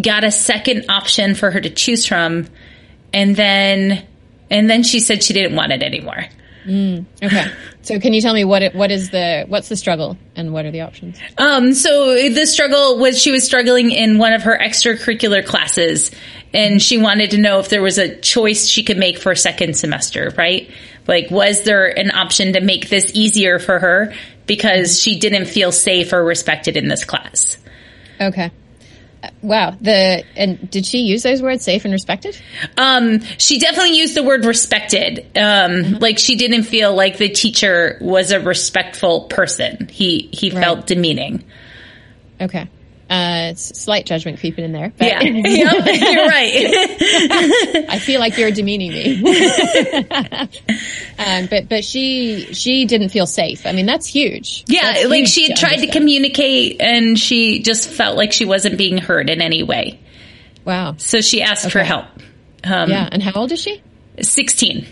got 0.00 0.24
a 0.24 0.30
second 0.30 0.86
option 0.90 1.34
for 1.34 1.50
her 1.50 1.60
to 1.60 1.70
choose 1.70 2.06
from. 2.06 2.48
And 3.12 3.36
then, 3.36 4.06
and 4.50 4.68
then 4.68 4.82
she 4.82 5.00
said 5.00 5.22
she 5.22 5.32
didn't 5.32 5.56
want 5.56 5.72
it 5.72 5.82
anymore. 5.82 6.26
Okay, 7.22 7.44
so 7.82 7.98
can 7.98 8.12
you 8.12 8.20
tell 8.20 8.34
me 8.34 8.44
what 8.44 8.62
it, 8.62 8.74
what 8.74 8.92
is 8.92 9.10
the 9.10 9.44
what's 9.48 9.68
the 9.68 9.76
struggle 9.76 10.16
and 10.36 10.52
what 10.52 10.64
are 10.64 10.70
the 10.70 10.82
options? 10.82 11.18
Um, 11.36 11.74
so 11.74 12.14
the 12.14 12.46
struggle 12.46 12.98
was 12.98 13.20
she 13.20 13.32
was 13.32 13.44
struggling 13.44 13.90
in 13.90 14.18
one 14.18 14.32
of 14.32 14.42
her 14.44 14.56
extracurricular 14.56 15.44
classes 15.44 16.12
and 16.54 16.80
she 16.80 16.98
wanted 16.98 17.32
to 17.32 17.38
know 17.38 17.58
if 17.58 17.68
there 17.68 17.82
was 17.82 17.98
a 17.98 18.16
choice 18.16 18.68
she 18.68 18.84
could 18.84 18.98
make 18.98 19.18
for 19.18 19.32
a 19.32 19.36
second 19.36 19.76
semester, 19.76 20.32
right? 20.36 20.70
Like, 21.06 21.30
was 21.30 21.64
there 21.64 21.86
an 21.86 22.10
option 22.10 22.52
to 22.54 22.60
make 22.60 22.88
this 22.88 23.10
easier 23.14 23.58
for 23.58 23.78
her 23.78 24.14
because 24.46 25.00
she 25.00 25.18
didn't 25.18 25.46
feel 25.46 25.72
safe 25.72 26.12
or 26.12 26.24
respected 26.24 26.76
in 26.76 26.88
this 26.88 27.04
class? 27.04 27.56
Okay. 28.20 28.50
Uh, 29.22 29.30
Wow. 29.40 29.76
The 29.80 30.24
and 30.36 30.70
did 30.70 30.86
she 30.86 30.98
use 31.00 31.22
those 31.22 31.42
words 31.42 31.64
safe 31.64 31.84
and 31.84 31.92
respected? 31.92 32.40
Um, 32.76 33.20
she 33.38 33.58
definitely 33.58 33.98
used 33.98 34.16
the 34.16 34.22
word 34.22 34.44
respected. 34.44 35.36
Um, 35.36 35.98
like 35.98 36.18
she 36.18 36.36
didn't 36.36 36.64
feel 36.64 36.94
like 36.94 37.18
the 37.18 37.28
teacher 37.28 37.98
was 38.00 38.30
a 38.30 38.40
respectful 38.40 39.22
person. 39.22 39.88
He, 39.88 40.28
he 40.32 40.50
felt 40.50 40.86
demeaning. 40.86 41.44
Okay. 42.40 42.68
Uh, 43.12 43.50
it's 43.50 43.78
slight 43.78 44.06
judgment 44.06 44.40
creeping 44.40 44.64
in 44.64 44.72
there. 44.72 44.90
But 44.96 45.06
Yeah. 45.06 45.20
Yep, 45.22 45.86
you're 46.14 46.26
right. 46.26 47.86
I 47.90 47.98
feel 47.98 48.20
like 48.20 48.38
you're 48.38 48.50
demeaning 48.50 48.90
me. 48.92 49.22
um, 51.18 51.46
but 51.50 51.68
but 51.68 51.84
she 51.84 52.54
she 52.54 52.86
didn't 52.86 53.10
feel 53.10 53.26
safe. 53.26 53.66
I 53.66 53.72
mean, 53.72 53.84
that's 53.84 54.06
huge. 54.06 54.64
Yeah, 54.66 54.92
That's 54.94 55.04
like 55.08 55.18
huge 55.20 55.28
she 55.28 55.48
had 55.48 55.58
tried 55.58 55.76
to 55.76 55.88
communicate 55.88 56.80
and 56.80 57.18
she 57.18 57.60
just 57.60 57.90
felt 57.90 58.16
like 58.16 58.32
she 58.32 58.46
wasn't 58.46 58.78
being 58.78 58.96
heard 58.98 59.28
in 59.28 59.42
any 59.42 59.62
way. 59.62 60.00
Wow. 60.64 60.94
So 60.96 61.20
she 61.20 61.42
asked 61.42 61.70
for 61.70 61.80
help. 61.80 62.06
Um, 62.64 62.90
Yeah. 62.90 63.08
And 63.12 63.22
how 63.22 63.32
old 63.34 63.52
is 63.52 63.60
she? 63.60 63.82
16. 64.20 64.86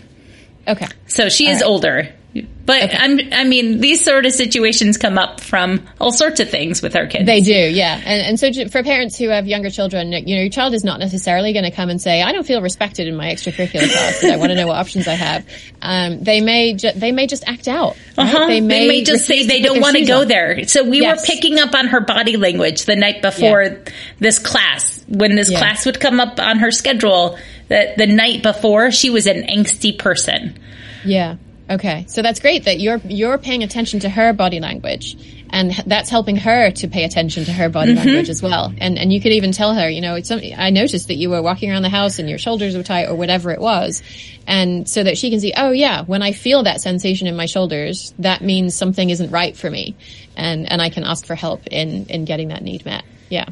Okay. 0.67 0.87
So 1.07 1.29
she 1.29 1.47
is 1.47 1.61
right. 1.61 1.67
older. 1.67 2.13
But 2.33 2.83
okay. 2.83 2.97
I'm, 2.97 3.19
I 3.33 3.43
mean, 3.43 3.81
these 3.81 4.03
sort 4.03 4.25
of 4.25 4.31
situations 4.31 4.97
come 4.97 5.17
up 5.17 5.41
from 5.41 5.85
all 5.99 6.13
sorts 6.13 6.39
of 6.39 6.49
things 6.49 6.81
with 6.81 6.95
our 6.95 7.05
kids. 7.05 7.25
They 7.25 7.41
do, 7.41 7.51
yeah. 7.51 7.99
And, 8.05 8.21
and 8.21 8.39
so 8.39 8.69
for 8.69 8.83
parents 8.83 9.17
who 9.17 9.27
have 9.29 9.47
younger 9.47 9.69
children, 9.69 10.13
you 10.13 10.35
know, 10.35 10.41
your 10.41 10.49
child 10.49 10.73
is 10.73 10.83
not 10.83 10.99
necessarily 10.99 11.51
going 11.51 11.65
to 11.65 11.71
come 11.71 11.89
and 11.89 12.01
say, 12.01 12.21
"I 12.21 12.31
don't 12.31 12.45
feel 12.45 12.61
respected 12.61 13.07
in 13.07 13.17
my 13.17 13.33
extracurricular 13.33 13.91
class. 13.91 14.23
I 14.23 14.37
want 14.37 14.51
to 14.51 14.55
know 14.55 14.67
what 14.67 14.77
options 14.77 15.09
I 15.09 15.15
have." 15.15 15.45
Um, 15.81 16.23
they 16.23 16.39
may 16.39 16.73
ju- 16.73 16.93
they 16.95 17.11
may 17.11 17.27
just 17.27 17.43
act 17.47 17.67
out. 17.67 17.97
Right? 18.17 18.33
Uh-huh. 18.33 18.47
They, 18.47 18.61
may 18.61 18.81
they, 18.81 18.87
may 18.87 19.03
just 19.03 19.25
say 19.25 19.45
they 19.45 19.59
don't 19.59 19.81
want 19.81 19.97
to 19.97 20.05
go 20.05 20.21
on. 20.21 20.27
there. 20.29 20.65
So 20.65 20.83
we 20.83 21.01
yes. 21.01 21.19
were 21.19 21.25
picking 21.25 21.59
up 21.59 21.75
on 21.75 21.87
her 21.87 21.99
body 21.99 22.37
language 22.37 22.85
the 22.85 22.95
night 22.95 23.21
before 23.21 23.63
yeah. 23.63 23.93
this 24.19 24.39
class. 24.39 25.03
When 25.09 25.35
this 25.35 25.51
yeah. 25.51 25.59
class 25.59 25.85
would 25.85 25.99
come 25.99 26.21
up 26.21 26.39
on 26.39 26.59
her 26.59 26.71
schedule, 26.71 27.37
that 27.67 27.97
the 27.97 28.07
night 28.07 28.43
before 28.43 28.91
she 28.91 29.09
was 29.09 29.27
an 29.27 29.43
angsty 29.43 29.97
person. 29.97 30.57
Yeah. 31.03 31.35
Okay, 31.71 32.05
so 32.09 32.21
that's 32.21 32.41
great 32.41 32.65
that 32.65 32.81
you're 32.81 32.97
you're 33.05 33.37
paying 33.37 33.63
attention 33.63 34.01
to 34.01 34.09
her 34.09 34.33
body 34.33 34.59
language, 34.59 35.15
and 35.51 35.71
that's 35.85 36.09
helping 36.09 36.35
her 36.35 36.69
to 36.71 36.87
pay 36.89 37.05
attention 37.05 37.45
to 37.45 37.53
her 37.53 37.69
body 37.69 37.93
mm-hmm. 37.93 38.05
language 38.05 38.29
as 38.29 38.43
well. 38.43 38.73
And 38.77 38.99
and 38.99 39.13
you 39.13 39.21
could 39.21 39.31
even 39.31 39.53
tell 39.53 39.73
her, 39.73 39.89
you 39.89 40.01
know, 40.01 40.15
it's 40.15 40.27
something 40.27 40.53
I 40.53 40.69
noticed 40.69 41.07
that 41.07 41.15
you 41.15 41.29
were 41.29 41.41
walking 41.41 41.71
around 41.71 41.83
the 41.83 41.89
house 41.89 42.19
and 42.19 42.29
your 42.29 42.39
shoulders 42.39 42.75
were 42.75 42.83
tight 42.83 43.07
or 43.07 43.15
whatever 43.15 43.51
it 43.51 43.61
was, 43.61 44.03
and 44.45 44.87
so 44.89 45.01
that 45.01 45.17
she 45.17 45.29
can 45.29 45.39
see, 45.39 45.53
oh 45.55 45.71
yeah, 45.71 46.03
when 46.03 46.21
I 46.21 46.33
feel 46.33 46.63
that 46.63 46.81
sensation 46.81 47.27
in 47.27 47.37
my 47.37 47.45
shoulders, 47.45 48.13
that 48.19 48.41
means 48.41 48.75
something 48.75 49.09
isn't 49.09 49.31
right 49.31 49.55
for 49.55 49.69
me, 49.69 49.95
and 50.35 50.69
and 50.69 50.81
I 50.81 50.89
can 50.89 51.05
ask 51.05 51.25
for 51.25 51.35
help 51.35 51.67
in 51.67 52.07
in 52.07 52.25
getting 52.25 52.49
that 52.49 52.63
need 52.63 52.85
met. 52.85 53.05
Yeah. 53.29 53.45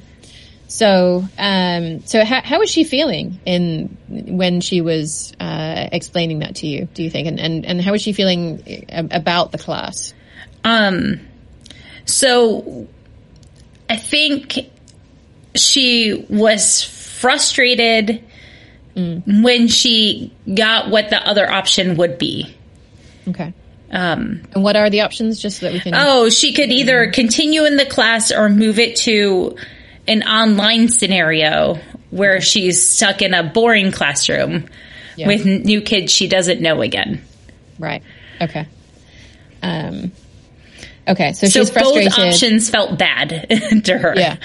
So, 0.69 1.27
um, 1.39 2.05
so 2.05 2.23
how, 2.23 2.41
how 2.43 2.59
was 2.59 2.69
she 2.69 2.83
feeling 2.83 3.39
in 3.43 3.97
when 4.07 4.61
she 4.61 4.81
was 4.81 5.33
uh, 5.39 5.89
explaining 5.91 6.39
that 6.39 6.57
to 6.57 6.67
you? 6.67 6.87
Do 6.93 7.01
you 7.01 7.09
think, 7.09 7.27
and 7.27 7.39
and, 7.39 7.65
and 7.65 7.81
how 7.81 7.91
was 7.91 8.03
she 8.03 8.13
feeling 8.13 8.85
about 8.91 9.51
the 9.51 9.57
class? 9.57 10.13
Um, 10.63 11.21
so 12.05 12.87
I 13.89 13.95
think 13.95 14.69
she 15.55 16.25
was 16.29 16.83
frustrated 16.83 18.23
mm. 18.95 19.43
when 19.43 19.67
she 19.69 20.31
got 20.53 20.91
what 20.91 21.09
the 21.09 21.17
other 21.17 21.49
option 21.49 21.97
would 21.97 22.19
be. 22.19 22.55
Okay. 23.27 23.53
Um, 23.89 24.43
and 24.53 24.63
what 24.63 24.75
are 24.75 24.91
the 24.91 25.01
options, 25.01 25.41
just 25.41 25.57
so 25.57 25.65
that 25.65 25.73
we 25.73 25.79
can? 25.79 25.95
Oh, 25.95 26.29
she 26.29 26.53
could 26.53 26.71
either 26.71 27.09
continue 27.09 27.65
in 27.65 27.75
the 27.75 27.87
class 27.87 28.31
or 28.31 28.49
move 28.49 28.77
it 28.77 28.97
to 28.97 29.57
an 30.09 30.23
online 30.23 30.89
scenario 30.89 31.79
where 32.09 32.41
she's 32.41 32.83
stuck 32.83 33.21
in 33.21 33.33
a 33.33 33.43
boring 33.43 33.91
classroom 33.91 34.67
yeah. 35.15 35.27
with 35.27 35.45
new 35.45 35.81
kids 35.81 36.11
she 36.11 36.27
doesn't 36.27 36.61
know 36.61 36.81
again. 36.81 37.23
Right. 37.77 38.01
Okay. 38.41 38.67
Um, 39.61 40.11
okay. 41.07 41.33
So, 41.33 41.47
so 41.47 41.59
she's 41.59 41.69
frustrated. 41.69 42.11
both 42.11 42.19
options 42.19 42.69
felt 42.69 42.97
bad 42.97 43.29
to 43.85 43.97
her. 43.97 44.13
Yeah. 44.15 44.37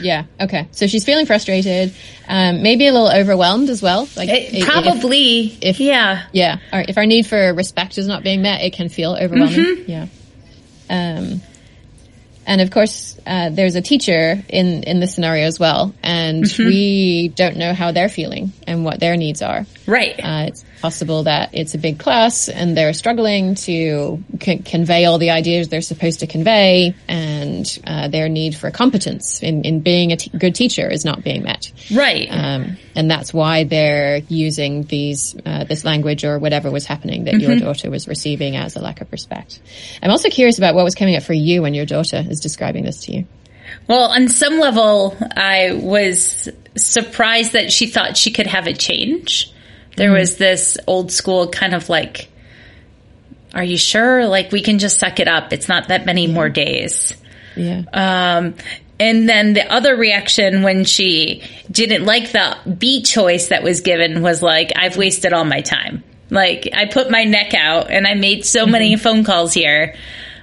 Yeah. 0.00 0.24
Okay. 0.40 0.68
So 0.70 0.86
she's 0.86 1.04
feeling 1.04 1.26
frustrated, 1.26 1.94
um, 2.26 2.62
maybe 2.62 2.86
a 2.86 2.92
little 2.92 3.10
overwhelmed 3.10 3.68
as 3.68 3.82
well. 3.82 4.08
Like 4.16 4.30
it, 4.30 4.64
probably. 4.64 5.40
If, 5.40 5.62
if, 5.62 5.80
yeah. 5.80 6.26
Yeah. 6.32 6.58
if 6.72 6.96
our 6.96 7.06
need 7.06 7.26
for 7.26 7.52
respect 7.52 7.98
is 7.98 8.06
not 8.06 8.22
being 8.22 8.40
met, 8.40 8.62
it 8.62 8.72
can 8.72 8.88
feel 8.88 9.14
overwhelming. 9.14 9.58
Mm-hmm. 9.58 9.90
Yeah. 9.90 10.06
Um, 10.88 11.42
and 12.50 12.60
of 12.60 12.72
course, 12.72 13.16
uh, 13.24 13.50
there's 13.50 13.76
a 13.76 13.80
teacher 13.80 14.42
in, 14.48 14.82
in 14.82 14.98
this 14.98 15.14
scenario 15.14 15.46
as 15.46 15.60
well. 15.60 15.94
And 16.02 16.42
mm-hmm. 16.42 16.64
we 16.64 17.28
don't 17.28 17.56
know 17.56 17.72
how 17.74 17.92
they're 17.92 18.08
feeling 18.08 18.52
and 18.66 18.84
what 18.84 18.98
their 18.98 19.16
needs 19.16 19.40
are. 19.40 19.66
Right. 19.86 20.18
Uh, 20.18 20.46
it's 20.48 20.64
possible 20.80 21.24
that 21.24 21.50
it's 21.52 21.74
a 21.74 21.78
big 21.78 21.98
class 21.98 22.48
and 22.48 22.76
they're 22.76 22.92
struggling 22.92 23.54
to 23.54 24.22
c- 24.40 24.58
convey 24.58 25.04
all 25.04 25.18
the 25.18 25.30
ideas 25.30 25.68
they're 25.68 25.80
supposed 25.80 26.20
to 26.20 26.26
convey 26.26 26.94
and 27.08 27.78
uh, 27.86 28.08
their 28.08 28.28
need 28.28 28.54
for 28.54 28.70
competence 28.70 29.42
in, 29.42 29.64
in 29.64 29.80
being 29.80 30.12
a 30.12 30.16
t- 30.16 30.30
good 30.36 30.54
teacher 30.54 30.88
is 30.88 31.04
not 31.04 31.22
being 31.22 31.42
met. 31.42 31.70
Right. 31.92 32.28
Um, 32.30 32.76
and 32.94 33.10
that's 33.10 33.32
why 33.32 33.64
they're 33.64 34.18
using 34.28 34.84
these 34.84 35.36
uh, 35.44 35.64
this 35.64 35.84
language 35.84 36.24
or 36.24 36.38
whatever 36.38 36.70
was 36.70 36.86
happening 36.86 37.24
that 37.24 37.34
mm-hmm. 37.34 37.50
your 37.50 37.60
daughter 37.60 37.90
was 37.90 38.08
receiving 38.08 38.56
as 38.56 38.76
a 38.76 38.80
lack 38.80 39.00
of 39.00 39.12
respect. 39.12 39.60
I'm 40.02 40.10
also 40.10 40.30
curious 40.30 40.58
about 40.58 40.74
what 40.74 40.84
was 40.84 40.94
coming 40.94 41.16
up 41.16 41.22
for 41.22 41.34
you 41.34 41.62
when 41.62 41.74
your 41.74 41.86
daughter 41.86 42.24
is 42.28 42.40
describing 42.40 42.84
this 42.84 43.04
to 43.04 43.12
you. 43.12 43.26
Well, 43.86 44.10
on 44.10 44.28
some 44.28 44.58
level, 44.58 45.16
I 45.36 45.72
was 45.72 46.48
surprised 46.76 47.52
that 47.52 47.72
she 47.72 47.86
thought 47.86 48.16
she 48.16 48.30
could 48.30 48.46
have 48.46 48.66
a 48.66 48.72
change 48.72 49.52
there 49.96 50.10
mm 50.10 50.18
was 50.18 50.36
this 50.36 50.78
old 50.86 51.12
school 51.12 51.48
kind 51.48 51.74
of 51.74 51.88
like, 51.88 52.28
are 53.54 53.64
you 53.64 53.76
sure? 53.76 54.26
Like 54.26 54.52
we 54.52 54.62
can 54.62 54.78
just 54.78 54.98
suck 54.98 55.20
it 55.20 55.28
up. 55.28 55.52
It's 55.52 55.68
not 55.68 55.88
that 55.88 56.06
many 56.06 56.26
more 56.26 56.48
days. 56.48 57.14
Yeah. 57.56 57.82
Um, 57.92 58.54
and 58.98 59.28
then 59.28 59.54
the 59.54 59.70
other 59.72 59.96
reaction 59.96 60.62
when 60.62 60.84
she 60.84 61.42
didn't 61.70 62.04
like 62.04 62.32
the 62.32 62.56
B 62.78 63.02
choice 63.02 63.48
that 63.48 63.62
was 63.62 63.80
given 63.80 64.22
was 64.22 64.42
like, 64.42 64.72
I've 64.76 64.96
wasted 64.96 65.32
all 65.32 65.44
my 65.44 65.62
time. 65.62 66.04
Like 66.28 66.68
I 66.74 66.84
put 66.84 67.10
my 67.10 67.24
neck 67.24 67.54
out 67.54 67.90
and 67.90 68.06
I 68.06 68.14
made 68.14 68.44
so 68.44 68.62
mm-hmm. 68.62 68.72
many 68.72 68.96
phone 68.96 69.24
calls 69.24 69.52
here. 69.52 69.96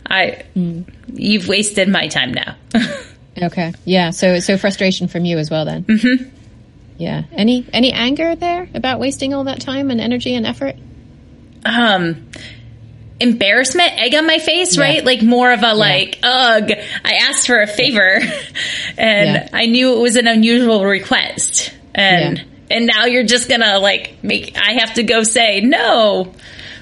I, 0.05 0.43
mm. 0.55 0.89
you've 1.13 1.47
wasted 1.47 1.87
my 1.87 2.07
time 2.07 2.33
now. 2.33 2.55
okay. 3.43 3.73
Yeah. 3.85 4.09
So, 4.09 4.39
so 4.39 4.57
frustration 4.57 5.07
from 5.07 5.25
you 5.25 5.37
as 5.37 5.49
well 5.49 5.65
then. 5.65 5.83
Mm-hmm. 5.83 6.36
Yeah. 6.97 7.23
Any 7.31 7.65
any 7.71 7.91
anger 7.93 8.35
there 8.35 8.67
about 8.73 8.99
wasting 8.99 9.33
all 9.33 9.45
that 9.45 9.61
time 9.61 9.91
and 9.91 10.01
energy 10.01 10.33
and 10.35 10.45
effort? 10.45 10.75
Um 11.65 12.29
embarrassment, 13.19 13.93
egg 13.99 14.13
on 14.15 14.27
my 14.27 14.39
face, 14.39 14.77
yeah. 14.77 14.83
right? 14.83 15.05
Like 15.05 15.21
more 15.21 15.51
of 15.51 15.63
a 15.63 15.73
like, 15.73 16.19
ugh, 16.21 16.71
I 17.03 17.13
asked 17.27 17.47
for 17.47 17.59
a 17.59 17.67
favor 17.67 18.19
and 18.97 19.33
yeah. 19.33 19.49
I 19.53 19.65
knew 19.65 19.97
it 19.97 19.99
was 19.99 20.15
an 20.15 20.27
unusual 20.27 20.85
request. 20.85 21.73
And 21.95 22.45
and 22.69 22.85
now 22.85 23.05
you're 23.05 23.23
just 23.23 23.49
gonna 23.49 23.79
like 23.79 24.23
make 24.23 24.57
I 24.57 24.73
have 24.79 24.95
to 24.95 25.03
go 25.03 25.23
say, 25.23 25.61
no, 25.61 26.33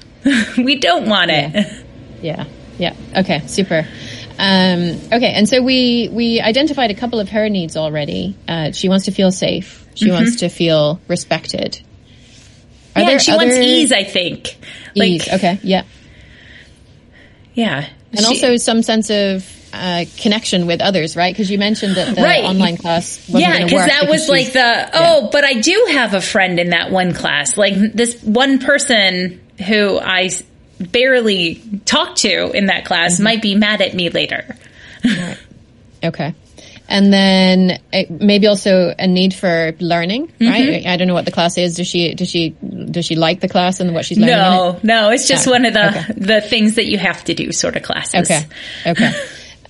we 0.58 0.76
don't 0.76 1.08
want 1.08 1.30
it. 1.30 1.82
Yeah. 2.22 2.46
Yeah. 2.78 2.96
Okay, 3.14 3.46
super. 3.46 3.86
Um, 4.38 4.98
okay, 5.12 5.32
and 5.34 5.46
so 5.46 5.62
we 5.62 6.08
we 6.10 6.40
identified 6.40 6.90
a 6.90 6.94
couple 6.94 7.20
of 7.20 7.28
her 7.28 7.50
needs 7.50 7.76
already. 7.76 8.34
Uh, 8.48 8.72
she 8.72 8.88
wants 8.88 9.04
to 9.04 9.12
feel 9.12 9.30
safe. 9.30 9.85
She 9.96 10.06
mm-hmm. 10.06 10.14
wants 10.14 10.36
to 10.36 10.48
feel 10.48 11.00
respected. 11.08 11.80
Are 12.94 13.02
yeah, 13.02 13.18
she 13.18 13.32
wants 13.32 13.56
ease, 13.56 13.92
I 13.92 14.04
think. 14.04 14.56
Ease, 14.94 15.26
like, 15.26 15.34
okay, 15.34 15.58
yeah. 15.62 15.84
Yeah. 17.54 17.88
And 18.12 18.20
she... 18.20 18.26
also 18.26 18.56
some 18.56 18.82
sense 18.82 19.10
of 19.10 19.44
uh, 19.72 20.04
connection 20.18 20.66
with 20.66 20.80
others, 20.80 21.16
right? 21.16 21.34
Because 21.34 21.50
you 21.50 21.58
mentioned 21.58 21.96
that 21.96 22.14
the 22.14 22.22
right. 22.22 22.44
online 22.44 22.76
class 22.76 23.26
yeah, 23.28 23.64
because 23.64 23.86
that 23.86 24.08
was 24.08 24.28
like 24.28 24.52
the 24.52 24.90
oh, 24.94 25.22
yeah. 25.22 25.28
but 25.32 25.44
I 25.44 25.54
do 25.54 25.88
have 25.90 26.14
a 26.14 26.20
friend 26.20 26.60
in 26.60 26.70
that 26.70 26.90
one 26.90 27.12
class, 27.14 27.56
like 27.56 27.74
this 27.74 28.22
one 28.22 28.58
person 28.58 29.40
who 29.66 29.98
I 29.98 30.30
barely 30.78 31.62
talked 31.86 32.18
to 32.18 32.50
in 32.52 32.66
that 32.66 32.84
class 32.84 33.14
mm-hmm. 33.14 33.24
might 33.24 33.42
be 33.42 33.54
mad 33.54 33.80
at 33.80 33.94
me 33.94 34.10
later. 34.10 34.56
Right. 35.04 35.38
Okay 36.04 36.34
and 36.88 37.12
then 37.12 37.80
maybe 38.08 38.46
also 38.46 38.94
a 38.98 39.06
need 39.06 39.34
for 39.34 39.74
learning, 39.80 40.28
mm-hmm. 40.28 40.48
right? 40.48 40.86
I 40.86 40.96
don't 40.96 41.08
know 41.08 41.14
what 41.14 41.24
the 41.24 41.32
class 41.32 41.58
is. 41.58 41.76
Does 41.76 41.86
she 41.86 42.14
does 42.14 42.28
she 42.28 42.50
does 42.50 43.04
she 43.04 43.16
like 43.16 43.40
the 43.40 43.48
class 43.48 43.80
and 43.80 43.92
what 43.94 44.04
she's 44.04 44.18
learning? 44.18 44.36
No, 44.36 44.76
it? 44.76 44.84
no, 44.84 45.10
it's 45.10 45.26
just 45.26 45.46
one 45.46 45.64
of 45.64 45.74
the 45.74 45.88
okay. 45.88 46.12
the 46.16 46.40
things 46.40 46.76
that 46.76 46.86
you 46.86 46.98
have 46.98 47.24
to 47.24 47.34
do 47.34 47.52
sort 47.52 47.76
of 47.76 47.82
classes. 47.82 48.30
Okay, 48.30 48.46
okay. 48.86 49.12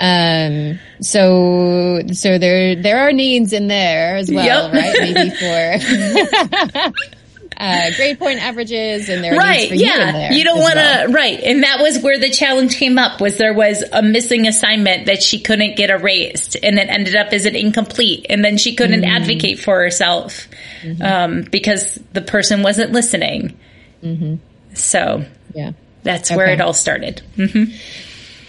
um, 0.00 0.78
so 1.00 2.02
so 2.12 2.38
there 2.38 2.76
there 2.76 2.98
are 2.98 3.12
needs 3.12 3.52
in 3.52 3.68
there 3.68 4.16
as 4.16 4.30
well, 4.30 4.70
yep. 4.70 4.74
right? 4.74 4.94
Maybe 5.00 5.30
for 5.30 6.92
uh, 7.56 7.90
grade 7.96 8.18
point 8.18 8.40
averages 8.40 9.08
and 9.08 9.24
there 9.24 9.36
right, 9.36 9.70
yeah. 9.70 10.30
You, 10.30 10.38
you 10.38 10.44
don't 10.44 10.60
want 10.60 10.74
to 10.74 10.78
well. 10.78 11.12
right, 11.12 11.40
and 11.40 11.62
that 11.62 11.80
was 11.80 11.98
where 12.00 12.18
the 12.18 12.30
challenge 12.30 12.76
came 12.76 12.98
up. 12.98 13.20
Was 13.20 13.38
there 13.38 13.54
was 13.54 13.82
a 13.92 14.02
missing 14.02 14.46
assignment 14.46 15.06
that 15.06 15.22
she 15.22 15.40
couldn't 15.40 15.76
get 15.76 15.90
erased, 15.90 16.56
and 16.62 16.78
it 16.78 16.88
ended 16.88 17.16
up 17.16 17.32
as 17.32 17.46
an 17.46 17.56
incomplete, 17.56 18.26
and 18.28 18.44
then 18.44 18.58
she 18.58 18.74
couldn't 18.74 19.02
mm-hmm. 19.02 19.22
advocate 19.22 19.58
for 19.58 19.80
herself 19.80 20.48
mm-hmm. 20.82 21.02
um, 21.02 21.42
because 21.42 21.98
the 22.12 22.22
person 22.22 22.62
wasn't 22.62 22.92
listening. 22.92 23.58
Mm-hmm. 24.02 24.36
So 24.74 25.24
yeah, 25.54 25.72
that's 26.02 26.30
okay. 26.30 26.36
where 26.36 26.48
it 26.48 26.60
all 26.60 26.74
started. 26.74 27.22
Mm-hmm. 27.36 27.74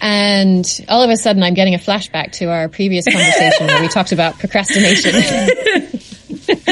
And 0.00 0.86
all 0.88 1.02
of 1.02 1.10
a 1.10 1.16
sudden, 1.16 1.42
I'm 1.42 1.54
getting 1.54 1.74
a 1.74 1.78
flashback 1.78 2.32
to 2.34 2.50
our 2.50 2.68
previous 2.68 3.04
conversation 3.06 3.66
where 3.66 3.80
we 3.80 3.88
talked 3.88 4.12
about 4.12 4.38
procrastination. 4.38 5.12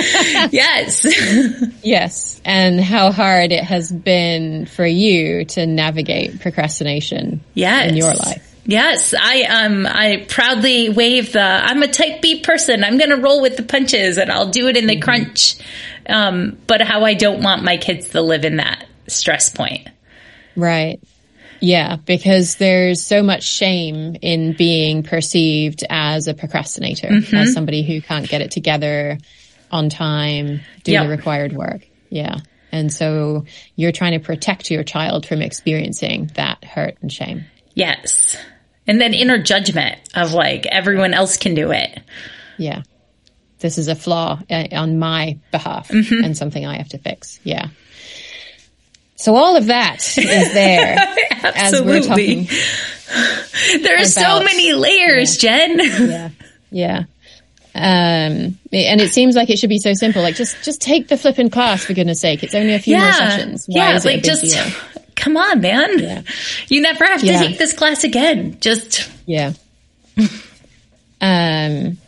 yes. 0.52 1.06
yes. 1.82 2.40
And 2.44 2.80
how 2.80 3.12
hard 3.12 3.52
it 3.52 3.64
has 3.64 3.90
been 3.92 4.66
for 4.66 4.86
you 4.86 5.44
to 5.46 5.66
navigate 5.66 6.40
procrastination 6.40 7.42
yes. 7.54 7.90
in 7.90 7.96
your 7.96 8.14
life. 8.14 8.42
Yes, 8.68 9.14
I 9.14 9.42
um 9.42 9.86
I 9.86 10.26
proudly 10.28 10.88
wave 10.88 11.32
the 11.32 11.40
I'm 11.40 11.82
a 11.82 11.88
type 11.88 12.20
B 12.20 12.40
person. 12.40 12.82
I'm 12.82 12.98
going 12.98 13.10
to 13.10 13.16
roll 13.16 13.40
with 13.40 13.56
the 13.56 13.62
punches 13.62 14.18
and 14.18 14.30
I'll 14.30 14.50
do 14.50 14.66
it 14.66 14.76
in 14.76 14.86
the 14.86 14.94
mm-hmm. 14.94 15.02
crunch. 15.02 15.56
Um 16.08 16.58
but 16.66 16.80
how 16.80 17.04
I 17.04 17.14
don't 17.14 17.42
want 17.42 17.62
my 17.62 17.76
kids 17.76 18.08
to 18.08 18.20
live 18.20 18.44
in 18.44 18.56
that 18.56 18.84
stress 19.06 19.50
point. 19.50 19.88
Right. 20.56 21.00
Yeah, 21.60 21.96
because 21.96 22.56
there's 22.56 23.02
so 23.02 23.22
much 23.22 23.42
shame 23.42 24.16
in 24.20 24.52
being 24.52 25.02
perceived 25.02 25.84
as 25.88 26.28
a 26.28 26.34
procrastinator, 26.34 27.08
Mm-hmm. 27.08 27.36
as 27.36 27.54
somebody 27.54 27.82
who 27.82 28.02
can't 28.02 28.28
get 28.28 28.42
it 28.42 28.50
together 28.50 29.18
on 29.76 29.88
time, 29.90 30.60
do 30.84 30.92
Yep. 30.92 31.04
the 31.04 31.08
required 31.10 31.52
work. 31.52 31.86
Yeah. 32.10 32.36
And 32.72 32.92
so 32.92 33.44
you're 33.76 33.92
trying 33.92 34.12
to 34.18 34.24
protect 34.24 34.70
your 34.70 34.82
child 34.84 35.26
from 35.26 35.40
experiencing 35.42 36.30
that 36.34 36.64
hurt 36.64 36.96
and 37.00 37.12
shame. 37.12 37.44
Yes. 37.74 38.36
And 38.86 39.00
then 39.00 39.14
inner 39.14 39.38
judgment 39.42 39.98
of 40.14 40.32
like 40.32 40.66
everyone 40.66 41.14
else 41.14 41.36
can 41.36 41.54
do 41.54 41.70
it. 41.72 42.00
Yeah. 42.58 42.82
This 43.60 43.78
is 43.78 43.88
a 43.88 43.94
flaw 43.94 44.40
uh, 44.50 44.64
on 44.72 44.98
my 44.98 45.38
behalf 45.52 45.88
Mm-hmm. 45.88 46.24
and 46.24 46.36
something 46.36 46.66
I 46.66 46.76
have 46.76 46.88
to 46.90 46.98
fix. 46.98 47.40
Yeah. 47.44 47.68
So 49.16 49.34
all 49.34 49.56
of 49.56 49.66
that 49.66 49.96
is 50.18 50.52
there 50.52 50.96
as 51.42 51.72
we're 51.80 51.96
Absolutely. 51.96 52.46
talking. 52.46 53.82
There 53.82 53.98
are 53.98 54.04
so 54.04 54.42
many 54.42 54.72
layers, 54.74 55.38
Jen. 55.38 55.78
Yeah. 55.78 56.30
Yeah. 56.70 57.02
Um, 57.76 58.58
and 58.72 59.00
it 59.00 59.12
seems 59.12 59.36
like 59.36 59.50
it 59.50 59.58
should 59.58 59.68
be 59.68 59.78
so 59.78 59.92
simple. 59.92 60.22
Like 60.22 60.34
just, 60.34 60.62
just 60.64 60.80
take 60.80 61.08
the 61.08 61.16
flipping 61.16 61.50
class 61.50 61.84
for 61.84 61.92
goodness 61.94 62.20
sake. 62.20 62.42
It's 62.42 62.54
only 62.54 62.74
a 62.74 62.78
few 62.78 62.96
more 62.96 63.12
sessions. 63.12 63.66
Why 63.66 63.90
yeah, 63.90 63.96
is 63.96 64.04
it 64.04 64.08
a 64.08 64.12
like 64.14 64.24
just 64.24 64.42
deal? 64.44 64.64
come 65.14 65.36
on, 65.36 65.60
man. 65.60 65.98
Yeah. 65.98 66.22
You 66.68 66.80
never 66.80 67.04
have 67.04 67.20
to 67.20 67.26
Yeah. 67.26 67.38
take 67.38 67.58
this 67.58 67.72
class 67.72 68.04
again. 68.04 68.58
Just 68.60 69.10
Yeah. 69.26 69.52
um, 71.20 71.98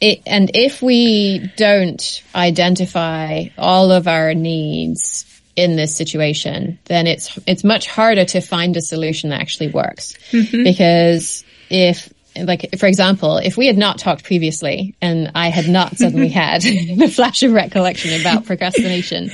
it, 0.00 0.22
and 0.26 0.50
if 0.54 0.80
we 0.80 1.50
don't 1.56 2.22
identify 2.34 3.46
all 3.58 3.90
of 3.90 4.06
our 4.06 4.34
needs 4.34 5.24
in 5.56 5.74
this 5.76 5.94
situation, 5.96 6.78
then 6.84 7.06
it's, 7.06 7.36
it's 7.46 7.64
much 7.64 7.88
harder 7.88 8.24
to 8.24 8.40
find 8.40 8.76
a 8.76 8.80
solution 8.80 9.30
that 9.30 9.40
actually 9.40 9.68
works. 9.68 10.14
Because 10.30 11.44
if, 11.68 12.12
like, 12.46 12.78
for 12.78 12.86
example, 12.86 13.38
if 13.38 13.56
we 13.56 13.66
had 13.66 13.76
not 13.76 13.98
talked 13.98 14.24
previously 14.24 14.94
and 15.00 15.32
I 15.34 15.48
had 15.48 15.68
not 15.68 15.96
suddenly 15.96 16.28
had 16.44 16.62
the 16.62 17.10
flash 17.14 17.42
of 17.42 17.52
recollection 17.52 18.20
about 18.20 18.44
procrastination 18.44 19.30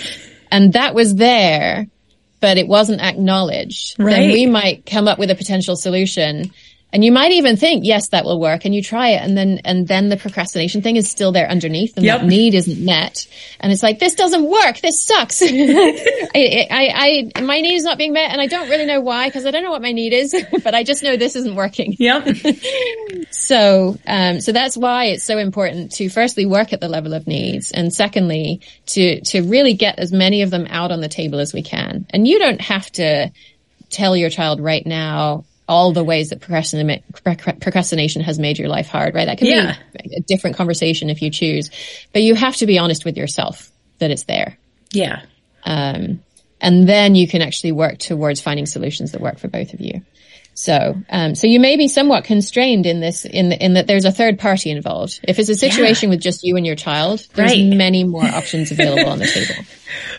and 0.54 0.74
that 0.74 0.94
was 0.94 1.16
there, 1.16 1.88
but 2.38 2.58
it 2.58 2.68
wasn't 2.68 3.00
acknowledged, 3.00 3.96
then 3.98 4.30
we 4.30 4.46
might 4.46 4.86
come 4.86 5.08
up 5.08 5.18
with 5.18 5.30
a 5.30 5.34
potential 5.34 5.74
solution. 5.74 6.52
And 6.94 7.04
you 7.04 7.10
might 7.10 7.32
even 7.32 7.56
think, 7.56 7.84
yes, 7.84 8.10
that 8.10 8.24
will 8.24 8.38
work. 8.38 8.64
And 8.64 8.72
you 8.72 8.80
try 8.80 9.08
it. 9.10 9.20
And 9.20 9.36
then, 9.36 9.60
and 9.64 9.88
then 9.88 10.10
the 10.10 10.16
procrastination 10.16 10.80
thing 10.80 10.94
is 10.94 11.10
still 11.10 11.32
there 11.32 11.50
underneath 11.50 11.96
and 11.96 12.06
Yep. 12.06 12.20
that 12.20 12.26
need 12.28 12.54
isn't 12.54 12.84
met. 12.84 13.26
And 13.58 13.72
it's 13.72 13.82
like, 13.82 13.98
this 13.98 14.14
doesn't 14.14 14.48
work. 14.48 14.78
This 14.78 15.02
sucks. 15.04 15.42
I, 15.44 16.68
I, 16.70 17.32
I, 17.34 17.40
my 17.42 17.60
need 17.60 17.74
is 17.74 17.82
not 17.82 17.98
being 17.98 18.12
met 18.12 18.30
and 18.30 18.40
I 18.40 18.46
don't 18.46 18.70
really 18.70 18.86
know 18.86 19.00
why 19.00 19.26
because 19.26 19.44
I 19.44 19.50
don't 19.50 19.64
know 19.64 19.72
what 19.72 19.82
my 19.82 19.90
need 19.90 20.12
is, 20.12 20.36
but 20.62 20.76
I 20.76 20.84
just 20.84 21.02
know 21.02 21.16
this 21.16 21.34
isn't 21.34 21.56
working. 21.56 21.96
yep. 21.98 22.24
So, 23.30 23.98
um, 24.06 24.40
so 24.40 24.52
that's 24.52 24.76
why 24.76 25.06
it's 25.06 25.24
so 25.24 25.38
important 25.38 25.92
to 25.92 26.08
firstly 26.08 26.46
work 26.46 26.72
at 26.72 26.80
the 26.80 26.88
level 26.88 27.12
of 27.12 27.26
needs, 27.26 27.72
and 27.72 27.92
secondly 27.92 28.60
to 28.86 29.20
to 29.22 29.42
really 29.42 29.74
get 29.74 29.98
as 29.98 30.12
many 30.12 30.42
of 30.42 30.50
them 30.50 30.66
out 30.70 30.92
on 30.92 31.00
the 31.00 31.08
table 31.08 31.40
as 31.40 31.52
we 31.52 31.62
can. 31.62 32.06
And 32.10 32.26
you 32.26 32.38
don't 32.38 32.60
have 32.60 32.90
to 32.92 33.32
tell 33.90 34.16
your 34.16 34.30
child 34.30 34.60
right 34.60 34.86
now 34.86 35.44
all 35.68 35.92
the 35.92 36.04
ways 36.04 36.30
that 36.30 36.40
procrastination 36.40 38.22
has 38.22 38.38
made 38.38 38.58
your 38.58 38.68
life 38.68 38.86
hard. 38.88 39.14
Right? 39.14 39.26
That 39.26 39.38
can 39.38 39.46
Yeah. 39.46 39.76
be 40.02 40.16
a 40.16 40.20
different 40.20 40.56
conversation 40.56 41.10
if 41.10 41.22
you 41.22 41.30
choose, 41.30 41.70
but 42.12 42.22
you 42.22 42.34
have 42.34 42.56
to 42.56 42.66
be 42.66 42.78
honest 42.78 43.04
with 43.04 43.16
yourself 43.16 43.70
that 43.98 44.10
it's 44.10 44.24
there. 44.24 44.58
yeah. 44.92 45.22
Um, 45.66 46.20
and 46.60 46.86
then 46.88 47.14
you 47.14 47.26
can 47.26 47.40
actually 47.42 47.72
work 47.72 47.98
towards 47.98 48.40
finding 48.40 48.66
solutions 48.66 49.12
that 49.12 49.20
work 49.20 49.38
for 49.38 49.48
both 49.48 49.72
of 49.74 49.80
you. 49.80 50.02
So, 50.56 50.96
um, 51.10 51.34
so 51.34 51.48
you 51.48 51.58
may 51.58 51.76
be 51.76 51.88
somewhat 51.88 52.24
constrained 52.24 52.86
in 52.86 53.00
this, 53.00 53.24
in 53.24 53.50
in 53.52 53.74
that 53.74 53.88
there's 53.88 54.04
a 54.04 54.12
third 54.12 54.38
party 54.38 54.70
involved. 54.70 55.18
If 55.24 55.38
it's 55.40 55.48
a 55.48 55.56
situation 55.56 56.10
with 56.10 56.20
just 56.20 56.44
you 56.44 56.56
and 56.56 56.64
your 56.64 56.76
child, 56.76 57.26
there's 57.34 57.50
Right. 57.52 57.64
many 57.66 58.04
more 58.04 58.24
options 58.24 58.70
available 58.70 59.10
on 59.10 59.18
the 59.18 59.26
table. 59.26 59.54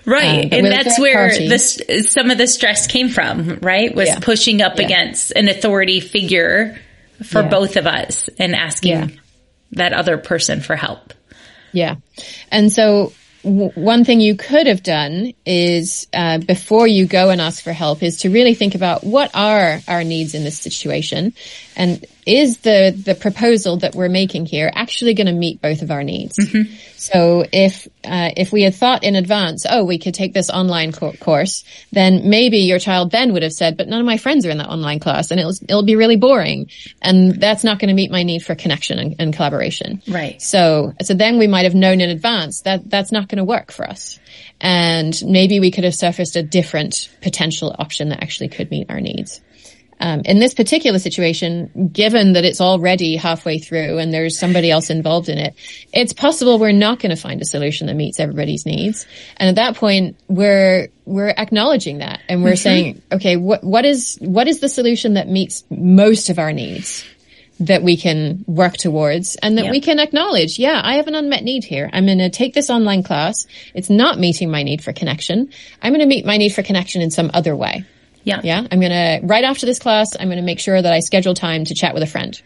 Right. 0.06 0.46
Um, 0.46 0.50
and 0.54 0.68
that's 0.68 1.00
where 1.00 1.30
party- 1.30 1.48
this 1.50 1.82
some 2.12 2.30
of 2.32 2.38
the 2.38 2.48
stress 2.48 2.86
came 2.88 3.10
from, 3.10 3.58
right? 3.62 3.94
Was 3.94 4.08
Yeah. 4.08 4.20
pushing 4.20 4.62
up 4.62 4.78
Yeah. 4.78 4.86
against 4.86 5.32
an 5.36 5.48
authority 5.50 6.00
figure 6.00 6.80
for 7.24 7.42
Yeah. 7.42 7.50
both 7.50 7.76
of 7.76 7.86
us 7.88 8.30
and 8.40 8.56
asking 8.56 8.92
Yeah. 8.92 9.08
that 9.74 9.94
other 9.94 10.18
person 10.18 10.62
for 10.62 10.76
help. 10.76 11.14
Yeah. 11.74 11.96
And 12.52 12.72
so 12.72 13.14
w- 13.46 13.72
one 13.76 14.04
thing 14.04 14.20
you 14.20 14.36
could 14.36 14.68
have 14.68 14.84
done 14.84 15.34
is, 15.46 16.08
uh, 16.14 16.40
before 16.40 16.88
you 16.88 17.06
go 17.06 17.30
and 17.30 17.40
ask 17.40 17.64
for 17.64 17.72
help 17.72 18.04
is 18.04 18.18
to 18.22 18.30
really 18.30 18.56
think 18.56 18.76
about 18.76 19.04
what 19.04 19.32
are 19.34 19.80
our 19.88 20.04
needs 20.04 20.36
in 20.36 20.44
this 20.44 20.60
situation. 20.60 21.34
And 21.76 22.06
is 22.26 22.58
the, 22.60 22.92
the 22.96 23.16
proposal 23.16 23.78
that 23.78 23.94
we're 23.94 24.10
making 24.10 24.46
here 24.46 24.72
actually 24.74 25.14
going 25.14 25.28
to 25.28 25.34
meet 25.34 25.62
both 25.62 25.82
of 25.82 25.92
our 25.92 26.04
needs? 26.04 26.38
So 26.98 27.46
if, 27.52 27.88
uh, 28.04 28.32
if 28.36 28.52
we 28.52 28.64
had 28.64 28.74
thought 28.74 29.04
in 29.04 29.16
advance, 29.16 29.66
oh, 29.70 29.84
we 29.84 30.00
could 30.00 30.16
take 30.16 30.34
this 30.34 30.50
online 30.50 30.92
co- 30.92 31.14
course, 31.14 31.64
then 31.92 32.30
maybe 32.30 32.60
your 32.60 32.80
child 32.80 33.12
then 33.12 33.34
would 33.34 33.44
have 33.44 33.54
said, 33.54 33.78
but 33.78 33.88
none 33.88 34.00
of 34.00 34.06
my 34.06 34.18
friends 34.18 34.46
are 34.46 34.50
in 34.50 34.58
that 34.58 34.70
online 34.70 35.00
class 35.00 35.30
and 35.30 35.40
it'll, 35.40 35.54
it'll 35.70 35.84
be 35.84 35.96
really 35.96 36.16
boring. 36.16 36.70
And 37.02 37.40
that's 37.40 37.64
not 37.64 37.80
going 37.80 37.90
to 37.90 37.94
meet 37.94 38.10
my 38.10 38.24
need 38.24 38.44
for 38.44 38.56
connection 38.56 38.98
and, 38.98 39.16
and 39.20 39.34
collaboration. 39.34 40.02
Right. 40.08 40.42
So, 40.42 40.94
so 41.02 41.14
then 41.14 41.38
we 41.38 41.48
might 41.48 41.66
have 41.66 41.76
known 41.76 42.02
in 42.02 42.10
advance 42.10 42.62
that 42.62 42.90
that's 42.90 43.12
not 43.12 43.28
going 43.28 43.38
to 43.38 43.44
work 43.44 43.72
for 43.72 43.88
us. 43.88 44.20
And 44.60 45.14
maybe 45.24 45.60
we 45.60 45.70
could 45.70 45.84
have 45.84 45.94
surfaced 45.94 46.36
a 46.36 46.44
different 46.44 47.10
potential 47.22 47.76
option 47.78 48.10
that 48.10 48.24
actually 48.24 48.50
could 48.50 48.72
meet 48.72 48.90
our 48.90 49.00
needs. 49.00 49.42
Um, 50.00 50.22
in 50.26 50.40
this 50.40 50.54
particular 50.54 51.00
situation, 51.00 51.90
given 51.94 52.34
that 52.34 52.44
it's 52.44 52.60
already 52.60 53.16
halfway 53.16 53.60
through 53.60 53.98
and 53.98 54.14
there's 54.14 54.38
somebody 54.38 54.70
else 54.70 54.90
involved 54.90 55.30
in 55.30 55.38
it, 55.38 55.56
it's 55.94 56.12
possible 56.12 56.60
we're 56.60 56.74
not 56.74 57.00
going 57.00 57.16
to 57.16 57.22
find 57.22 57.42
a 57.42 57.46
solution 57.46 57.88
that 57.88 57.96
meets 57.96 58.20
everybody's 58.20 58.66
needs. 58.66 59.06
And 59.38 59.48
at 59.50 59.56
that 59.56 59.76
point, 59.80 60.18
we're 60.28 60.90
we're 61.06 61.30
acknowledging 61.30 62.00
that 62.00 62.20
and 62.28 62.44
we're 62.44 62.56
saying, 62.58 63.02
okay, 63.12 63.38
what 63.38 63.64
what 63.64 63.86
is 63.86 64.18
what 64.20 64.48
is 64.48 64.60
the 64.60 64.70
solution 64.70 65.14
that 65.14 65.30
meets 65.30 65.64
most 65.70 66.30
of 66.30 66.40
our 66.40 66.52
needs? 66.52 67.06
that 67.60 67.84
we 67.84 67.96
can 67.96 68.44
work 68.48 68.74
towards 68.74 69.38
and 69.38 69.58
that 69.58 69.66
Yep. 69.66 69.72
we 69.72 69.80
can 69.82 70.00
acknowledge, 70.00 70.60
yeah, 70.60 70.82
I 70.84 70.96
have 70.96 71.08
an 71.08 71.16
unmet 71.16 71.44
need 71.44 71.64
here. 71.64 71.90
I'm 71.94 72.06
going 72.06 72.18
to 72.18 72.30
take 72.30 72.54
this 72.54 72.70
online 72.70 73.02
class. 73.02 73.48
It's 73.74 73.90
not 73.90 74.20
meeting 74.20 74.52
my 74.52 74.64
need 74.64 74.84
for 74.84 74.92
connection. 74.92 75.50
I'm 75.82 75.94
going 75.94 76.02
to 76.02 76.06
meet 76.06 76.26
my 76.26 76.36
need 76.36 76.50
for 76.50 76.64
connection 76.64 77.02
in 77.02 77.12
some 77.12 77.32
other 77.34 77.56
way. 77.56 77.86
Yeah. 78.26 78.42
Yeah. 78.44 78.68
I'm 78.70 78.80
going 78.80 78.92
to, 78.92 79.22
right 79.24 79.44
after 79.44 79.66
this 79.66 79.80
class, 79.80 80.16
I'm 80.20 80.28
going 80.28 80.40
to 80.40 80.44
make 80.44 80.60
sure 80.60 80.82
that 80.82 80.92
I 80.92 81.00
schedule 81.00 81.34
time 81.34 81.64
to 81.66 81.74
chat 81.74 81.94
with 81.94 82.04
a 82.04 82.08
friend. 82.08 82.40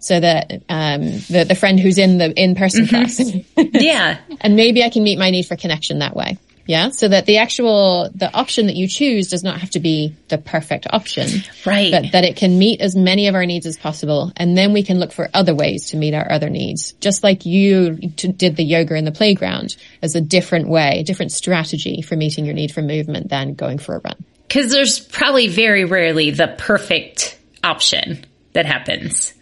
So 0.00 0.18
that, 0.18 0.62
um, 0.68 1.02
the, 1.02 1.44
the 1.48 1.54
friend 1.54 1.78
who's 1.78 1.98
in 1.98 2.18
the 2.18 2.30
in-person 2.32 2.88
class. 2.88 3.20
Yeah. 3.56 4.18
and 4.40 4.56
maybe 4.56 4.82
I 4.82 4.90
can 4.90 5.02
meet 5.02 5.18
my 5.18 5.30
need 5.30 5.46
for 5.46 5.56
connection 5.56 6.00
that 6.00 6.16
way. 6.16 6.38
Yeah. 6.66 6.90
So 6.90 7.08
that 7.08 7.26
the 7.26 7.38
actual, 7.38 8.10
the 8.14 8.32
option 8.32 8.66
that 8.66 8.76
you 8.76 8.86
choose 8.88 9.28
does 9.28 9.42
not 9.42 9.60
have 9.60 9.70
to 9.70 9.80
be 9.80 10.14
the 10.28 10.38
perfect 10.38 10.86
option. 10.88 11.28
Right. 11.66 11.90
But 11.90 12.12
that 12.12 12.24
it 12.24 12.36
can 12.36 12.58
meet 12.58 12.80
as 12.80 12.96
many 12.96 13.28
of 13.28 13.34
our 13.34 13.44
needs 13.44 13.66
as 13.66 13.76
possible. 13.76 14.32
And 14.36 14.56
then 14.56 14.72
we 14.72 14.82
can 14.82 14.98
look 14.98 15.12
for 15.12 15.28
other 15.34 15.54
ways 15.54 15.90
to 15.90 15.96
meet 15.96 16.14
our 16.14 16.30
other 16.30 16.48
needs. 16.48 16.92
Just 17.00 17.22
like 17.22 17.44
you 17.44 17.96
t- 18.16 18.28
did 18.28 18.56
the 18.56 18.64
yoga 18.64 18.94
in 18.94 19.04
the 19.04 19.12
playground 19.12 19.76
as 20.00 20.14
a 20.14 20.20
different 20.20 20.68
way, 20.68 21.00
a 21.00 21.04
different 21.04 21.32
strategy 21.32 22.02
for 22.02 22.16
meeting 22.16 22.44
your 22.44 22.54
need 22.54 22.72
for 22.72 22.82
movement 22.82 23.30
than 23.30 23.54
going 23.54 23.78
for 23.78 23.96
a 23.96 24.00
run. 24.00 24.24
Because 24.50 24.72
there's 24.72 24.98
probably 24.98 25.46
very 25.46 25.84
rarely 25.84 26.32
the 26.32 26.48
perfect 26.58 27.38
option 27.62 28.24
that 28.52 28.66
happens. 28.66 29.32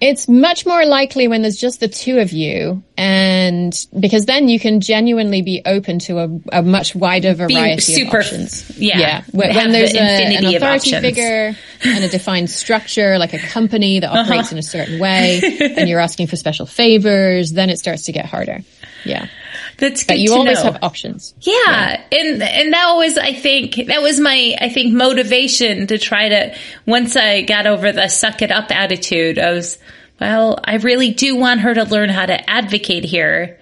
It's 0.00 0.26
much 0.26 0.66
more 0.66 0.84
likely 0.86 1.28
when 1.28 1.42
there's 1.42 1.58
just 1.58 1.78
the 1.78 1.86
two 1.86 2.18
of 2.18 2.32
you 2.32 2.82
and 2.96 3.72
because 3.98 4.24
then 4.24 4.48
you 4.48 4.58
can 4.58 4.80
genuinely 4.80 5.42
be 5.42 5.60
open 5.66 5.98
to 6.00 6.18
a, 6.18 6.28
a 6.52 6.62
much 6.62 6.94
wider 6.96 7.34
variety 7.34 7.80
super- 7.82 8.18
of 8.20 8.24
options. 8.24 8.78
yeah. 8.78 8.98
Yeah. 8.98 9.22
When, 9.30 9.70
there's 9.72 9.92
the 9.92 9.98
a, 9.98 10.02
an 10.02 10.32
infinity 10.32 10.56
authority 10.56 10.92
figure 11.00 11.54
and 11.84 12.02
a 12.04 12.08
defined 12.08 12.48
structure, 12.50 13.18
like 13.18 13.34
a 13.34 13.38
company 13.38 14.00
that 14.00 14.08
operates 14.10 14.48
Uh-huh. 14.48 14.54
in 14.54 14.58
a 14.58 14.62
certain 14.62 14.98
way 14.98 15.42
and 15.76 15.86
you're 15.88 16.00
asking 16.00 16.26
for 16.28 16.36
special 16.36 16.64
favors, 16.66 17.52
then 17.52 17.68
it 17.70 17.78
starts 17.78 18.04
to 18.06 18.12
get 18.12 18.24
harder. 18.24 18.60
Yeah. 19.04 19.28
That's 19.76 20.04
good 20.04 20.08
But 20.08 20.18
you 20.18 20.28
to 20.28 20.34
always 20.34 20.58
know. 20.58 20.72
have 20.72 20.82
options. 20.82 21.34
Yeah. 21.40 22.04
And, 22.12 22.42
and 22.42 22.72
that 22.72 22.92
was, 22.94 23.18
I 23.18 23.32
think, 23.32 23.74
that 23.86 24.02
was 24.02 24.20
my, 24.20 24.56
I 24.60 24.68
think, 24.68 24.92
motivation 24.92 25.86
to 25.88 25.98
try 25.98 26.28
to, 26.28 26.56
once 26.86 27.16
I 27.16 27.42
got 27.42 27.66
over 27.66 27.92
the 27.92 28.08
suck 28.08 28.42
it 28.42 28.50
up 28.50 28.70
attitude, 28.70 29.38
I 29.38 29.52
was, 29.52 29.78
well, 30.20 30.58
I 30.62 30.76
really 30.76 31.12
do 31.12 31.36
want 31.36 31.60
her 31.60 31.74
to 31.74 31.84
learn 31.84 32.08
how 32.10 32.26
to 32.26 32.50
advocate 32.50 33.04
here 33.04 33.58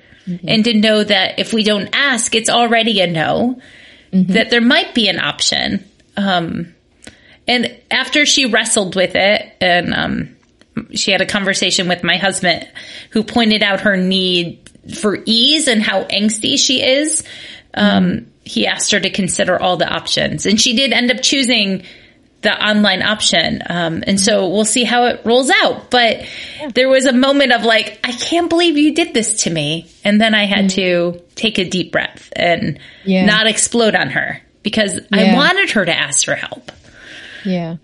and 0.46 0.64
to 0.64 0.74
know 0.74 1.02
that 1.02 1.38
if 1.38 1.52
we 1.52 1.62
don't 1.62 1.88
ask, 1.94 2.34
it's 2.34 2.50
already 2.50 3.00
a 3.00 3.06
no, 3.06 3.60
that 4.12 4.50
there 4.50 4.60
might 4.60 4.94
be 4.94 5.08
an 5.08 5.18
option. 5.18 5.84
Um, 6.16 6.74
and 7.46 7.80
after 7.90 8.26
she 8.26 8.46
wrestled 8.46 8.94
with 8.94 9.12
it 9.14 9.56
and, 9.60 9.94
um, 9.94 10.34
she 10.92 11.10
had 11.10 11.20
a 11.20 11.26
conversation 11.26 11.88
with 11.88 12.04
my 12.04 12.18
husband 12.18 12.68
who 13.10 13.24
pointed 13.24 13.64
out 13.64 13.80
her 13.80 13.96
need 13.96 14.67
for 14.94 15.18
ease 15.24 15.68
and 15.68 15.82
how 15.82 16.04
angsty 16.04 16.58
she 16.58 16.82
is. 16.82 17.24
Um, 17.74 18.26
he 18.44 18.66
asked 18.66 18.92
her 18.92 19.00
to 19.00 19.10
consider 19.10 19.60
all 19.60 19.76
the 19.76 19.88
options 19.88 20.46
and 20.46 20.60
she 20.60 20.74
did 20.74 20.92
end 20.92 21.10
up 21.10 21.20
choosing 21.22 21.84
the 22.40 22.52
online 22.52 23.02
option. 23.02 23.62
Um, 23.68 24.04
and 24.06 24.20
so 24.20 24.48
we'll 24.48 24.64
see 24.64 24.84
how 24.84 25.06
it 25.06 25.22
rolls 25.24 25.50
out. 25.62 25.90
But 25.90 26.24
there 26.74 26.88
was 26.88 27.06
a 27.06 27.12
moment 27.12 27.52
of 27.52 27.64
like, 27.64 27.98
I 28.04 28.12
can't 28.12 28.48
believe 28.48 28.78
you 28.78 28.94
did 28.94 29.12
this 29.12 29.42
to 29.42 29.50
me. 29.50 29.90
And 30.04 30.20
then 30.20 30.34
I 30.34 30.44
had 30.44 30.66
mm-hmm. 30.66 31.16
to 31.16 31.22
take 31.34 31.58
a 31.58 31.68
deep 31.68 31.90
breath 31.90 32.32
and 32.36 32.78
yeah. 33.04 33.26
not 33.26 33.46
explode 33.48 33.96
on 33.96 34.10
her 34.10 34.40
because 34.62 34.94
yeah. 34.94 35.32
I 35.32 35.34
wanted 35.34 35.70
her 35.70 35.84
to 35.84 35.92
ask 35.92 36.24
for 36.24 36.34
help. 36.34 36.70
Yeah. 37.44 37.76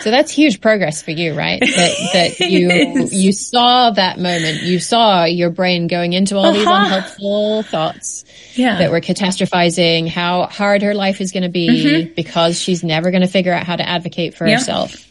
So 0.00 0.10
that's 0.10 0.30
huge 0.30 0.60
progress 0.60 1.02
for 1.02 1.10
you, 1.10 1.34
right? 1.34 1.60
That, 1.74 2.36
that 2.38 2.40
you, 2.50 3.08
you 3.10 3.32
saw 3.32 3.90
that 3.90 4.18
moment. 4.18 4.62
You 4.62 4.78
saw 4.78 5.24
your 5.24 5.50
brain 5.50 5.88
going 5.88 6.12
into 6.12 6.36
all 6.36 6.46
uh-huh. 6.46 6.52
these 6.52 6.66
unhelpful 6.66 7.62
thoughts 7.64 8.24
yeah. 8.54 8.78
that 8.78 8.92
were 8.92 9.00
catastrophizing 9.00 10.08
how 10.08 10.46
hard 10.46 10.82
her 10.82 10.94
life 10.94 11.20
is 11.20 11.32
going 11.32 11.42
to 11.42 11.48
be 11.48 11.68
mm-hmm. 11.68 12.14
because 12.14 12.60
she's 12.60 12.84
never 12.84 13.10
going 13.10 13.22
to 13.22 13.28
figure 13.28 13.52
out 13.52 13.66
how 13.66 13.74
to 13.74 13.86
advocate 13.86 14.34
for 14.34 14.46
yeah. 14.46 14.54
herself 14.54 15.03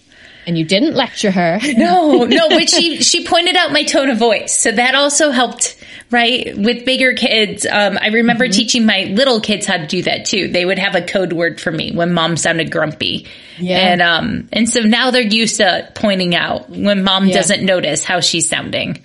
and 0.46 0.58
you 0.58 0.66
didn't 0.66 0.96
lecture 0.96 1.32
her. 1.32 1.60
no, 1.76 2.24
no, 2.24 2.50
but 2.50 2.70
she 2.70 2.98
she 3.04 3.26
pointed 3.26 3.56
out 3.56 3.72
my 3.72 3.84
tone 3.84 4.10
of 4.10 4.18
voice, 4.18 4.58
so 4.58 4.72
that 4.72 4.96
also 4.96 5.32
helped. 5.32 5.78
Right 6.12 6.56
with 6.56 6.86
bigger 6.86 7.14
kids, 7.14 7.66
um, 7.66 7.98
I 8.00 8.10
remember 8.10 8.46
mm-hmm. 8.46 8.52
teaching 8.52 8.86
my 8.86 9.06
little 9.06 9.42
kids 9.42 9.66
how 9.66 9.78
to 9.78 9.88
do 9.88 10.04
that 10.04 10.26
too. 10.26 10.48
They 10.48 10.64
would 10.64 10.78
have 10.78 10.94
a 10.94 11.02
code 11.02 11.34
word 11.34 11.60
for 11.60 11.72
me 11.72 11.92
when 11.92 12.14
mom 12.14 12.38
sounded 12.38 12.72
grumpy, 12.72 13.26
yeah. 13.58 13.78
and 13.78 14.02
um, 14.02 14.48
and 14.54 14.70
so 14.70 14.82
now 14.82 15.10
they're 15.10 15.24
used 15.24 15.58
to 15.58 15.90
pointing 15.96 16.36
out 16.36 16.70
when 16.70 17.04
mom 17.04 17.26
yeah. 17.26 17.34
doesn't 17.34 17.66
notice 17.66 18.04
how 18.04 18.20
she's 18.20 18.48
sounding. 18.48 19.04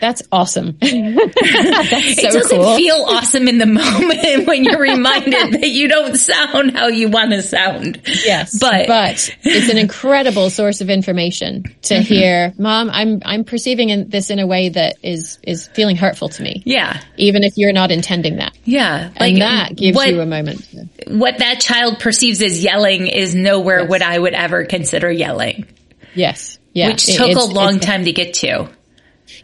That's 0.00 0.22
awesome. 0.30 0.76
That's 0.80 0.90
so 0.90 2.28
it 2.28 2.32
doesn't 2.32 2.58
cool. 2.58 2.76
feel 2.76 2.94
awesome 3.08 3.48
in 3.48 3.58
the 3.58 3.66
moment 3.66 4.46
when 4.46 4.64
you're 4.64 4.80
reminded 4.80 5.52
that 5.60 5.68
you 5.68 5.88
don't 5.88 6.16
sound 6.16 6.76
how 6.76 6.88
you 6.88 7.08
want 7.08 7.30
to 7.30 7.42
sound. 7.42 8.02
Yes, 8.06 8.58
but 8.58 8.86
but 8.86 9.36
it's 9.42 9.70
an 9.70 9.78
incredible 9.78 10.50
source 10.50 10.80
of 10.80 10.90
information 10.90 11.64
to 11.82 11.94
mm-hmm. 11.94 12.02
hear. 12.02 12.54
Mom, 12.58 12.90
I'm 12.90 13.22
I'm 13.24 13.44
perceiving 13.44 14.08
this 14.08 14.30
in 14.30 14.38
a 14.38 14.46
way 14.46 14.68
that 14.70 14.96
is 15.02 15.38
is 15.42 15.68
feeling 15.68 15.96
hurtful 15.96 16.28
to 16.30 16.42
me. 16.42 16.62
Yeah, 16.64 17.00
even 17.16 17.44
if 17.44 17.54
you're 17.56 17.72
not 17.72 17.90
intending 17.90 18.36
that. 18.36 18.56
Yeah, 18.64 19.10
like 19.18 19.32
and 19.32 19.42
that 19.42 19.76
gives 19.76 19.96
what, 19.96 20.08
you 20.08 20.20
a 20.20 20.26
moment. 20.26 20.66
What 21.06 21.38
that 21.38 21.60
child 21.60 22.00
perceives 22.00 22.42
as 22.42 22.62
yelling 22.62 23.06
is 23.06 23.34
nowhere 23.34 23.80
yes. 23.80 23.90
what 23.90 24.02
I 24.02 24.18
would 24.18 24.34
ever 24.34 24.64
consider 24.64 25.10
yelling. 25.10 25.66
Yes. 26.14 26.58
Yeah. 26.72 26.88
Which 26.88 27.06
took 27.06 27.36
a 27.36 27.44
long 27.44 27.80
time 27.80 28.04
to 28.04 28.12
get 28.12 28.34
to 28.34 28.68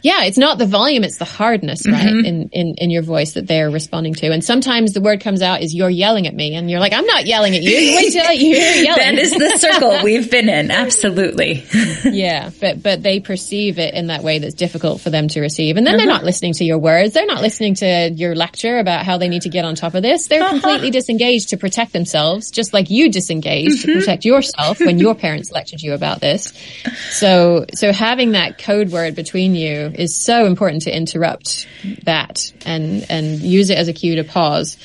yeah, 0.03 0.25
it's 0.25 0.37
not 0.37 0.57
the 0.57 0.65
volume, 0.65 1.05
it's 1.05 1.17
the 1.17 1.23
hardness, 1.23 1.87
right? 1.87 2.05
Mm-hmm. 2.05 2.25
In, 2.25 2.49
in, 2.51 2.75
in 2.77 2.89
your 2.89 3.03
voice 3.03 3.35
that 3.35 3.47
they're 3.47 3.71
responding 3.71 4.13
to. 4.15 4.31
And 4.31 4.43
sometimes 4.43 4.91
the 4.91 4.99
word 4.99 5.21
comes 5.21 5.41
out 5.41 5.61
is 5.61 5.73
you're 5.73 5.89
yelling 5.89 6.27
at 6.27 6.35
me 6.35 6.55
and 6.55 6.69
you're 6.69 6.81
like, 6.81 6.91
I'm 6.91 7.05
not 7.05 7.25
yelling 7.25 7.55
at 7.55 7.63
you. 7.63 7.71
Wait 7.95 8.11
till 8.11 8.33
you're 8.33 8.57
yelling. 8.59 8.97
that 8.97 9.17
is 9.17 9.31
the 9.31 9.57
circle 9.57 10.03
we've 10.03 10.29
been 10.29 10.49
in. 10.49 10.71
Absolutely. 10.71 11.63
yeah. 12.03 12.49
But, 12.59 12.83
but 12.83 13.01
they 13.01 13.21
perceive 13.21 13.79
it 13.79 13.93
in 13.93 14.07
that 14.07 14.23
way 14.23 14.39
that's 14.39 14.55
difficult 14.55 14.99
for 14.99 15.09
them 15.09 15.29
to 15.29 15.39
receive. 15.39 15.77
And 15.77 15.87
then 15.87 15.95
uh-huh. 15.95 16.05
they're 16.05 16.13
not 16.13 16.25
listening 16.25 16.51
to 16.55 16.65
your 16.65 16.79
words. 16.79 17.13
They're 17.13 17.25
not 17.25 17.41
listening 17.41 17.75
to 17.75 18.11
your 18.13 18.35
lecture 18.35 18.79
about 18.79 19.05
how 19.05 19.17
they 19.17 19.29
need 19.29 19.43
to 19.43 19.49
get 19.49 19.63
on 19.63 19.75
top 19.75 19.93
of 19.93 20.03
this. 20.03 20.27
They're 20.27 20.43
uh-huh. 20.43 20.59
completely 20.59 20.91
disengaged 20.91 21.51
to 21.51 21.57
protect 21.57 21.93
themselves, 21.93 22.51
just 22.51 22.73
like 22.73 22.89
you 22.89 23.09
disengaged 23.09 23.83
mm-hmm. 23.83 23.93
to 23.93 23.99
protect 23.99 24.25
yourself 24.25 24.81
when 24.81 24.99
your 24.99 25.15
parents 25.15 25.49
lectured 25.49 25.81
you 25.81 25.93
about 25.93 26.19
this. 26.19 26.51
So, 27.11 27.67
so 27.73 27.93
having 27.93 28.33
that 28.33 28.57
code 28.57 28.91
word 28.91 29.15
between 29.15 29.55
you 29.55 29.92
is 29.95 30.15
so 30.15 30.45
important 30.45 30.83
to 30.83 30.95
interrupt 30.95 31.67
that 32.03 32.51
and, 32.65 33.05
and 33.09 33.39
use 33.39 33.69
it 33.69 33.77
as 33.77 33.87
a 33.87 33.93
cue 33.93 34.15
to 34.15 34.23
pause, 34.23 34.77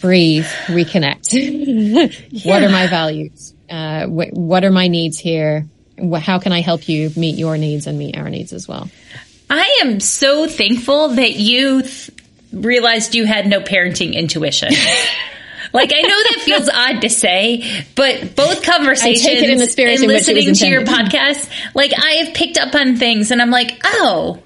breathe, 0.00 0.46
reconnect. 0.66 1.28
yeah. 1.32 2.08
What 2.50 2.62
are 2.62 2.68
my 2.70 2.86
values? 2.86 3.54
Uh, 3.70 4.06
wh- 4.06 4.32
what 4.32 4.64
are 4.64 4.70
my 4.70 4.88
needs 4.88 5.18
here? 5.18 5.66
How 6.20 6.38
can 6.38 6.52
I 6.52 6.60
help 6.60 6.88
you 6.88 7.10
meet 7.16 7.38
your 7.38 7.56
needs 7.56 7.86
and 7.86 7.98
meet 7.98 8.16
our 8.16 8.28
needs 8.28 8.52
as 8.52 8.66
well? 8.66 8.90
I 9.48 9.80
am 9.82 10.00
so 10.00 10.46
thankful 10.48 11.08
that 11.08 11.34
you 11.34 11.82
th- 11.82 12.10
realized 12.52 13.14
you 13.14 13.26
had 13.26 13.46
no 13.46 13.60
parenting 13.60 14.14
intuition. 14.14 14.72
like 15.72 15.92
I 15.94 16.00
know 16.00 16.08
that 16.08 16.40
feels 16.44 16.68
odd 16.72 17.02
to 17.02 17.08
say, 17.08 17.84
but 17.94 18.34
both 18.36 18.62
conversations 18.64 19.42
in 19.42 19.58
the 19.58 19.66
spirit 19.66 20.00
and 20.00 20.08
listening 20.08 20.54
to 20.54 20.66
your 20.66 20.82
podcast, 20.82 21.50
like 21.74 21.92
I 21.96 22.24
have 22.24 22.34
picked 22.34 22.58
up 22.58 22.74
on 22.74 22.96
things 22.96 23.30
and 23.30 23.40
I'm 23.40 23.50
like, 23.50 23.80
oh, 23.84 24.42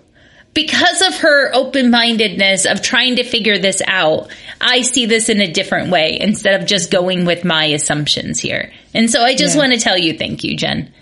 because 0.54 1.02
of 1.02 1.18
her 1.18 1.54
open 1.54 1.90
mindedness 1.90 2.64
of 2.64 2.80
trying 2.80 3.16
to 3.16 3.24
figure 3.24 3.58
this 3.58 3.82
out, 3.86 4.30
I 4.58 4.80
see 4.80 5.04
this 5.04 5.28
in 5.28 5.40
a 5.40 5.52
different 5.52 5.90
way 5.90 6.18
instead 6.18 6.60
of 6.60 6.66
just 6.66 6.90
going 6.90 7.26
with 7.26 7.44
my 7.44 7.66
assumptions 7.66 8.40
here. 8.40 8.72
And 8.94 9.10
so 9.10 9.22
I 9.22 9.34
just 9.34 9.54
yeah. 9.54 9.60
want 9.60 9.74
to 9.74 9.78
tell 9.78 9.98
you 9.98 10.16
thank 10.16 10.44
you, 10.44 10.56
Jen. 10.56 10.92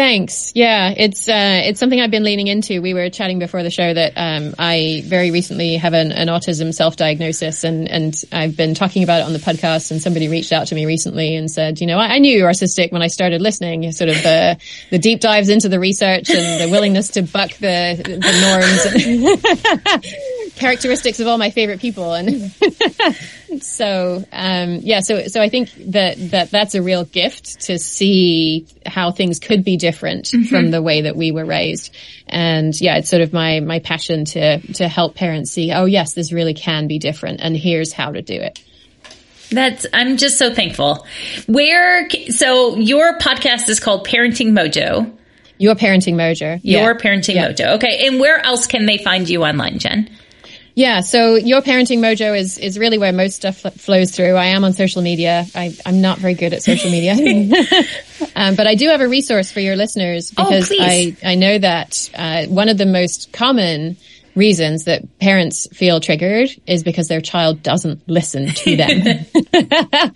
Thanks. 0.00 0.52
Yeah, 0.54 0.94
it's 0.96 1.28
uh, 1.28 1.60
it's 1.62 1.78
something 1.78 2.00
I've 2.00 2.10
been 2.10 2.24
leaning 2.24 2.46
into. 2.46 2.80
We 2.80 2.94
were 2.94 3.10
chatting 3.10 3.38
before 3.38 3.62
the 3.62 3.68
show 3.68 3.92
that 3.92 4.14
um, 4.16 4.54
I 4.58 5.02
very 5.04 5.30
recently 5.30 5.76
have 5.76 5.92
an, 5.92 6.10
an 6.10 6.28
autism 6.28 6.72
self 6.72 6.96
diagnosis, 6.96 7.64
and 7.64 7.86
and 7.86 8.24
I've 8.32 8.56
been 8.56 8.72
talking 8.72 9.02
about 9.02 9.20
it 9.20 9.24
on 9.24 9.34
the 9.34 9.38
podcast. 9.38 9.90
And 9.90 10.00
somebody 10.00 10.28
reached 10.28 10.52
out 10.52 10.68
to 10.68 10.74
me 10.74 10.86
recently 10.86 11.36
and 11.36 11.50
said, 11.50 11.82
you 11.82 11.86
know, 11.86 11.98
I, 11.98 12.14
I 12.14 12.18
knew 12.18 12.34
you 12.34 12.44
were 12.44 12.48
autistic 12.48 12.92
when 12.92 13.02
I 13.02 13.08
started 13.08 13.42
listening. 13.42 13.92
Sort 13.92 14.08
of 14.08 14.16
the 14.22 14.58
the 14.88 14.98
deep 14.98 15.20
dives 15.20 15.50
into 15.50 15.68
the 15.68 15.78
research 15.78 16.30
and 16.30 16.62
the 16.62 16.70
willingness 16.70 17.08
to 17.08 17.22
buck 17.22 17.50
the 17.58 18.00
the 18.02 18.40
norms. 20.00 20.30
characteristics 20.60 21.18
of 21.18 21.26
all 21.26 21.38
my 21.38 21.50
favorite 21.50 21.80
people 21.80 22.12
and 22.12 22.52
so 23.62 24.24
um, 24.30 24.78
yeah 24.82 25.00
so 25.00 25.26
so 25.26 25.40
i 25.40 25.48
think 25.48 25.70
that 25.92 26.16
that 26.30 26.50
that's 26.50 26.74
a 26.74 26.82
real 26.82 27.04
gift 27.04 27.62
to 27.62 27.78
see 27.78 28.66
how 28.86 29.10
things 29.10 29.40
could 29.40 29.64
be 29.64 29.76
different 29.76 30.26
mm-hmm. 30.26 30.44
from 30.44 30.70
the 30.70 30.82
way 30.82 31.02
that 31.02 31.16
we 31.16 31.32
were 31.32 31.44
raised 31.44 31.94
and 32.28 32.78
yeah 32.80 32.98
it's 32.98 33.08
sort 33.08 33.22
of 33.22 33.32
my 33.32 33.60
my 33.60 33.80
passion 33.80 34.24
to 34.24 34.60
to 34.74 34.86
help 34.86 35.14
parents 35.14 35.50
see 35.50 35.72
oh 35.72 35.86
yes 35.86 36.12
this 36.12 36.32
really 36.32 36.54
can 36.54 36.86
be 36.86 36.98
different 36.98 37.40
and 37.40 37.56
here's 37.56 37.92
how 37.92 38.12
to 38.12 38.22
do 38.22 38.34
it 38.34 38.62
that's 39.50 39.86
i'm 39.92 40.16
just 40.16 40.38
so 40.38 40.54
thankful 40.54 41.06
where 41.46 42.08
so 42.28 42.76
your 42.76 43.18
podcast 43.18 43.68
is 43.68 43.80
called 43.80 44.06
parenting 44.06 44.52
mojo 44.52 45.10
your 45.60 45.74
parenting 45.74 46.14
mojo. 46.14 46.58
Your 46.62 46.82
yeah. 46.82 46.94
parenting 46.94 47.34
yeah. 47.34 47.48
mojo. 47.50 47.74
Okay. 47.74 48.06
And 48.06 48.18
where 48.18 48.44
else 48.44 48.66
can 48.66 48.86
they 48.86 48.96
find 48.96 49.28
you 49.28 49.44
online, 49.44 49.78
Jen? 49.78 50.08
Yeah, 50.74 51.00
so 51.00 51.34
your 51.34 51.62
parenting 51.62 51.98
mojo 51.98 52.38
is 52.38 52.58
is 52.58 52.78
really 52.78 52.98
where 52.98 53.12
most 53.12 53.36
stuff 53.36 53.60
flows 53.76 54.12
through. 54.12 54.34
I 54.34 54.46
am 54.46 54.64
on 54.64 54.72
social 54.72 55.02
media. 55.02 55.46
I, 55.54 55.76
am 55.84 56.00
not 56.00 56.18
very 56.18 56.34
good 56.34 56.52
at 56.52 56.62
social 56.62 56.90
media, 56.90 57.12
um, 58.36 58.54
but 58.54 58.66
I 58.66 58.74
do 58.74 58.88
have 58.88 59.00
a 59.00 59.08
resource 59.08 59.50
for 59.50 59.60
your 59.60 59.76
listeners 59.76 60.32
oh, 60.38 60.44
because 60.44 60.70
oh, 60.70 60.76
I 60.78 61.16
I 61.24 61.34
know 61.34 61.58
that 61.58 62.10
uh, 62.14 62.46
one 62.46 62.68
of 62.68 62.78
the 62.78 62.86
most 62.86 63.32
common 63.32 63.96
reasons 64.34 64.84
that 64.84 65.18
parents 65.18 65.66
feel 65.76 66.00
triggered 66.00 66.50
is 66.66 66.82
because 66.82 67.08
their 67.08 67.20
child 67.20 67.62
doesn't 67.62 68.08
listen 68.08 68.48
to 68.48 68.76
them. 68.76 69.26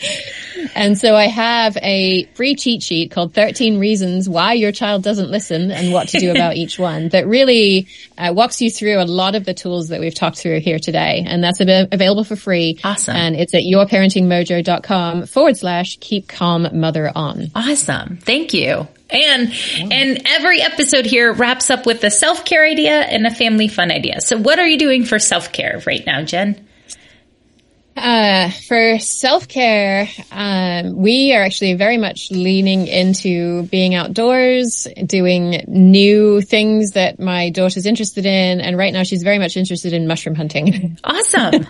and 0.74 0.98
so 0.98 1.14
I 1.14 1.26
have 1.26 1.76
a 1.78 2.24
free 2.34 2.54
cheat 2.54 2.82
sheet 2.82 3.10
called 3.10 3.34
13 3.34 3.78
reasons 3.78 4.28
why 4.28 4.54
your 4.54 4.72
child 4.72 5.02
doesn't 5.02 5.30
listen 5.30 5.70
and 5.70 5.92
what 5.92 6.08
to 6.08 6.18
do 6.18 6.30
about 6.34 6.56
each 6.56 6.78
one 6.78 7.08
that 7.10 7.26
really 7.26 7.88
uh, 8.18 8.32
walks 8.34 8.60
you 8.60 8.70
through 8.70 9.00
a 9.00 9.04
lot 9.04 9.34
of 9.34 9.44
the 9.44 9.54
tools 9.54 9.88
that 9.88 10.00
we've 10.00 10.14
talked 10.14 10.38
through 10.38 10.60
here 10.60 10.78
today. 10.78 11.24
And 11.26 11.42
that's 11.42 11.60
available 11.60 12.24
for 12.24 12.36
free. 12.36 12.78
Awesome. 12.84 13.16
And 13.16 13.36
it's 13.36 13.54
at 13.54 13.62
yourparentingmojo.com 13.62 15.26
forward 15.26 15.56
slash 15.56 15.98
keep 16.00 16.28
calm 16.28 16.68
mother 16.72 17.10
on. 17.14 17.50
Awesome. 17.54 18.18
Thank 18.18 18.54
you. 18.54 18.86
And 19.14 19.52
and 19.92 20.22
every 20.26 20.60
episode 20.60 21.06
here 21.06 21.32
wraps 21.32 21.70
up 21.70 21.86
with 21.86 22.02
a 22.04 22.10
self 22.10 22.44
care 22.44 22.64
idea 22.64 23.00
and 23.00 23.26
a 23.26 23.30
family 23.30 23.68
fun 23.68 23.90
idea. 23.90 24.20
So, 24.20 24.36
what 24.36 24.58
are 24.58 24.66
you 24.66 24.78
doing 24.78 25.04
for 25.04 25.18
self 25.18 25.52
care 25.52 25.82
right 25.86 26.04
now, 26.04 26.22
Jen? 26.22 26.68
Uh, 27.96 28.50
for 28.50 28.98
self 28.98 29.46
care, 29.46 30.08
um, 30.32 30.96
we 30.96 31.32
are 31.32 31.42
actually 31.44 31.74
very 31.74 31.96
much 31.96 32.30
leaning 32.30 32.88
into 32.88 33.62
being 33.64 33.94
outdoors, 33.94 34.88
doing 35.06 35.62
new 35.68 36.40
things 36.40 36.92
that 36.92 37.20
my 37.20 37.50
daughter's 37.50 37.86
interested 37.86 38.26
in. 38.26 38.60
And 38.60 38.76
right 38.76 38.92
now 38.92 39.04
she's 39.04 39.22
very 39.22 39.38
much 39.38 39.56
interested 39.56 39.92
in 39.92 40.06
mushroom 40.06 40.34
hunting. 40.34 40.98
Awesome. 41.04 41.66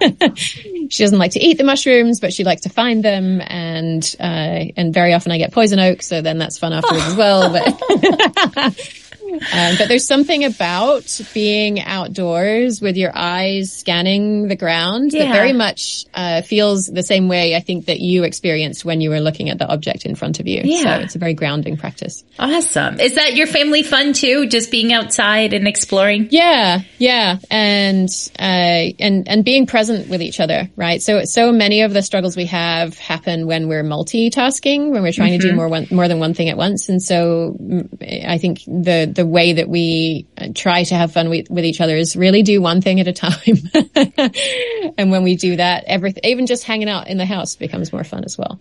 she 0.88 1.02
doesn't 1.02 1.18
like 1.18 1.32
to 1.32 1.40
eat 1.40 1.58
the 1.58 1.64
mushrooms, 1.64 2.20
but 2.20 2.32
she 2.32 2.44
likes 2.44 2.62
to 2.62 2.68
find 2.68 3.04
them. 3.04 3.40
And, 3.40 4.14
uh, 4.18 4.72
and 4.76 4.94
very 4.94 5.12
often 5.12 5.32
I 5.32 5.38
get 5.38 5.52
poison 5.52 5.78
oak. 5.78 6.02
So 6.02 6.22
then 6.22 6.38
that's 6.38 6.58
fun 6.58 6.72
afterwards 6.72 7.04
as 7.06 7.16
well. 7.16 7.52
But, 7.52 9.03
Um, 9.34 9.74
but 9.78 9.88
there's 9.88 10.06
something 10.06 10.44
about 10.44 11.20
being 11.32 11.80
outdoors 11.80 12.80
with 12.80 12.96
your 12.96 13.12
eyes 13.14 13.72
scanning 13.72 14.48
the 14.48 14.56
ground 14.56 15.12
Yeah. 15.12 15.24
that 15.26 15.32
very 15.32 15.52
much 15.52 16.04
uh, 16.14 16.42
feels 16.42 16.86
the 16.86 17.02
same 17.02 17.28
way 17.28 17.54
I 17.54 17.60
think 17.60 17.86
that 17.86 18.00
you 18.00 18.24
experienced 18.24 18.84
when 18.84 19.00
you 19.00 19.10
were 19.10 19.20
looking 19.20 19.50
at 19.50 19.58
the 19.58 19.66
object 19.66 20.04
in 20.06 20.14
front 20.14 20.40
of 20.40 20.46
you. 20.46 20.62
Yeah. 20.64 20.82
So 20.82 20.90
it's 21.04 21.14
a 21.16 21.18
very 21.18 21.34
grounding 21.34 21.76
practice. 21.76 22.24
Awesome. 22.38 23.00
Is 23.00 23.14
that 23.14 23.34
your 23.34 23.46
family 23.46 23.82
fun 23.82 24.12
too? 24.12 24.46
Just 24.46 24.70
being 24.70 24.92
outside 24.92 25.52
and 25.52 25.66
exploring? 25.68 26.28
Yeah, 26.30 26.80
yeah, 26.98 27.38
and 27.50 28.08
uh, 28.38 28.92
and 28.98 29.28
and 29.28 29.44
being 29.44 29.66
present 29.66 30.08
with 30.08 30.22
each 30.22 30.40
other, 30.40 30.70
right? 30.76 31.02
So 31.02 31.24
so 31.24 31.52
many 31.52 31.82
of 31.82 31.92
the 31.92 32.02
struggles 32.02 32.36
we 32.36 32.46
have 32.46 32.98
happen 32.98 33.46
when 33.46 33.68
we're 33.68 33.82
multitasking, 33.84 34.90
when 34.90 35.02
we're 35.02 35.12
trying 35.12 35.38
to 35.38 35.46
do 35.48 35.54
more 35.54 35.68
one, 35.68 35.86
more 35.90 36.08
than 36.08 36.18
one 36.18 36.34
thing 36.34 36.48
at 36.48 36.56
once, 36.56 36.88
and 36.88 37.02
so 37.02 37.56
mm, 37.60 38.26
I 38.28 38.38
think 38.38 38.64
the 38.64 39.10
the 39.12 39.23
way 39.26 39.54
that 39.54 39.68
we 39.68 40.26
uh, 40.36 40.48
try 40.54 40.84
to 40.84 40.94
have 40.94 41.12
fun 41.12 41.30
with, 41.30 41.50
with 41.50 41.64
each 41.64 41.80
other 41.80 41.96
is 41.96 42.16
really 42.16 42.42
do 42.42 42.60
one 42.60 42.80
thing 42.80 43.00
at 43.00 43.08
a 43.08 43.12
time, 43.12 44.92
and 44.98 45.10
when 45.10 45.22
we 45.22 45.36
do 45.36 45.56
that, 45.56 45.84
everything, 45.86 46.22
even 46.24 46.46
just 46.46 46.64
hanging 46.64 46.88
out 46.88 47.08
in 47.08 47.16
the 47.16 47.26
house, 47.26 47.56
becomes 47.56 47.92
more 47.92 48.04
fun 48.04 48.24
as 48.24 48.38
well. 48.38 48.60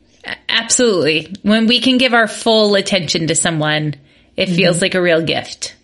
Absolutely. 0.50 1.36
When 1.42 1.68
we 1.68 1.82
can 1.82 1.98
give 1.98 2.14
our 2.14 2.28
full 2.28 2.76
attention 2.76 3.28
to 3.28 3.36
someone, 3.36 3.96
it 4.36 4.48
feels 4.48 4.82
like 4.82 4.96
a 4.96 5.02
real 5.02 5.22
gift. 5.22 5.76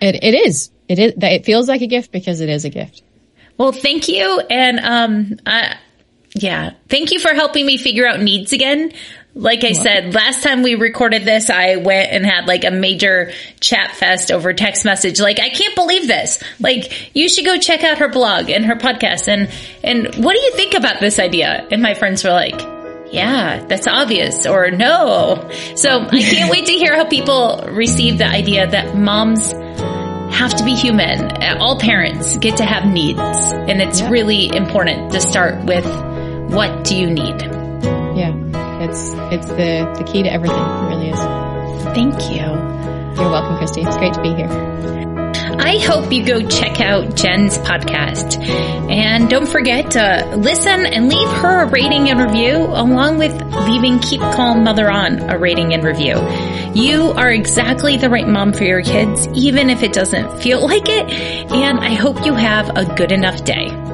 It 0.00 0.22
it 0.22 0.34
is 0.34 0.70
it 0.88 0.98
is 0.98 1.12
it 1.16 1.44
feels 1.44 1.68
like 1.68 1.82
a 1.82 1.86
gift 1.86 2.12
because 2.12 2.40
it 2.40 2.48
is 2.48 2.64
a 2.64 2.70
gift. 2.70 3.02
Well, 3.58 3.72
thank 3.72 4.08
you. 4.08 4.40
And, 4.48 4.78
um, 4.78 5.40
I, 5.44 5.76
yeah, 6.34 6.74
thank 6.88 7.10
you 7.10 7.18
for 7.18 7.34
helping 7.34 7.66
me 7.66 7.76
figure 7.76 8.06
out 8.06 8.20
needs 8.20 8.52
again. 8.52 8.92
Like 9.34 9.62
I 9.62 9.72
said, 9.72 10.14
last 10.14 10.42
time 10.42 10.62
we 10.62 10.74
recorded 10.74 11.24
this, 11.24 11.48
I 11.48 11.76
went 11.76 12.10
and 12.10 12.26
had 12.26 12.48
like 12.48 12.64
a 12.64 12.70
major 12.70 13.32
chat 13.60 13.94
fest 13.94 14.32
over 14.32 14.52
text 14.52 14.84
message. 14.84 15.20
Like, 15.20 15.38
I 15.38 15.50
can't 15.50 15.76
believe 15.76 16.08
this. 16.08 16.42
Like, 16.58 17.14
you 17.14 17.28
should 17.28 17.44
go 17.44 17.56
check 17.58 17.84
out 17.84 17.98
her 17.98 18.08
blog 18.08 18.50
and 18.50 18.64
her 18.64 18.74
podcast. 18.74 19.28
And, 19.28 19.48
and 19.84 20.24
what 20.24 20.34
do 20.34 20.40
you 20.40 20.52
think 20.54 20.74
about 20.74 20.98
this 20.98 21.20
idea? 21.20 21.68
And 21.70 21.82
my 21.82 21.94
friends 21.94 22.24
were 22.24 22.30
like, 22.30 22.60
yeah, 23.12 23.64
that's 23.66 23.86
obvious 23.86 24.46
or 24.46 24.70
no. 24.70 25.48
So 25.76 26.00
I 26.00 26.20
can't 26.20 26.50
wait 26.50 26.66
to 26.66 26.72
hear 26.72 26.96
how 26.96 27.04
people 27.04 27.64
receive 27.68 28.18
the 28.18 28.26
idea 28.26 28.68
that 28.68 28.96
moms 28.96 29.52
have 30.32 30.54
to 30.56 30.64
be 30.64 30.74
human. 30.74 31.30
All 31.58 31.78
parents 31.78 32.36
get 32.38 32.58
to 32.58 32.64
have 32.64 32.86
needs. 32.86 33.18
And 33.18 33.80
it's 33.80 34.02
really 34.02 34.54
important 34.54 35.12
to 35.12 35.20
start 35.20 35.64
with 35.64 35.86
what 36.52 36.84
do 36.84 36.96
you 36.96 37.10
need? 37.10 37.47
It's 38.88 39.12
it's 39.32 39.46
the 39.46 39.94
the 39.98 40.04
key 40.04 40.22
to 40.22 40.32
everything. 40.32 40.56
It 40.56 40.88
really 40.88 41.10
is. 41.10 41.18
Thank 41.94 42.14
you. 42.30 42.46
You're 43.20 43.30
welcome, 43.30 43.58
Christy. 43.58 43.82
It's 43.82 43.96
great 43.96 44.14
to 44.14 44.22
be 44.22 44.32
here. 44.34 44.48
I 45.60 45.78
hope 45.78 46.10
you 46.12 46.24
go 46.24 46.40
check 46.48 46.80
out 46.80 47.16
Jen's 47.16 47.58
podcast. 47.58 48.38
And 48.90 49.28
don't 49.28 49.46
forget 49.46 49.90
to 49.90 50.36
listen 50.36 50.86
and 50.86 51.08
leave 51.08 51.28
her 51.28 51.64
a 51.64 51.66
rating 51.66 52.08
and 52.08 52.18
review 52.20 52.56
along 52.56 53.18
with 53.18 53.32
leaving 53.68 53.98
Keep 53.98 54.20
Calm 54.20 54.64
Mother 54.64 54.90
On 54.90 55.18
a 55.28 55.36
rating 55.36 55.74
and 55.74 55.84
review. 55.84 56.16
You 56.74 57.10
are 57.10 57.30
exactly 57.30 57.98
the 57.98 58.08
right 58.08 58.26
mom 58.26 58.52
for 58.52 58.64
your 58.64 58.82
kids, 58.82 59.26
even 59.34 59.68
if 59.68 59.82
it 59.82 59.92
doesn't 59.92 60.40
feel 60.40 60.62
like 60.62 60.88
it. 60.88 61.10
And 61.52 61.80
I 61.80 61.92
hope 61.92 62.24
you 62.24 62.34
have 62.34 62.70
a 62.76 62.86
good 62.94 63.12
enough 63.12 63.44
day. 63.44 63.87